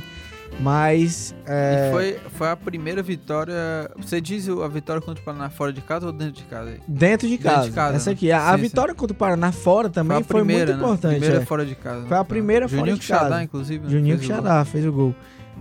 Mas 0.60 1.34
é, 1.46 1.88
E 1.88 1.92
foi, 1.92 2.18
foi 2.30 2.48
a 2.48 2.56
primeira 2.56 3.02
vitória. 3.02 3.54
Você 3.96 4.20
diz 4.20 4.48
a 4.48 4.68
vitória 4.68 5.02
contra 5.02 5.20
o 5.20 5.24
Paraná 5.24 5.50
fora 5.50 5.72
de 5.72 5.80
casa 5.82 6.06
ou 6.06 6.12
dentro 6.12 6.32
de 6.32 6.44
casa? 6.44 6.70
aí? 6.70 6.80
dentro 6.88 7.28
de 7.28 7.36
Dentro 7.36 7.50
casa. 7.54 7.68
de 7.68 7.74
casa, 7.74 7.96
Essa 7.96 8.10
né? 8.10 8.14
aqui, 8.16 8.32
a, 8.32 8.50
a 8.50 8.56
Sim, 8.56 8.62
vitória 8.62 8.94
contra 8.94 9.12
o 9.12 9.16
Paraná 9.16 9.52
fora 9.52 9.90
também 9.90 10.16
a 10.18 10.24
foi, 10.24 10.42
muito 10.42 10.46
primeira, 10.48 10.72
né? 10.72 10.78
importante. 10.78 11.18
Primeira 11.18 11.42
é. 11.42 11.44
fora 11.44 11.66
de 11.66 11.74
casa. 11.74 12.06
Foi 12.06 12.16
a 12.16 12.24
primeira 12.24 12.68
fora 12.68 12.80
Juninho 12.80 12.98
de 12.98 13.04
Xadá, 13.04 13.28
casa. 13.28 13.42
inclusive. 13.42 13.84
né, 13.84 13.90
Juninho 13.90 14.16
fez 14.18 14.30
o 14.30 14.32
gol. 14.32 14.42
Xadá 14.42 14.64
fez 14.64 14.86
o 14.86 14.92
gol. 14.92 15.14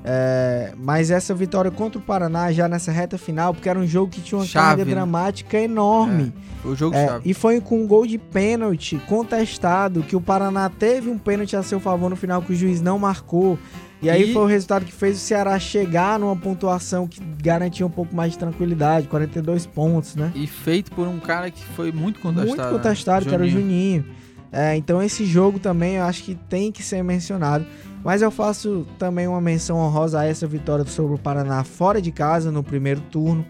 É, 0.07 0.71
mas 0.77 1.09
essa 1.09 1.33
vitória 1.33 1.71
contra 1.71 1.97
o 1.97 2.01
Paraná 2.01 2.51
já 2.51 2.67
nessa 2.67 2.91
reta 2.91 3.17
final, 3.17 3.55
porque 3.55 3.67
era 3.67 3.79
um 3.79 3.87
jogo 3.87 4.11
que 4.11 4.21
tinha 4.21 4.37
uma 4.37 4.45
Chave, 4.45 4.67
carga 4.67 4.85
né? 4.85 4.91
dramática 4.91 5.57
enorme. 5.59 6.31
Foi 6.61 6.73
o 6.73 6.75
jogo 6.75 6.95
É, 6.95 7.07
chave. 7.07 7.27
e 7.29 7.33
foi 7.33 7.59
com 7.59 7.81
um 7.81 7.87
gol 7.87 8.05
de 8.05 8.19
pênalti 8.19 9.01
contestado, 9.07 10.03
que 10.03 10.15
o 10.15 10.21
Paraná 10.21 10.69
teve 10.69 11.09
um 11.09 11.17
pênalti 11.17 11.55
a 11.55 11.63
seu 11.63 11.79
favor 11.79 12.07
no 12.09 12.15
final 12.15 12.39
que 12.43 12.53
o 12.53 12.55
juiz 12.55 12.81
não 12.81 12.99
marcou. 12.99 13.57
E 13.99 14.07
aí 14.09 14.29
E- 14.29 14.33
foi 14.33 14.43
o 14.43 14.45
resultado 14.45 14.85
que 14.85 14.91
fez 14.91 15.15
o 15.17 15.19
Ceará 15.19 15.57
chegar 15.57 16.19
numa 16.19 16.35
pontuação 16.35 17.07
que 17.07 17.19
garantia 17.41 17.83
um 17.83 17.89
pouco 17.89 18.15
mais 18.15 18.33
de 18.33 18.37
tranquilidade, 18.37 19.07
42 19.07 19.65
pontos, 19.65 20.15
né? 20.15 20.31
E 20.35 20.45
feito 20.45 20.91
por 20.91 21.07
um 21.07 21.19
cara 21.19 21.49
que 21.49 21.63
foi 21.65 21.91
muito 21.91 22.19
contestado. 22.19 22.47
Muito 22.61 22.69
contestado, 22.83 23.25
né? 23.25 23.29
que 23.29 23.33
era 23.33 23.43
o 23.43 23.47
Juninho. 23.47 24.03
Juninho. 24.03 24.25
É, 24.51 24.75
então 24.75 25.01
esse 25.01 25.25
jogo 25.25 25.57
também 25.57 25.95
eu 25.95 26.03
acho 26.03 26.23
que 26.23 26.35
tem 26.35 26.71
que 26.71 26.83
ser 26.83 27.03
mencionado. 27.03 27.65
Mas 28.05 28.21
eu 28.21 28.29
faço 28.29 28.85
também 28.99 29.27
uma 29.27 29.41
menção 29.41 29.77
honrosa 29.79 30.19
a 30.19 30.25
essa 30.25 30.45
vitória 30.45 30.85
sobre 30.85 31.15
o 31.15 31.17
Paraná 31.17 31.63
fora 31.63 31.99
de 31.99 32.11
casa 32.11 32.51
no 32.51 32.63
primeiro 32.63 33.01
turno. 33.01 33.43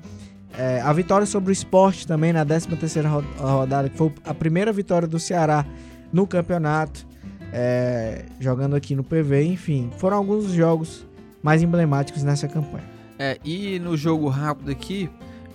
É, 0.57 0.79
a 0.79 0.93
vitória 0.93 1.27
sobre 1.27 1.49
o 1.49 1.51
esporte 1.51 2.07
também 2.07 2.31
na 2.31 2.45
13 2.45 2.69
terceira 2.77 3.09
rodada, 3.37 3.89
que 3.89 3.97
foi 3.97 4.13
a 4.23 4.33
primeira 4.33 4.71
vitória 4.71 5.09
do 5.09 5.19
Ceará 5.19 5.65
no 6.13 6.25
campeonato, 6.25 7.05
é, 7.51 8.23
jogando 8.39 8.77
aqui 8.77 8.95
no 8.95 9.03
PV, 9.03 9.43
enfim, 9.43 9.91
foram 9.97 10.15
alguns 10.15 10.45
jogos 10.53 11.05
mais 11.43 11.61
emblemáticos 11.61 12.23
nessa 12.23 12.47
campanha. 12.47 12.85
É, 13.19 13.37
e 13.43 13.77
no 13.79 13.97
jogo 13.97 14.29
rápido 14.29 14.71
aqui, 14.71 15.09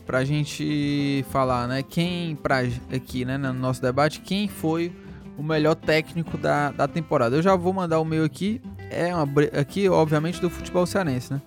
pra 0.05 0.25
gente 0.25 1.25
falar, 1.31 1.67
né, 1.67 1.83
quem, 1.83 2.37
pra, 2.37 2.59
aqui, 2.95 3.25
né, 3.25 3.39
no 3.39 3.55
nosso 3.55 3.81
debate, 3.81 4.21
quem 4.21 4.47
foi 4.47 4.93
o 5.39 5.43
melhor 5.43 5.75
técnico 5.75 6.37
da, 6.37 6.71
da 6.71 6.87
temporada. 6.87 7.37
Eu 7.37 7.43
já 7.43 7.57
vou 7.57 7.73
mandar 7.73 7.99
o 7.99 8.05
meu 8.05 8.25
aqui, 8.25 8.61
é 8.91 9.15
uma, 9.15 9.27
aqui, 9.59 9.89
obviamente, 9.89 10.41
do 10.41 10.51
futebol 10.51 10.85
cearense, 10.87 11.33
né. 11.33 11.41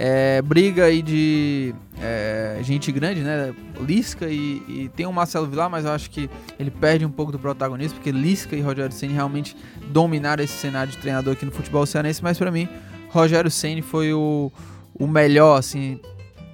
É, 0.00 0.40
briga 0.42 0.84
aí 0.84 1.02
de 1.02 1.74
é, 2.00 2.58
gente 2.62 2.92
grande, 2.92 3.20
né? 3.20 3.52
Lisca 3.80 4.28
e, 4.28 4.62
e, 4.68 4.90
tem 4.94 5.04
o 5.06 5.12
Marcelo 5.12 5.48
Vilar, 5.48 5.68
mas 5.68 5.84
eu 5.84 5.90
acho 5.90 6.08
que 6.08 6.30
ele 6.56 6.70
perde 6.70 7.04
um 7.04 7.10
pouco 7.10 7.32
do 7.32 7.38
protagonismo, 7.38 7.96
porque 7.96 8.12
Lisca 8.12 8.54
e 8.54 8.60
Rogério 8.60 8.92
Ceni 8.92 9.12
realmente 9.12 9.56
dominaram 9.88 10.44
esse 10.44 10.52
cenário 10.52 10.92
de 10.92 10.98
treinador 10.98 11.32
aqui 11.32 11.44
no 11.44 11.50
futebol 11.50 11.84
cearense, 11.84 12.22
mas 12.22 12.38
para 12.38 12.48
mim, 12.52 12.68
Rogério 13.08 13.50
Ceni 13.50 13.82
foi 13.82 14.12
o, 14.12 14.52
o 14.94 15.08
melhor, 15.08 15.58
assim, 15.58 16.00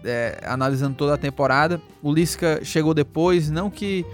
é, 0.02 0.40
analisando 0.46 0.96
toda 0.96 1.12
a 1.12 1.18
temporada. 1.18 1.82
O 2.02 2.10
Lisca 2.10 2.60
chegou 2.62 2.94
depois, 2.94 3.50
não 3.50 3.68
que 3.68 4.06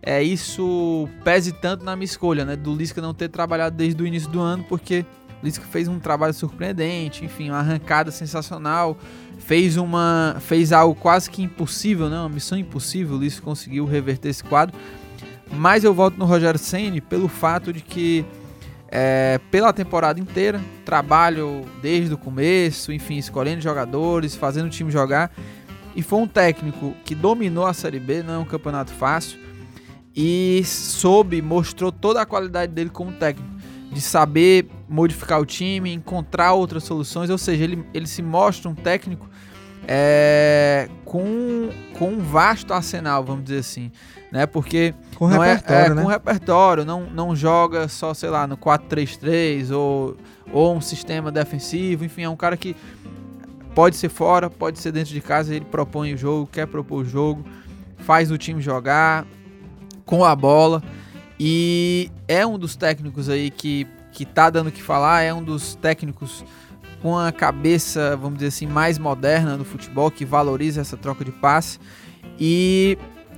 é, 0.00 0.22
isso 0.22 1.08
pese 1.24 1.50
tanto 1.50 1.84
na 1.84 1.96
minha 1.96 2.04
escolha, 2.04 2.44
né? 2.44 2.54
Do 2.54 2.72
Lisca 2.72 3.02
não 3.02 3.12
ter 3.12 3.28
trabalhado 3.28 3.76
desde 3.76 4.00
o 4.00 4.06
início 4.06 4.30
do 4.30 4.40
ano, 4.40 4.64
porque 4.68 5.04
Lisca 5.42 5.64
fez 5.64 5.86
um 5.88 5.98
trabalho 5.98 6.34
surpreendente, 6.34 7.24
enfim, 7.24 7.50
uma 7.50 7.58
arrancada 7.58 8.10
sensacional, 8.10 8.96
fez 9.38 9.76
uma 9.76 10.36
fez 10.40 10.72
algo 10.72 10.94
quase 10.94 11.30
que 11.30 11.42
impossível, 11.42 12.08
né? 12.08 12.18
Uma 12.18 12.28
missão 12.28 12.56
impossível, 12.56 13.16
o 13.16 13.18
Lisca 13.18 13.42
conseguiu 13.42 13.84
reverter 13.84 14.30
esse 14.30 14.42
quadro. 14.42 14.76
Mas 15.52 15.84
eu 15.84 15.94
volto 15.94 16.16
no 16.16 16.24
Rogério 16.24 16.58
Ceni 16.58 17.00
pelo 17.00 17.28
fato 17.28 17.72
de 17.72 17.80
que 17.80 18.24
é, 18.88 19.40
pela 19.50 19.72
temporada 19.72 20.18
inteira, 20.18 20.60
trabalho 20.84 21.64
desde 21.82 22.14
o 22.14 22.18
começo, 22.18 22.92
enfim, 22.92 23.16
escolhendo 23.16 23.60
jogadores, 23.60 24.34
fazendo 24.34 24.66
o 24.66 24.70
time 24.70 24.90
jogar. 24.90 25.30
E 25.94 26.02
foi 26.02 26.18
um 26.18 26.26
técnico 26.26 26.94
que 27.04 27.14
dominou 27.14 27.66
a 27.66 27.72
Série 27.72 28.00
B, 28.00 28.22
não 28.22 28.34
é 28.34 28.38
um 28.38 28.44
campeonato 28.44 28.92
fácil. 28.92 29.38
E 30.14 30.62
soube, 30.64 31.40
mostrou 31.42 31.92
toda 31.92 32.20
a 32.20 32.26
qualidade 32.26 32.72
dele 32.72 32.90
como 32.90 33.12
técnico 33.12 33.50
de 33.92 34.00
saber 34.00 34.68
modificar 34.88 35.40
o 35.40 35.46
time, 35.46 35.92
encontrar 35.92 36.52
outras 36.52 36.84
soluções, 36.84 37.30
ou 37.30 37.38
seja, 37.38 37.64
ele, 37.64 37.84
ele 37.92 38.06
se 38.06 38.22
mostra 38.22 38.70
um 38.70 38.74
técnico 38.74 39.28
é, 39.88 40.88
com, 41.04 41.70
com 41.98 42.10
um 42.10 42.18
vasto 42.18 42.72
arsenal, 42.72 43.24
vamos 43.24 43.44
dizer 43.44 43.58
assim, 43.58 43.90
né? 44.32 44.46
Porque 44.46 44.94
com 45.14 45.28
não 45.28 45.38
repertório, 45.40 45.82
é, 45.82 45.86
é 45.86 45.94
né? 45.94 46.02
com 46.02 46.08
repertório, 46.08 46.84
não, 46.84 47.08
não 47.10 47.36
joga 47.36 47.88
só, 47.88 48.12
sei 48.12 48.30
lá, 48.30 48.46
no 48.46 48.56
4-3-3 48.56 49.70
ou, 49.72 50.16
ou 50.52 50.76
um 50.76 50.80
sistema 50.80 51.30
defensivo, 51.30 52.04
enfim, 52.04 52.22
é 52.22 52.28
um 52.28 52.36
cara 52.36 52.56
que 52.56 52.76
pode 53.74 53.96
ser 53.96 54.08
fora, 54.08 54.48
pode 54.48 54.78
ser 54.78 54.90
dentro 54.90 55.12
de 55.12 55.20
casa, 55.20 55.54
ele 55.54 55.64
propõe 55.64 56.14
o 56.14 56.16
jogo, 56.16 56.48
quer 56.50 56.66
propor 56.66 57.02
o 57.02 57.04
jogo, 57.04 57.44
faz 57.98 58.30
o 58.30 58.38
time 58.38 58.60
jogar 58.60 59.26
com 60.04 60.24
a 60.24 60.34
bola. 60.34 60.82
E 61.38 62.10
é 62.26 62.46
um 62.46 62.58
dos 62.58 62.74
técnicos 62.74 63.28
aí 63.28 63.50
que, 63.50 63.86
que 64.16 64.24
tá 64.24 64.48
dando 64.48 64.68
o 64.68 64.72
que 64.72 64.82
falar, 64.82 65.20
é 65.20 65.34
um 65.34 65.44
dos 65.44 65.74
técnicos 65.74 66.42
com 67.02 67.18
a 67.18 67.30
cabeça, 67.30 68.16
vamos 68.16 68.38
dizer 68.38 68.48
assim, 68.48 68.66
mais 68.66 68.98
moderna 68.98 69.58
no 69.58 69.64
futebol, 69.64 70.10
que 70.10 70.24
valoriza 70.24 70.80
essa 70.80 70.96
troca 70.96 71.22
de 71.22 71.30
passe. 71.30 71.78
E 72.40 72.96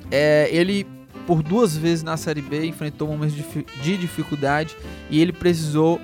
é, 0.09 0.49
ele, 0.53 0.87
por 1.27 1.43
duas 1.43 1.77
vezes 1.77 2.05
na 2.05 2.17
Série 2.17 2.41
B, 2.41 2.65
enfrentou 2.65 3.09
momentos 3.09 3.35
de 3.83 3.97
dificuldade 3.97 4.77
e 5.11 5.21
ele 5.21 5.33
precisou 5.33 6.01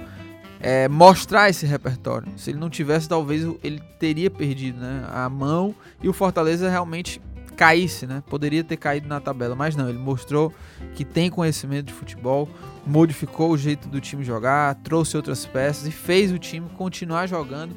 é, 0.58 0.88
mostrar 0.88 1.48
esse 1.48 1.64
repertório. 1.66 2.32
Se 2.36 2.50
ele 2.50 2.58
não 2.58 2.68
tivesse, 2.68 3.08
talvez 3.08 3.46
ele 3.62 3.80
teria 4.00 4.28
perdido 4.28 4.80
né, 4.80 5.06
a 5.08 5.28
mão 5.28 5.72
e 6.02 6.08
o 6.08 6.12
Fortaleza 6.12 6.68
realmente 6.68 7.22
caísse, 7.54 8.06
né? 8.06 8.22
Poderia 8.28 8.62
ter 8.62 8.76
caído 8.76 9.08
na 9.08 9.20
tabela, 9.20 9.54
mas 9.54 9.74
não, 9.76 9.88
ele 9.88 9.98
mostrou 9.98 10.52
que 10.94 11.04
tem 11.04 11.30
conhecimento 11.30 11.86
de 11.86 11.92
futebol, 11.92 12.48
modificou 12.86 13.50
o 13.50 13.58
jeito 13.58 13.88
do 13.88 14.00
time 14.00 14.24
jogar, 14.24 14.74
trouxe 14.76 15.16
outras 15.16 15.46
peças 15.46 15.86
e 15.86 15.90
fez 15.90 16.32
o 16.32 16.38
time 16.38 16.68
continuar 16.76 17.26
jogando, 17.26 17.74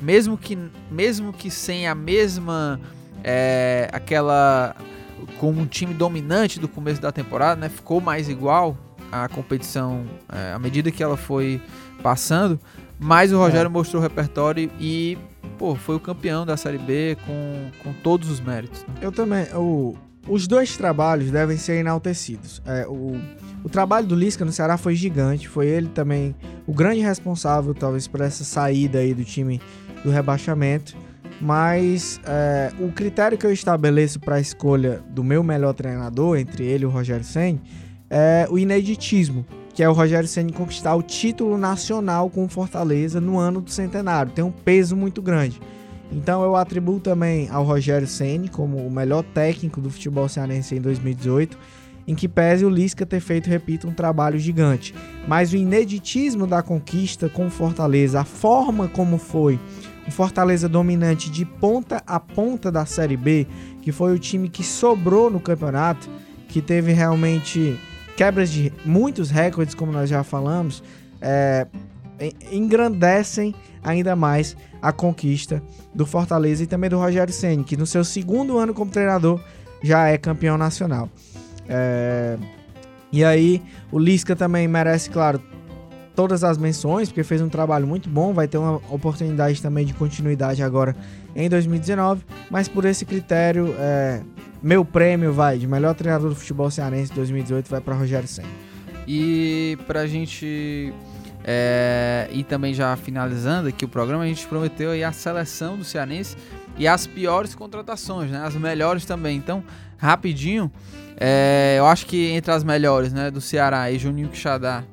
mesmo 0.00 0.36
que, 0.36 0.58
mesmo 0.90 1.32
que 1.32 1.50
sem 1.50 1.86
a 1.86 1.94
mesma 1.94 2.80
é, 3.24 3.88
aquela 3.92 4.74
com 5.38 5.50
um 5.50 5.66
time 5.66 5.94
dominante 5.94 6.58
do 6.58 6.68
começo 6.68 7.00
da 7.00 7.12
temporada, 7.12 7.60
né? 7.60 7.68
Ficou 7.68 8.00
mais 8.00 8.28
igual 8.28 8.76
a 9.10 9.28
competição 9.28 10.04
é, 10.28 10.52
à 10.52 10.58
medida 10.58 10.90
que 10.90 11.02
ela 11.02 11.16
foi 11.16 11.60
passando, 12.02 12.58
mas 12.98 13.32
o 13.32 13.38
Rogério 13.38 13.66
é. 13.66 13.68
mostrou 13.68 14.00
o 14.00 14.02
repertório 14.02 14.70
e 14.80 15.18
pô, 15.62 15.76
foi 15.76 15.94
o 15.94 16.00
campeão 16.00 16.44
da 16.44 16.56
Série 16.56 16.76
B 16.76 17.16
com, 17.24 17.70
com 17.84 17.92
todos 17.92 18.28
os 18.28 18.40
méritos. 18.40 18.82
Né? 18.82 18.94
Eu 19.00 19.12
também. 19.12 19.46
O, 19.54 19.94
os 20.26 20.48
dois 20.48 20.76
trabalhos 20.76 21.30
devem 21.30 21.56
ser 21.56 21.74
enaltecidos. 21.74 22.60
É, 22.66 22.84
o, 22.88 23.16
o 23.62 23.68
trabalho 23.68 24.04
do 24.04 24.16
Lisca 24.16 24.44
no 24.44 24.50
Ceará 24.50 24.76
foi 24.76 24.96
gigante. 24.96 25.48
Foi 25.48 25.68
ele 25.68 25.86
também 25.86 26.34
o 26.66 26.74
grande 26.74 26.98
responsável, 27.00 27.72
talvez, 27.74 28.08
por 28.08 28.20
essa 28.20 28.42
saída 28.42 28.98
aí 28.98 29.14
do 29.14 29.24
time 29.24 29.60
do 30.02 30.10
rebaixamento. 30.10 30.96
Mas 31.40 32.20
é, 32.24 32.72
o 32.80 32.90
critério 32.90 33.38
que 33.38 33.46
eu 33.46 33.52
estabeleço 33.52 34.18
para 34.18 34.36
a 34.36 34.40
escolha 34.40 35.00
do 35.10 35.22
meu 35.22 35.44
melhor 35.44 35.74
treinador, 35.74 36.38
entre 36.38 36.64
ele 36.64 36.82
e 36.82 36.86
o 36.86 36.90
Rogério 36.90 37.24
Senni, 37.24 37.60
é 38.10 38.48
o 38.50 38.58
ineditismo 38.58 39.46
que 39.74 39.82
é 39.82 39.88
o 39.88 39.92
Rogério 39.92 40.28
Ceni 40.28 40.52
conquistar 40.52 40.94
o 40.94 41.02
título 41.02 41.56
nacional 41.56 42.28
com 42.28 42.44
o 42.44 42.48
Fortaleza 42.48 43.20
no 43.20 43.38
ano 43.38 43.60
do 43.60 43.70
centenário. 43.70 44.32
Tem 44.32 44.44
um 44.44 44.50
peso 44.50 44.96
muito 44.96 45.22
grande. 45.22 45.60
Então 46.10 46.42
eu 46.42 46.54
atribuo 46.54 47.00
também 47.00 47.48
ao 47.48 47.64
Rogério 47.64 48.06
Ceni 48.06 48.48
como 48.48 48.76
o 48.76 48.90
melhor 48.90 49.22
técnico 49.22 49.80
do 49.80 49.90
futebol 49.90 50.28
cearense 50.28 50.74
em 50.74 50.80
2018, 50.80 51.58
em 52.06 52.14
que 52.14 52.28
pese 52.28 52.64
o 52.64 52.68
Lisca 52.68 53.06
ter 53.06 53.20
feito, 53.20 53.48
repito, 53.48 53.88
um 53.88 53.94
trabalho 53.94 54.38
gigante. 54.38 54.94
Mas 55.26 55.52
o 55.52 55.56
ineditismo 55.56 56.46
da 56.46 56.62
conquista 56.62 57.28
com 57.28 57.46
o 57.46 57.50
Fortaleza, 57.50 58.20
a 58.20 58.24
forma 58.24 58.88
como 58.88 59.16
foi 59.16 59.58
o 60.06 60.10
Fortaleza 60.10 60.68
dominante 60.68 61.30
de 61.30 61.44
ponta 61.46 62.02
a 62.06 62.20
ponta 62.20 62.70
da 62.70 62.84
Série 62.84 63.16
B, 63.16 63.46
que 63.80 63.92
foi 63.92 64.12
o 64.14 64.18
time 64.18 64.48
que 64.50 64.62
sobrou 64.62 65.30
no 65.30 65.40
campeonato, 65.40 66.10
que 66.48 66.60
teve 66.60 66.92
realmente 66.92 67.78
quebras 68.16 68.50
de 68.50 68.72
muitos 68.84 69.30
recordes, 69.30 69.74
como 69.74 69.92
nós 69.92 70.08
já 70.08 70.22
falamos, 70.22 70.82
é, 71.20 71.66
engrandecem 72.50 73.54
ainda 73.82 74.14
mais 74.14 74.56
a 74.80 74.92
conquista 74.92 75.62
do 75.94 76.06
Fortaleza 76.06 76.62
e 76.62 76.66
também 76.66 76.90
do 76.90 76.98
Rogério 76.98 77.32
Ceni, 77.32 77.64
que 77.64 77.76
no 77.76 77.86
seu 77.86 78.04
segundo 78.04 78.58
ano 78.58 78.74
como 78.74 78.90
treinador 78.90 79.40
já 79.82 80.08
é 80.08 80.16
campeão 80.16 80.56
nacional. 80.56 81.08
É, 81.68 82.36
e 83.10 83.24
aí 83.24 83.62
o 83.90 83.98
Lisca 83.98 84.34
também 84.34 84.66
merece, 84.66 85.10
claro, 85.10 85.42
todas 86.14 86.44
as 86.44 86.58
menções, 86.58 87.08
porque 87.08 87.22
fez 87.22 87.40
um 87.40 87.48
trabalho 87.48 87.86
muito 87.86 88.08
bom, 88.08 88.32
vai 88.32 88.46
ter 88.46 88.58
uma 88.58 88.76
oportunidade 88.90 89.60
também 89.60 89.84
de 89.84 89.94
continuidade 89.94 90.62
agora 90.62 90.94
em 91.34 91.48
2019, 91.48 92.24
mas 92.50 92.68
por 92.68 92.84
esse 92.84 93.04
critério 93.04 93.74
é, 93.78 94.20
meu 94.62 94.84
prêmio 94.84 95.32
vai 95.32 95.58
de 95.58 95.66
melhor 95.66 95.94
treinador 95.94 96.28
do 96.30 96.36
futebol 96.36 96.70
cearense 96.70 97.12
2018 97.12 97.68
vai 97.68 97.80
para 97.80 97.94
Rogério 97.94 98.28
Senna. 98.28 98.48
E 99.06 99.76
pra 99.86 100.06
gente 100.06 100.92
é, 101.44 102.28
e 102.30 102.44
também 102.44 102.72
já 102.72 102.96
finalizando 102.96 103.68
aqui 103.68 103.84
o 103.84 103.88
programa, 103.88 104.22
a 104.22 104.26
gente 104.26 104.46
prometeu 104.46 104.90
aí 104.90 105.02
a 105.02 105.12
seleção 105.12 105.76
do 105.76 105.84
Cearense 105.84 106.36
e 106.78 106.86
as 106.86 107.06
piores 107.06 107.54
contratações, 107.54 108.30
né? 108.30 108.42
As 108.44 108.54
melhores 108.54 109.04
também. 109.04 109.36
Então, 109.36 109.62
rapidinho, 109.98 110.70
é, 111.18 111.76
eu 111.78 111.86
acho 111.86 112.06
que 112.06 112.30
entre 112.30 112.52
as 112.52 112.62
melhores, 112.62 113.12
né, 113.12 113.30
do 113.30 113.40
Ceará 113.40 113.90
e 113.90 113.98
Juninho 113.98 114.28
Quixadá, 114.28 114.84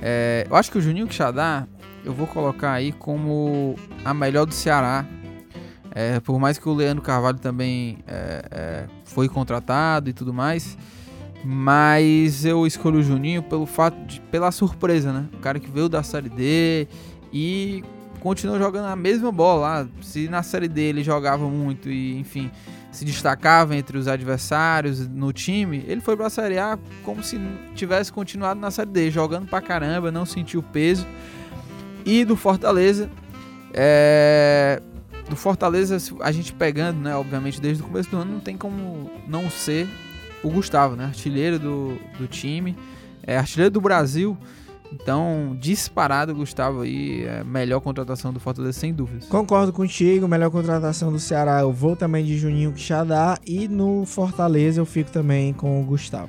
é, 0.00 0.46
eu 0.48 0.56
acho 0.56 0.70
que 0.70 0.78
o 0.78 0.80
Juninho 0.80 1.06
Quixadá 1.06 1.66
eu 2.04 2.12
vou 2.12 2.26
colocar 2.26 2.72
aí 2.72 2.92
como 2.92 3.76
a 4.04 4.12
melhor 4.12 4.44
do 4.44 4.54
Ceará 4.54 5.06
é, 5.94 6.18
por 6.20 6.38
mais 6.40 6.58
que 6.58 6.68
o 6.68 6.74
Leandro 6.74 7.02
Carvalho 7.02 7.38
também 7.38 7.98
é, 8.06 8.44
é, 8.50 8.86
foi 9.04 9.28
contratado 9.28 10.10
e 10.10 10.12
tudo 10.12 10.34
mais, 10.34 10.76
mas 11.44 12.44
eu 12.44 12.66
escolho 12.66 12.98
o 12.98 13.02
Juninho 13.02 13.42
pelo 13.42 13.66
fato 13.66 13.96
de, 14.06 14.20
pela 14.20 14.50
surpresa, 14.50 15.12
né? 15.12 15.26
O 15.34 15.38
cara 15.38 15.60
que 15.60 15.70
veio 15.70 15.88
da 15.88 16.02
série 16.02 16.28
D 16.28 16.88
e 17.32 17.84
continuou 18.18 18.58
jogando 18.58 18.86
a 18.86 18.96
mesma 18.96 19.30
bola 19.30 19.60
lá. 19.60 19.88
Se 20.00 20.28
na 20.28 20.42
Série 20.42 20.66
D 20.66 20.80
ele 20.80 21.04
jogava 21.04 21.46
muito 21.46 21.90
e, 21.90 22.18
enfim, 22.18 22.50
se 22.90 23.04
destacava 23.04 23.76
entre 23.76 23.98
os 23.98 24.08
adversários 24.08 25.06
no 25.06 25.30
time, 25.30 25.84
ele 25.86 26.00
foi 26.00 26.16
pra 26.16 26.30
Série 26.30 26.58
A 26.58 26.78
como 27.02 27.22
se 27.22 27.38
tivesse 27.74 28.10
continuado 28.10 28.58
na 28.58 28.70
Série 28.70 28.90
D, 28.90 29.10
jogando 29.10 29.46
pra 29.46 29.60
caramba, 29.60 30.10
não 30.10 30.24
sentiu 30.24 30.62
peso. 30.62 31.06
E 32.06 32.24
do 32.24 32.34
Fortaleza, 32.34 33.10
é, 33.74 34.80
do 35.28 35.36
Fortaleza, 35.36 35.96
a 36.20 36.32
gente 36.32 36.52
pegando, 36.52 37.00
né, 37.00 37.14
obviamente, 37.16 37.60
desde 37.60 37.82
o 37.82 37.86
começo 37.86 38.10
do 38.10 38.18
ano, 38.18 38.32
não 38.32 38.40
tem 38.40 38.56
como 38.56 39.10
não 39.26 39.50
ser 39.50 39.88
o 40.42 40.50
Gustavo, 40.50 40.94
né, 40.96 41.04
artilheiro 41.04 41.58
do, 41.58 41.98
do 42.18 42.26
time, 42.26 42.76
é 43.22 43.38
artilheiro 43.38 43.70
do 43.70 43.80
Brasil, 43.80 44.36
então, 44.92 45.56
disparado, 45.58 46.34
Gustavo 46.34 46.82
aí, 46.82 47.24
é 47.24 47.42
melhor 47.42 47.80
contratação 47.80 48.32
do 48.32 48.38
Fortaleza, 48.38 48.78
sem 48.78 48.92
dúvidas. 48.92 49.26
Concordo 49.26 49.72
contigo, 49.72 50.28
melhor 50.28 50.50
contratação 50.50 51.10
do 51.10 51.18
Ceará, 51.18 51.60
eu 51.60 51.72
vou 51.72 51.96
também 51.96 52.24
de 52.24 52.38
Juninho 52.38 52.72
Quixadá 52.72 53.36
e 53.44 53.66
no 53.66 54.04
Fortaleza 54.06 54.80
eu 54.80 54.86
fico 54.86 55.10
também 55.10 55.52
com 55.52 55.80
o 55.82 55.84
Gustavo. 55.84 56.28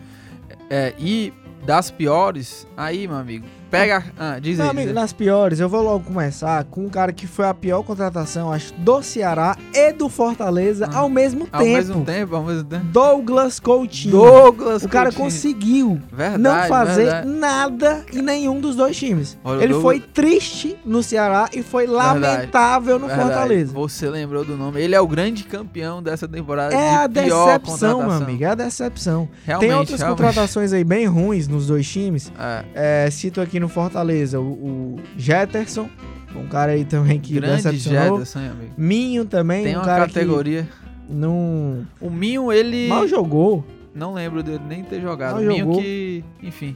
É, 0.69 0.93
e 0.97 1.31
das 1.63 1.91
piores, 1.91 2.67
aí, 2.75 3.07
meu 3.07 3.17
amigo, 3.17 3.45
pega. 3.69 4.03
Ah, 4.17 4.39
diz 4.39 4.57
Meu 4.57 4.65
aí. 4.65 4.71
amigo, 4.71 4.87
diz 4.87 4.95
aí. 4.97 5.01
nas 5.01 5.13
piores, 5.13 5.59
eu 5.59 5.67
vou 5.69 5.81
logo 5.81 6.03
começar 6.05 6.63
com 6.65 6.85
um 6.85 6.89
cara 6.89 7.11
que 7.11 7.27
foi 7.27 7.45
a 7.47 7.53
pior 7.53 7.83
contratação, 7.83 8.51
acho, 8.51 8.73
do 8.75 9.01
Ceará 9.03 9.57
e 9.73 9.91
do 9.93 10.07
Fortaleza 10.09 10.89
Ah, 10.91 10.99
ao 10.99 11.09
mesmo 11.09 11.47
Ao 11.51 11.61
tempo. 11.61 11.73
mesmo 11.77 12.05
tempo, 12.05 12.35
ao 12.35 12.43
mesmo 12.43 12.63
tempo. 12.63 12.85
Douglas 12.85 13.59
Coutinho. 13.59 14.11
Douglas 14.11 14.83
o 14.83 14.89
cara 14.89 15.05
Coutinho. 15.11 15.25
conseguiu 15.25 16.01
Verdade, 16.11 16.37
não 16.43 16.63
fazer 16.67 17.03
verdade. 17.05 17.27
nada 17.29 18.05
em 18.13 18.21
nenhum 18.21 18.59
dos 18.59 18.75
dois 18.75 18.95
times. 18.97 19.37
Olha, 19.43 19.59
o 19.59 19.61
Ele 19.61 19.73
Douglas- 19.73 19.81
foi 19.97 19.99
triste 19.99 20.77
no 20.85 21.01
Ceará 21.03 21.49
e 21.53 21.61
foi 21.63 21.85
lamentável 21.87 22.99
no 22.99 23.07
Verdade. 23.07 23.29
Fortaleza. 23.29 23.73
Você 23.73 24.09
lembrou 24.09 24.43
do 24.45 24.55
nome. 24.57 24.81
Ele 24.81 24.95
é 24.95 25.01
o 25.01 25.07
grande 25.07 25.43
campeão 25.43 26.01
dessa 26.01 26.27
temporada. 26.27 26.73
É 26.75 27.07
de 27.07 27.19
a 27.19 27.23
pior 27.23 27.45
decepção, 27.59 27.89
meu 27.89 27.97
contratação. 27.97 28.23
amigo. 28.27 28.43
É 28.43 28.47
a 28.47 28.55
decepção. 28.55 29.29
Realmente, 29.45 29.69
Tem 29.69 29.77
outras 29.77 29.99
realmente. 29.99 30.17
contratações 30.25 30.73
aí 30.73 30.83
bem 30.83 31.05
ruins 31.05 31.47
nos 31.47 31.67
dois 31.67 31.87
times. 31.87 32.31
É, 32.39 33.05
É, 33.05 33.09
cito 33.11 33.41
aqui 33.41 33.54
no 33.59 33.67
Fortaleza 33.69 34.39
o, 34.39 34.43
o 34.43 34.99
Jetterson, 35.17 35.89
um 36.35 36.47
cara 36.47 36.73
aí 36.73 36.83
também 36.85 37.19
que 37.19 37.33
grande 37.33 37.63
decepcionou. 37.63 38.11
Jederson, 38.17 38.39
hein, 38.39 38.49
amigo. 38.49 38.71
Minho 38.77 39.25
também, 39.25 39.63
Tem 39.63 39.75
um 39.75 39.79
uma 39.79 39.85
cara 39.85 40.07
categoria. 40.07 40.63
que 41.07 41.13
não 41.13 41.85
O 42.01 42.09
Minho, 42.09 42.51
ele. 42.51 42.87
mal 42.87 43.07
jogou. 43.07 43.63
Não 43.93 44.13
lembro 44.13 44.43
dele 44.43 44.61
nem 44.67 44.83
ter 44.83 44.99
jogado. 45.01 45.35
Mal 45.35 45.43
O 45.43 45.45
Minho 45.45 45.59
jogou. 45.65 45.81
que. 45.81 46.23
Enfim. 46.43 46.75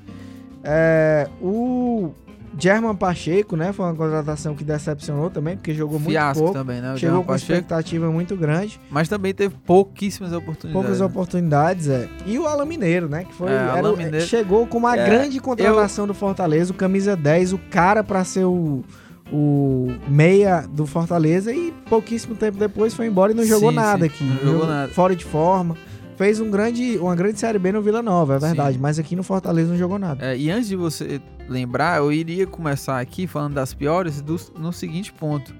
É, 0.64 1.28
o 1.42 2.12
German 2.58 2.96
Pacheco, 2.96 3.56
né, 3.56 3.72
foi 3.74 3.86
uma 3.86 3.96
contratação 3.96 4.56
que 4.56 4.64
decepcionou 4.64 5.30
também, 5.30 5.56
porque 5.56 5.74
jogou 5.74 6.00
muito 6.00 6.12
Fiasco 6.12 6.40
pouco. 6.44 6.54
também, 6.58 6.82
né? 6.82 6.94
O 6.94 6.98
Chegou 6.98 7.16
Jean 7.18 7.22
com 7.24 7.28
Pacheco. 7.34 7.52
expectativa 7.54 8.10
muito 8.12 8.36
grande, 8.36 8.80
Mas 8.90 9.08
também 9.08 9.34
teve 9.34 9.56
pouquíssimas 9.66 10.32
oportunidades. 10.34 10.74
poucas 10.74 11.00
né? 11.00 11.06
oportunidades, 11.06 11.88
é. 11.88 12.08
E 12.26 12.38
o 12.40 12.48
Alan 12.48 12.66
Mineiro, 12.66 13.08
né, 13.10 13.24
que 13.26 13.34
foi 13.34 13.50
É, 13.50 13.54
era 13.56 13.92
Mineiro. 13.96 14.22
chegou 14.26 14.66
com 14.68 14.78
uma 14.78 14.98
É, 14.98 15.06
grande 15.06 15.40
contratação 15.40 16.08
do 16.08 16.14
Fortaleza, 16.14 16.72
o 16.72 16.76
camisa 16.76 17.16
10, 17.16 17.54
o 17.54 17.58
cara 17.70 18.04
pra 18.04 18.24
ser 18.24 18.46
o 18.46 18.84
o 19.32 19.92
meia 20.08 20.66
do 20.68 20.88
Fortaleza 20.88 21.54
e 21.54 21.72
pouquíssimo 21.88 22.34
tempo 22.34 22.58
depois 22.58 22.96
foi 22.96 23.06
embora 23.06 23.32
e 23.32 23.36
não 23.36 23.44
jogou 23.46 23.70
Sim, 23.70 23.76
nada 23.76 24.00
sim, 24.00 24.06
aqui. 24.08 24.24
não 24.24 24.54
jogou 24.54 24.68
nada. 24.68 24.92
Fora 24.92 25.16
de 25.16 25.24
forma. 25.24 25.78
Fez 26.20 26.38
um 26.42 26.52
grande, 26.52 26.98
uma 26.98 27.16
grande 27.16 27.40
Série 27.40 27.58
B 27.58 27.72
no 27.72 27.82
Vila 27.82 28.02
Nova, 28.02 28.36
é 28.36 28.40
Sim. 28.42 28.48
verdade. 28.48 28.78
Mas 28.78 29.00
aqui 29.00 29.16
no 29.16 29.24
Fortaleza 29.24 29.70
não 29.72 29.78
jogou 29.78 29.98
nada. 29.98 30.26
É, 30.26 30.38
e 30.38 30.52
antes 30.52 30.68
de 30.68 30.76
você 30.76 31.22
lembrar, 31.48 32.00
eu 32.00 32.12
iria 32.12 32.46
começar 32.46 33.00
aqui 33.00 33.26
falando 33.26 33.54
das 33.54 33.74
piores 33.74 34.20
do- 34.22 34.36
no 34.60 34.74
seguinte 34.74 35.14
ponto. 35.14 35.56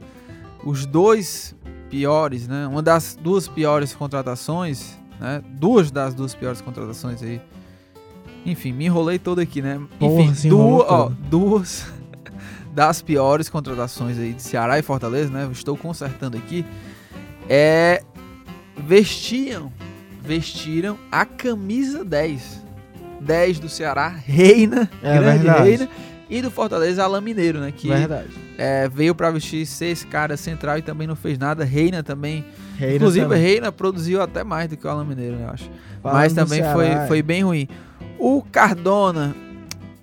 Os 0.66 0.86
dois 0.86 1.56
piores, 1.90 2.46
né? 2.46 2.68
Uma 2.68 2.82
das 2.82 3.18
duas 3.24 3.48
piores 3.48 3.94
contratações, 3.94 4.98
né? 5.18 5.42
Duas 5.54 5.92
das 5.92 6.14
duas 6.14 6.36
piores 6.36 6.60
contratações 6.60 7.24
aí. 7.24 7.40
Enfim, 8.46 8.74
me 8.74 8.86
enrolei 8.86 9.18
todo 9.18 9.40
aqui, 9.40 9.62
né? 9.62 9.80
Porra, 9.98 10.24
Enfim, 10.24 10.50
ó, 10.54 11.10
duas 11.30 11.86
das 12.76 13.02
piores 13.02 13.48
contratações 13.48 14.20
aí 14.20 14.34
de 14.34 14.42
Ceará 14.42 14.78
e 14.78 14.82
Fortaleza, 14.82 15.32
né? 15.32 15.48
Estou 15.54 15.78
consertando 15.78 16.36
aqui. 16.36 16.66
É 17.48 18.04
vestiam, 18.86 19.72
vestiram 20.30 20.96
a 21.12 21.26
camisa 21.26 22.06
10. 22.06 22.64
10 23.20 23.60
do 23.60 23.68
Ceará, 23.68 24.08
Reina, 24.10 24.88
É 25.02 25.18
grande 25.18 25.44
verdade. 25.44 25.70
Reina, 25.70 25.90
e 26.30 26.40
do 26.44 26.52
Fortaleza, 26.52 27.04
Alain 27.04 27.24
Mineiro, 27.24 27.60
né? 27.60 27.74
Que 27.76 27.88
Verdade. 27.88 28.30
é, 28.56 28.88
veio 28.88 29.16
pra 29.16 29.32
vestir 29.32 29.66
ser 29.66 29.88
esse 29.88 30.06
cara 30.06 30.38
central 30.38 30.78
e 30.78 30.84
também 30.84 31.08
não 31.08 31.16
fez 31.16 31.40
nada. 31.40 31.64
Reina 31.64 32.04
também. 32.04 32.46
Reina 32.78 32.98
Inclusive, 32.98 33.26
também. 33.26 33.42
Reina 33.42 33.72
produziu 33.72 34.22
até 34.22 34.44
mais 34.44 34.70
do 34.70 34.78
que 34.78 34.86
o 34.86 34.90
Alain 34.92 35.08
Mineiro, 35.08 35.38
eu 35.40 35.50
acho. 35.50 35.68
Falando 36.04 36.18
Mas 36.20 36.34
também 36.34 36.60
Ceará, 36.60 36.74
foi, 36.76 36.86
é. 36.86 37.08
foi 37.08 37.22
bem 37.24 37.44
ruim. 37.44 37.68
O 38.20 38.44
Cardona, 38.44 39.36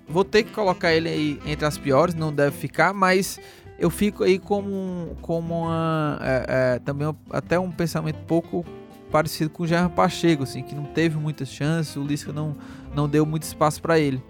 vou 0.09 0.25
ter 0.25 0.43
que 0.43 0.51
colocar 0.51 0.91
ele 0.91 1.07
aí 1.07 1.39
entre 1.45 1.65
as 1.65 1.77
piores, 1.77 2.13
não 2.13 2.33
deve 2.33 2.57
ficar, 2.57 2.93
mas 2.93 3.39
eu 3.79 3.89
fico 3.89 4.25
aí 4.25 4.37
como, 4.37 5.15
como 5.21 5.61
uma, 5.61 6.19
é, 6.21 6.45
é, 6.75 6.79
também 6.79 7.15
até 7.31 7.57
um 7.57 7.71
pensamento 7.71 8.17
pouco 8.27 8.65
parecido 9.11 9.49
com 9.49 9.63
o 9.63 9.67
Gerard 9.67 9.93
Pacheco, 9.93 10.43
assim, 10.43 10.61
que 10.61 10.75
não 10.75 10.83
teve 10.83 11.17
muitas 11.17 11.47
chances, 11.49 11.95
o 11.95 12.03
Lisca 12.03 12.31
não, 12.33 12.55
não 12.95 13.07
deu 13.07 13.25
muito 13.25 13.43
espaço 13.43 13.81
pra 13.81 13.99
ele. 13.99 14.21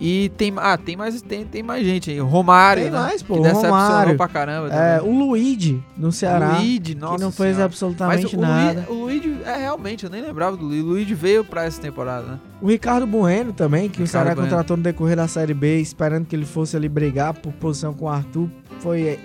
E 0.00 0.28
tem, 0.36 0.52
ah, 0.56 0.76
tem 0.76 0.96
mais, 0.96 1.22
tem, 1.22 1.44
tem 1.46 1.62
mais 1.62 1.86
gente 1.86 2.10
aí. 2.10 2.20
O 2.20 2.26
Romário, 2.26 2.82
Tem 2.82 2.90
né? 2.90 2.98
mais, 2.98 3.22
pô, 3.22 3.34
Que 3.34 3.40
o 3.40 3.42
decepcionou 3.44 3.78
Romário. 3.78 4.16
pra 4.16 4.26
caramba. 4.28 4.68
É, 4.74 4.98
também. 4.98 5.14
o 5.14 5.18
Luigi 5.26 5.82
no 5.96 6.10
Ceará, 6.10 6.58
Luigi, 6.58 6.96
nossa 6.96 7.14
que 7.14 7.20
não 7.22 7.30
fez 7.30 7.50
Senhora. 7.50 7.64
absolutamente 7.64 8.22
Mas 8.24 8.32
o, 8.34 8.40
nada. 8.40 8.86
Luigi, 8.88 8.90
o 8.90 8.94
Luigi, 9.04 9.42
é 9.44 9.56
realmente, 9.56 10.04
eu 10.04 10.10
nem 10.10 10.20
lembrava 10.20 10.56
do 10.56 10.64
Luigi. 10.66 10.82
O 10.82 10.86
Luigi 10.86 11.14
veio 11.14 11.44
pra 11.44 11.64
essa 11.64 11.80
temporada, 11.80 12.26
né? 12.26 12.40
O 12.60 12.66
Ricardo 12.66 13.06
Bueno 13.06 13.52
também, 13.52 13.88
que 13.88 14.02
o 14.02 14.04
Ricardo 14.04 14.10
Ceará 14.10 14.34
Bueno. 14.34 14.48
contratou 14.50 14.76
no 14.76 14.82
decorrer 14.82 15.16
da 15.16 15.28
Série 15.28 15.54
B, 15.54 15.80
esperando 15.80 16.26
que 16.26 16.34
ele 16.34 16.44
fosse 16.44 16.76
ali 16.76 16.88
brigar 16.88 17.32
por 17.32 17.52
posição 17.52 17.94
com 17.94 18.06
o 18.06 18.08
Arthur, 18.08 18.50
foi 18.80 19.18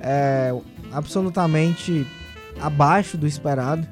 é, 0.00 0.52
absolutamente 0.92 2.04
abaixo 2.60 3.16
do 3.16 3.28
esperado. 3.28 3.86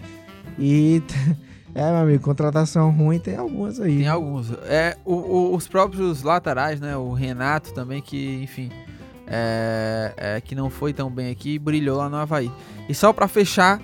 E, 0.59 1.03
é, 1.75 1.91
meu 1.91 2.01
amigo, 2.01 2.23
contratação 2.25 2.91
ruim 2.91 3.19
tem 3.19 3.37
algumas 3.37 3.81
aí. 3.81 3.99
Tem 3.99 4.09
alguns. 4.09 4.51
É, 4.65 4.97
o- 5.05 5.15
o- 5.15 5.55
os 5.55 5.69
próprios 5.69 6.23
laterais, 6.23 6.81
né? 6.81 6.97
O 6.97 7.13
Renato 7.13 7.73
também, 7.73 8.01
que, 8.03 8.43
enfim, 8.43 8.71
é, 9.27 10.13
é, 10.17 10.41
que 10.41 10.55
não 10.55 10.71
foi 10.71 10.93
tão 10.93 11.11
bem 11.11 11.31
aqui, 11.31 11.59
brilhou 11.59 11.99
lá 11.99 12.09
no 12.09 12.17
Havaí. 12.17 12.51
E 12.89 12.95
só 12.95 13.13
pra 13.13 13.29
fechar, 13.29 13.81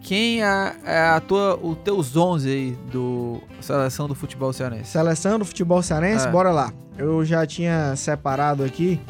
quem 0.00 0.42
é, 0.42 0.74
é 0.84 0.98
a 1.00 1.20
tua, 1.20 1.56
os 1.62 1.76
teus 1.78 2.16
11 2.16 2.48
aí 2.50 2.78
do 2.92 3.40
seleção 3.60 4.06
do 4.08 4.14
futebol 4.14 4.52
cearense? 4.52 4.90
Seleção 4.90 5.38
do 5.38 5.44
futebol 5.44 5.82
cearense, 5.82 6.26
É. 6.26 6.30
bora 6.30 6.50
lá. 6.50 6.72
Eu 6.98 7.24
já 7.24 7.46
tinha 7.46 7.96
separado 7.96 8.62
aqui 8.62 9.00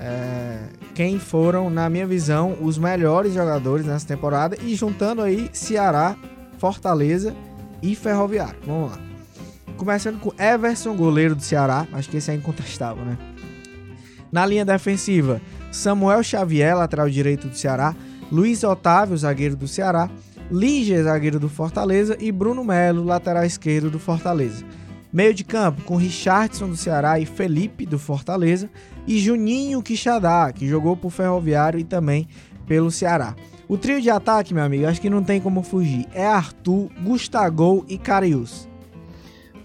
é, 0.00 0.60
quem 0.94 1.18
foram, 1.18 1.68
na 1.68 1.88
minha 1.90 2.06
visão, 2.06 2.56
os 2.62 2.78
melhores 2.78 3.34
jogadores 3.34 3.84
nessa 3.84 4.06
temporada 4.06 4.56
e 4.62 4.74
juntando 4.74 5.20
aí 5.20 5.50
Ceará, 5.52 6.16
Fortaleza 6.58 7.34
e 7.82 7.94
Ferroviário. 7.94 8.58
Vamos 8.66 8.90
lá. 8.90 8.98
Começando 9.76 10.18
com 10.18 10.32
Everson, 10.42 10.96
goleiro 10.96 11.34
do 11.34 11.42
Ceará. 11.42 11.86
Acho 11.92 12.08
que 12.08 12.16
esse 12.16 12.30
é 12.30 12.34
incontestável, 12.34 13.04
né? 13.04 13.18
Na 14.32 14.44
linha 14.44 14.64
defensiva, 14.64 15.40
Samuel 15.70 16.22
Xavier, 16.22 16.76
lateral 16.76 17.08
direito 17.08 17.48
do 17.48 17.56
Ceará. 17.56 17.94
Luiz 18.30 18.64
Otávio, 18.64 19.16
zagueiro 19.16 19.54
do 19.54 19.68
Ceará. 19.68 20.10
Lígia, 20.50 21.02
zagueiro 21.02 21.38
do 21.38 21.48
Fortaleza. 21.48 22.16
E 22.20 22.32
Bruno 22.32 22.64
Melo, 22.64 23.04
lateral 23.04 23.44
esquerdo 23.44 23.90
do 23.90 23.98
Fortaleza. 23.98 24.64
Meio 25.12 25.32
de 25.32 25.44
campo 25.44 25.82
com 25.82 25.96
Richardson 25.96 26.68
do 26.68 26.76
Ceará 26.76 27.20
e 27.20 27.26
Felipe 27.26 27.86
do 27.86 27.98
Fortaleza. 27.98 28.68
E 29.06 29.18
Juninho 29.18 29.82
Quixadá, 29.82 30.52
que 30.52 30.66
jogou 30.66 30.96
pro 30.96 31.10
Ferroviário 31.10 31.78
e 31.78 31.84
também 31.84 32.26
pelo 32.66 32.90
Ceará. 32.90 33.34
O 33.68 33.76
trio 33.76 34.00
de 34.00 34.08
ataque, 34.10 34.54
meu 34.54 34.62
amigo, 34.62 34.86
acho 34.86 35.00
que 35.00 35.10
não 35.10 35.22
tem 35.24 35.40
como 35.40 35.62
fugir. 35.62 36.06
É 36.14 36.24
Arthur, 36.26 36.88
Gustagol 37.02 37.84
e 37.88 37.98
Carius. 37.98 38.68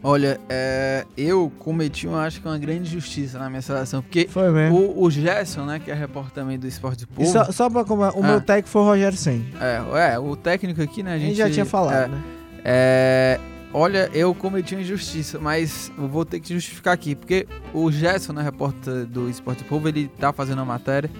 Olha, 0.03 0.39
é, 0.49 1.05
eu 1.15 1.51
cometi, 1.59 2.07
eu 2.07 2.17
acho 2.17 2.41
que 2.41 2.47
uma 2.47 2.57
grande 2.57 2.89
justiça 2.89 3.37
na 3.37 3.47
minha 3.51 3.61
seleção, 3.61 4.01
porque 4.01 4.27
Foi 4.27 4.49
mesmo. 4.49 4.75
o, 4.79 5.03
o 5.03 5.11
Gerson, 5.11 5.63
né, 5.65 5.77
que 5.77 5.91
é 5.91 5.93
repórter 5.93 6.33
também 6.33 6.57
do 6.57 6.65
Esporte 6.67 7.03
E 7.03 7.05
Povo, 7.05 7.31
só, 7.31 7.51
só 7.51 7.69
pra 7.69 7.85
como 7.85 8.01
o 8.01 8.05
Ah. 8.23 8.27
meu 8.27 8.41
técnico 8.41 8.69
foi 8.69 8.81
o 8.81 8.85
Rogério 8.85 9.15
Senni. 9.15 9.45
é, 9.61 10.13
é, 10.13 10.17
o 10.19 10.35
técnico 10.35 10.81
aqui, 10.81 11.03
né, 11.03 11.11
a 11.11 11.13
A 11.13 11.17
gente, 11.19 11.27
gente 11.29 11.37
já 11.37 11.51
tinha 11.51 11.65
falado, 11.65 11.95
é, 11.95 12.07
né? 12.07 12.21
É, 12.65 13.39
olha, 13.71 14.09
eu 14.11 14.33
cometi 14.33 14.73
uma 14.73 14.81
injustiça, 14.81 15.37
mas 15.37 15.91
vou 15.95 16.25
ter 16.25 16.39
que 16.39 16.51
justificar 16.51 16.95
aqui, 16.95 17.13
porque 17.13 17.45
o 17.71 17.91
Gerson, 17.91 18.33
né, 18.33 18.41
repórter 18.41 19.05
do 19.05 19.29
Esporte 19.29 19.63
Povo, 19.65 19.87
ele 19.87 20.07
tá 20.19 20.33
fazendo 20.33 20.57
uma 20.57 20.65
matéria 20.65 21.11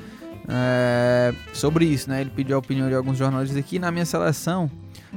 é, 0.48 1.34
sobre 1.54 1.86
isso, 1.86 2.10
né? 2.10 2.22
Ele 2.22 2.30
pediu 2.30 2.56
a 2.56 2.60
opinião 2.60 2.89
de 2.89 2.96
alguns 2.96 3.18
jornalistas 3.18 3.58
aqui. 3.58 3.80
Na 3.80 3.92
minha 3.92 4.06
seleção 4.06 4.70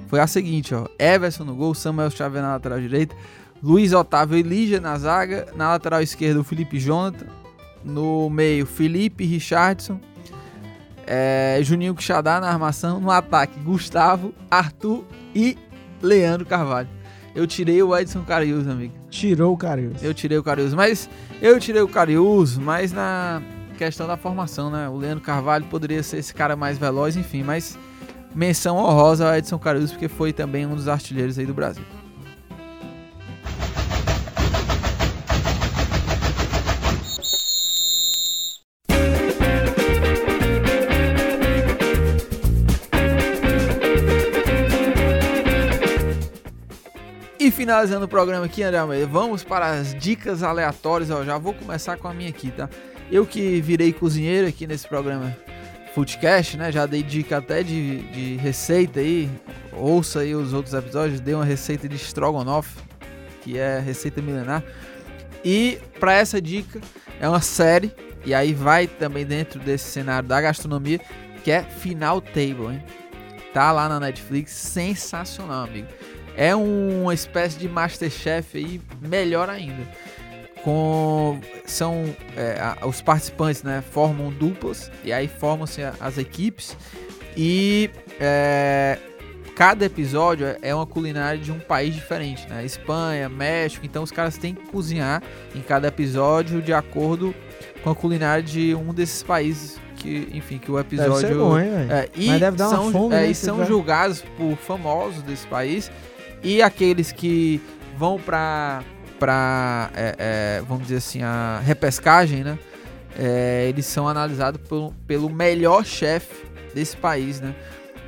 foi 0.09 0.21
a 0.21 0.27
seguinte, 0.27 0.75
ó: 0.75 0.87
Everson 0.99 1.45
no 1.45 1.55
gol, 1.55 1.75
Samuel 1.75 2.11
Xavier 2.11 2.43
na 2.43 2.53
lateral 2.53 2.81
direita, 2.81 3.15
Luiz 3.63 3.93
Otávio 3.93 4.37
e 4.37 4.43
Lígia 4.43 4.81
na 4.81 4.99
zaga, 4.99 5.47
na 5.57 5.71
lateral 5.71 6.03
esquerda 6.03 6.41
o 6.41 6.45
Felipe 6.45 6.79
Jonathan, 6.79 7.27
no 7.85 8.29
meio 8.29 8.67
Felipe 8.67 9.25
Richardson. 9.25 10.01
É, 11.07 11.59
Juninho 11.63 11.95
Quixadá 11.95 12.41
na 12.41 12.49
armação, 12.49 12.99
no 12.99 13.11
ataque, 13.11 13.61
Gustavo, 13.61 14.35
Arthur 14.51 15.05
e 15.35 15.59
Leandro 16.01 16.47
Carvalho. 16.47 16.89
Eu 17.35 17.47
tirei 17.47 17.83
o 17.83 17.95
Edson 17.95 18.23
Carius, 18.23 18.67
amigo. 18.67 18.95
Tirou 19.11 19.53
o 19.53 19.57
Carius. 19.57 20.03
Eu 20.03 20.15
tirei 20.15 20.39
o 20.39 20.43
Carius, 20.43 20.73
mas 20.73 21.11
eu 21.43 21.59
tirei 21.59 21.83
o 21.83 21.89
Carius, 21.89 22.57
mas 22.57 22.93
na 22.93 23.43
questão 23.75 24.07
da 24.07 24.17
formação, 24.17 24.71
né? 24.71 24.89
O 24.89 24.97
Leandro 24.97 25.23
Carvalho 25.23 25.67
poderia 25.67 26.03
ser 26.03 26.19
esse 26.19 26.33
cara 26.33 26.57
mais 26.57 26.79
veloz, 26.79 27.17
enfim, 27.17 27.43
mas 27.43 27.79
menção 28.35 28.77
honrosa 28.77 29.29
ao 29.29 29.37
Edson 29.37 29.59
Carius, 29.59 29.91
porque 29.91 30.09
foi 30.09 30.33
também 30.33 30.67
um 30.67 30.75
dos 30.75 30.89
artilheiros 30.89 31.39
aí 31.39 31.47
do 31.47 31.55
Brasil. 31.55 31.85
E 47.39 47.51
finalizando 47.51 48.07
o 48.07 48.09
programa 48.09 48.47
aqui, 48.47 48.63
André 48.63 48.79
Almeida, 48.79 49.07
vamos 49.07 49.45
para 49.45 49.73
as 49.73 49.95
dicas 49.95 50.43
aleatórias. 50.43 51.11
Eu 51.11 51.27
já 51.27 51.37
vou 51.37 51.53
começar 51.53 51.99
com 51.99 52.09
a 52.09 52.15
minha 52.15 52.31
aqui, 52.31 52.51
tá? 52.51 52.71
Eu 53.11 53.27
que 53.27 53.61
virei 53.61 53.93
cozinheiro 53.93 54.47
aqui 54.47 54.67
nesse 54.67 54.89
programa 54.89 55.37
Foodcast, 55.95 56.57
né? 56.57 56.73
Já 56.73 56.87
dei 56.87 57.03
dica 57.03 57.37
até 57.37 57.63
de, 57.63 57.99
de 58.11 58.37
receita 58.37 59.01
aí. 59.01 59.31
Ouça 59.73 60.21
aí 60.21 60.35
os 60.35 60.53
outros 60.53 60.75
episódios. 60.75 61.21
Dei 61.21 61.35
uma 61.35 61.45
receita 61.45 61.89
de 61.89 61.97
Strogonoff, 61.97 62.77
que 63.43 63.59
é 63.59 63.79
receita 63.79 64.21
milenar. 64.21 64.65
E 65.45 65.79
para 66.01 66.15
essa 66.15 66.41
dica, 66.41 66.81
é 67.21 67.29
uma 67.29 67.41
série. 67.41 67.93
E 68.25 68.35
aí 68.35 68.55
vai 68.55 68.87
também 68.87 69.25
dentro 69.25 69.61
desse 69.61 69.85
cenário 69.85 70.27
da 70.27 70.41
gastronomia, 70.41 70.99
que 71.45 71.51
é 71.51 71.63
Final 71.63 72.21
Table, 72.23 72.73
hein? 72.73 72.83
Tá 73.53 73.71
lá 73.71 73.89
na 73.89 74.01
Netflix. 74.01 74.51
Sensacional, 74.53 75.65
amigo. 75.65 75.89
É 76.37 76.57
uma 76.57 77.15
espécie 77.15 77.59
de 77.59 77.69
Masterchef 77.69 78.57
aí, 78.57 78.81
melhor 79.01 79.49
ainda 79.49 79.87
com 80.65 81.39
são 81.67 82.17
é, 82.35 82.59
a, 82.59 82.87
os 82.87 83.03
participantes 83.03 83.63
né 83.63 83.85
formam 83.91 84.31
duplas 84.31 84.91
e 85.05 85.13
aí 85.13 85.29
formam-se 85.29 85.83
as 86.01 86.17
equipes 86.17 86.75
e 87.37 87.91
é, 88.19 88.99
cada 89.55 89.85
episódio 89.85 90.47
é 90.63 90.75
uma 90.75 90.87
culinária 90.87 91.39
de 91.39 91.53
um 91.53 91.59
país 91.59 91.95
diferente 91.95 92.49
né 92.49 92.65
Espanha 92.65 93.29
México 93.29 93.85
então 93.85 94.03
os 94.03 94.11
caras 94.11 94.39
têm 94.39 94.55
que 94.55 94.67
cozinhar 94.69 95.23
em 95.55 95.61
cada 95.61 95.89
episódio 95.89 96.63
de 96.63 96.73
acordo 96.73 97.35
com 97.83 97.91
a 97.91 97.95
culinária 97.95 98.43
de 98.43 98.75
um 98.75 98.95
desses 98.95 99.23
países 99.23 99.79
que 99.97 100.31
enfim 100.33 100.57
que 100.57 100.73
o 100.73 100.79
episódio 100.79 101.13
deve 101.13 101.27
ser 101.27 101.39
bom, 101.39 101.59
hein, 101.59 101.69
é, 101.91 102.09
e 102.17 102.29
Mas 102.29 102.41
deve 102.41 102.57
dar 102.57 102.69
uma 102.69 102.77
são, 102.77 102.91
fome, 102.91 103.15
é, 103.15 103.21
né, 103.21 103.27
e 103.31 103.35
são 103.35 103.67
julgados 103.67 104.25
por 104.39 104.57
famosos 104.57 105.23
desse 105.23 105.47
país 105.47 105.93
e 106.43 106.63
aqueles 106.63 107.13
que 107.13 107.61
vão 107.99 108.19
para 108.19 108.83
para 109.19 109.91
é, 109.95 110.15
é, 110.19 110.63
vamos 110.69 110.85
dizer 110.85 110.97
assim 110.97 111.23
a 111.23 111.61
repescagem 111.65 112.43
né 112.45 112.59
É, 113.17 113.67
eles 113.69 113.87
são 113.87 114.09
analisados 114.09 114.61
pelo, 114.69 114.93
pelo 115.07 115.31
melhor 115.31 115.85
chefe 115.85 116.45
desse 116.75 116.97
país 116.97 117.41
né 117.41 117.55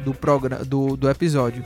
do 0.05 0.13
programa 0.13 0.65
do, 0.65 0.97
do 0.97 1.09
episódio 1.09 1.63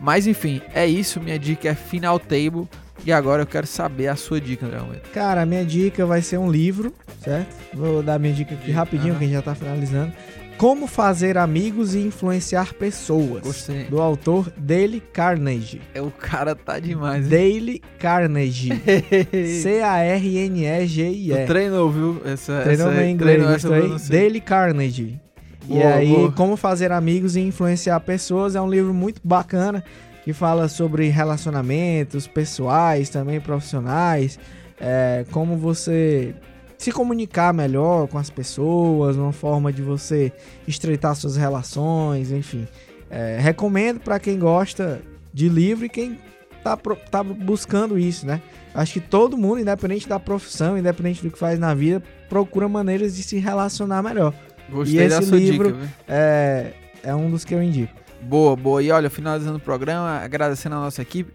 mas 0.00 0.26
enfim 0.26 0.60
é 0.74 0.86
isso 0.86 1.18
minha 1.20 1.38
dica 1.38 1.68
é 1.68 1.74
final 1.74 2.18
table 2.18 2.68
e 3.06 3.10
agora 3.12 3.42
eu 3.42 3.46
quero 3.46 3.66
saber 3.66 4.08
a 4.08 4.16
sua 4.16 4.40
dica 4.40 4.64
André 4.66 4.78
Almeida. 4.78 5.02
Cara, 5.12 5.42
a 5.42 5.46
minha 5.46 5.64
dica 5.64 6.06
vai 6.06 6.22
ser 6.22 6.38
um 6.38 6.50
livro, 6.50 6.94
certo? 7.22 7.54
Vou 7.74 8.02
dar 8.02 8.18
minha 8.18 8.32
dica 8.32 8.54
aqui 8.54 8.70
rapidinho, 8.70 9.10
Aham. 9.10 9.18
que 9.18 9.24
a 9.24 9.28
gente 9.28 9.36
já 9.36 9.42
tá 9.42 9.54
finalizando. 9.54 10.12
Como 10.56 10.86
fazer 10.86 11.36
amigos 11.36 11.94
e 11.94 11.98
influenciar 11.98 12.74
pessoas. 12.74 13.42
Gostei. 13.42 13.84
Do 13.84 14.00
autor 14.00 14.52
Dale 14.56 15.00
Carnegie. 15.00 15.80
é 15.92 16.00
o 16.00 16.10
cara 16.10 16.54
tá 16.54 16.78
demais 16.78 17.24
hein? 17.24 17.30
Dale 17.30 17.82
Carnegie. 17.98 18.70
C-A-R-N-E-G-I-E. 19.62 21.36
Tu 21.42 21.46
treinou 21.46 21.90
viu 21.90 22.22
essa 22.24 22.60
Treinou 22.62 22.90
essa 22.90 23.00
aí, 23.00 23.10
inglês, 23.10 23.36
treinou 23.36 23.52
gostou 23.52 23.72
aí? 23.74 23.98
Dale 24.08 24.40
Carnegie. 24.40 25.20
e 25.68 25.74
Boa, 25.74 25.94
aí, 25.94 26.08
boa. 26.08 26.32
Como 26.32 26.56
Fazer 26.56 26.92
Amigos 26.92 27.36
e 27.36 27.40
Influenciar 27.40 27.98
Pessoas 28.00 28.54
é 28.54 28.60
um 28.60 28.70
livro 28.70 28.94
muito 28.94 29.20
bacana 29.24 29.82
que 30.24 30.32
fala 30.32 30.68
sobre 30.68 31.08
relacionamentos 31.08 32.26
pessoais, 32.26 33.10
também 33.10 33.40
profissionais, 33.40 34.38
é, 34.80 35.26
como 35.30 35.56
você 35.56 36.34
se 36.78 36.92
comunicar 36.92 37.52
melhor 37.54 38.06
com 38.08 38.18
as 38.18 38.30
pessoas, 38.30 39.16
uma 39.16 39.32
forma 39.32 39.72
de 39.72 39.82
você 39.82 40.32
estreitar 40.66 41.14
suas 41.14 41.36
relações, 41.36 42.30
enfim. 42.30 42.66
É, 43.10 43.38
recomendo 43.40 44.00
para 44.00 44.18
quem 44.18 44.38
gosta 44.38 45.00
de 45.32 45.48
livro 45.48 45.84
e 45.86 45.88
quem 45.88 46.18
tá, 46.62 46.76
tá 47.10 47.22
buscando 47.22 47.98
isso, 47.98 48.26
né? 48.26 48.40
Acho 48.74 48.94
que 48.94 49.00
todo 49.00 49.36
mundo, 49.36 49.60
independente 49.60 50.08
da 50.08 50.18
profissão, 50.18 50.76
independente 50.76 51.22
do 51.22 51.30
que 51.30 51.38
faz 51.38 51.58
na 51.58 51.72
vida, 51.74 52.02
procura 52.28 52.68
maneiras 52.68 53.14
de 53.14 53.22
se 53.22 53.38
relacionar 53.38 54.02
melhor. 54.02 54.34
gostei 54.70 55.06
e 55.06 55.08
da 55.08 55.18
esse 55.18 55.28
sua 55.28 55.38
livro- 55.38 55.72
dica? 55.72 55.88
É, 56.08 56.72
é 57.04 57.14
um 57.14 57.30
dos 57.30 57.44
que 57.44 57.54
eu 57.54 57.62
indico. 57.62 57.94
Boa, 58.22 58.56
boa. 58.56 58.82
E 58.82 58.90
olha, 58.90 59.08
finalizando 59.10 59.58
o 59.58 59.60
programa, 59.60 60.18
agradecendo 60.18 60.74
a 60.74 60.80
nossa 60.80 61.02
equipe. 61.02 61.32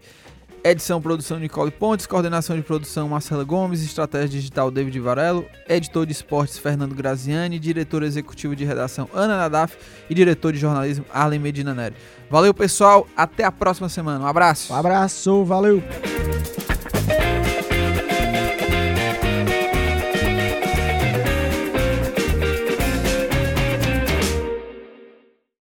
Edição, 0.62 1.00
produção 1.00 1.38
Nicole 1.38 1.70
Pontes, 1.70 2.06
coordenação 2.06 2.54
de 2.54 2.62
produção 2.62 3.08
Marcela 3.08 3.42
Gomes, 3.44 3.82
estratégia 3.82 4.28
digital 4.28 4.70
David 4.70 5.00
Varelo, 5.00 5.46
editor 5.66 6.04
de 6.04 6.12
esportes 6.12 6.58
Fernando 6.58 6.94
Graziani, 6.94 7.58
diretor 7.58 8.02
executivo 8.02 8.54
de 8.54 8.64
redação 8.64 9.08
Ana 9.14 9.38
Nadaf 9.38 9.76
e 10.10 10.14
diretor 10.14 10.52
de 10.52 10.58
jornalismo 10.58 11.06
Arlen 11.12 11.40
Medina 11.40 11.72
Neri. 11.72 11.94
Valeu, 12.30 12.52
pessoal. 12.52 13.06
Até 13.16 13.44
a 13.44 13.50
próxima 13.50 13.88
semana. 13.88 14.24
Um 14.24 14.26
abraço. 14.26 14.72
Um 14.72 14.76
abraço, 14.76 15.44
valeu! 15.44 15.82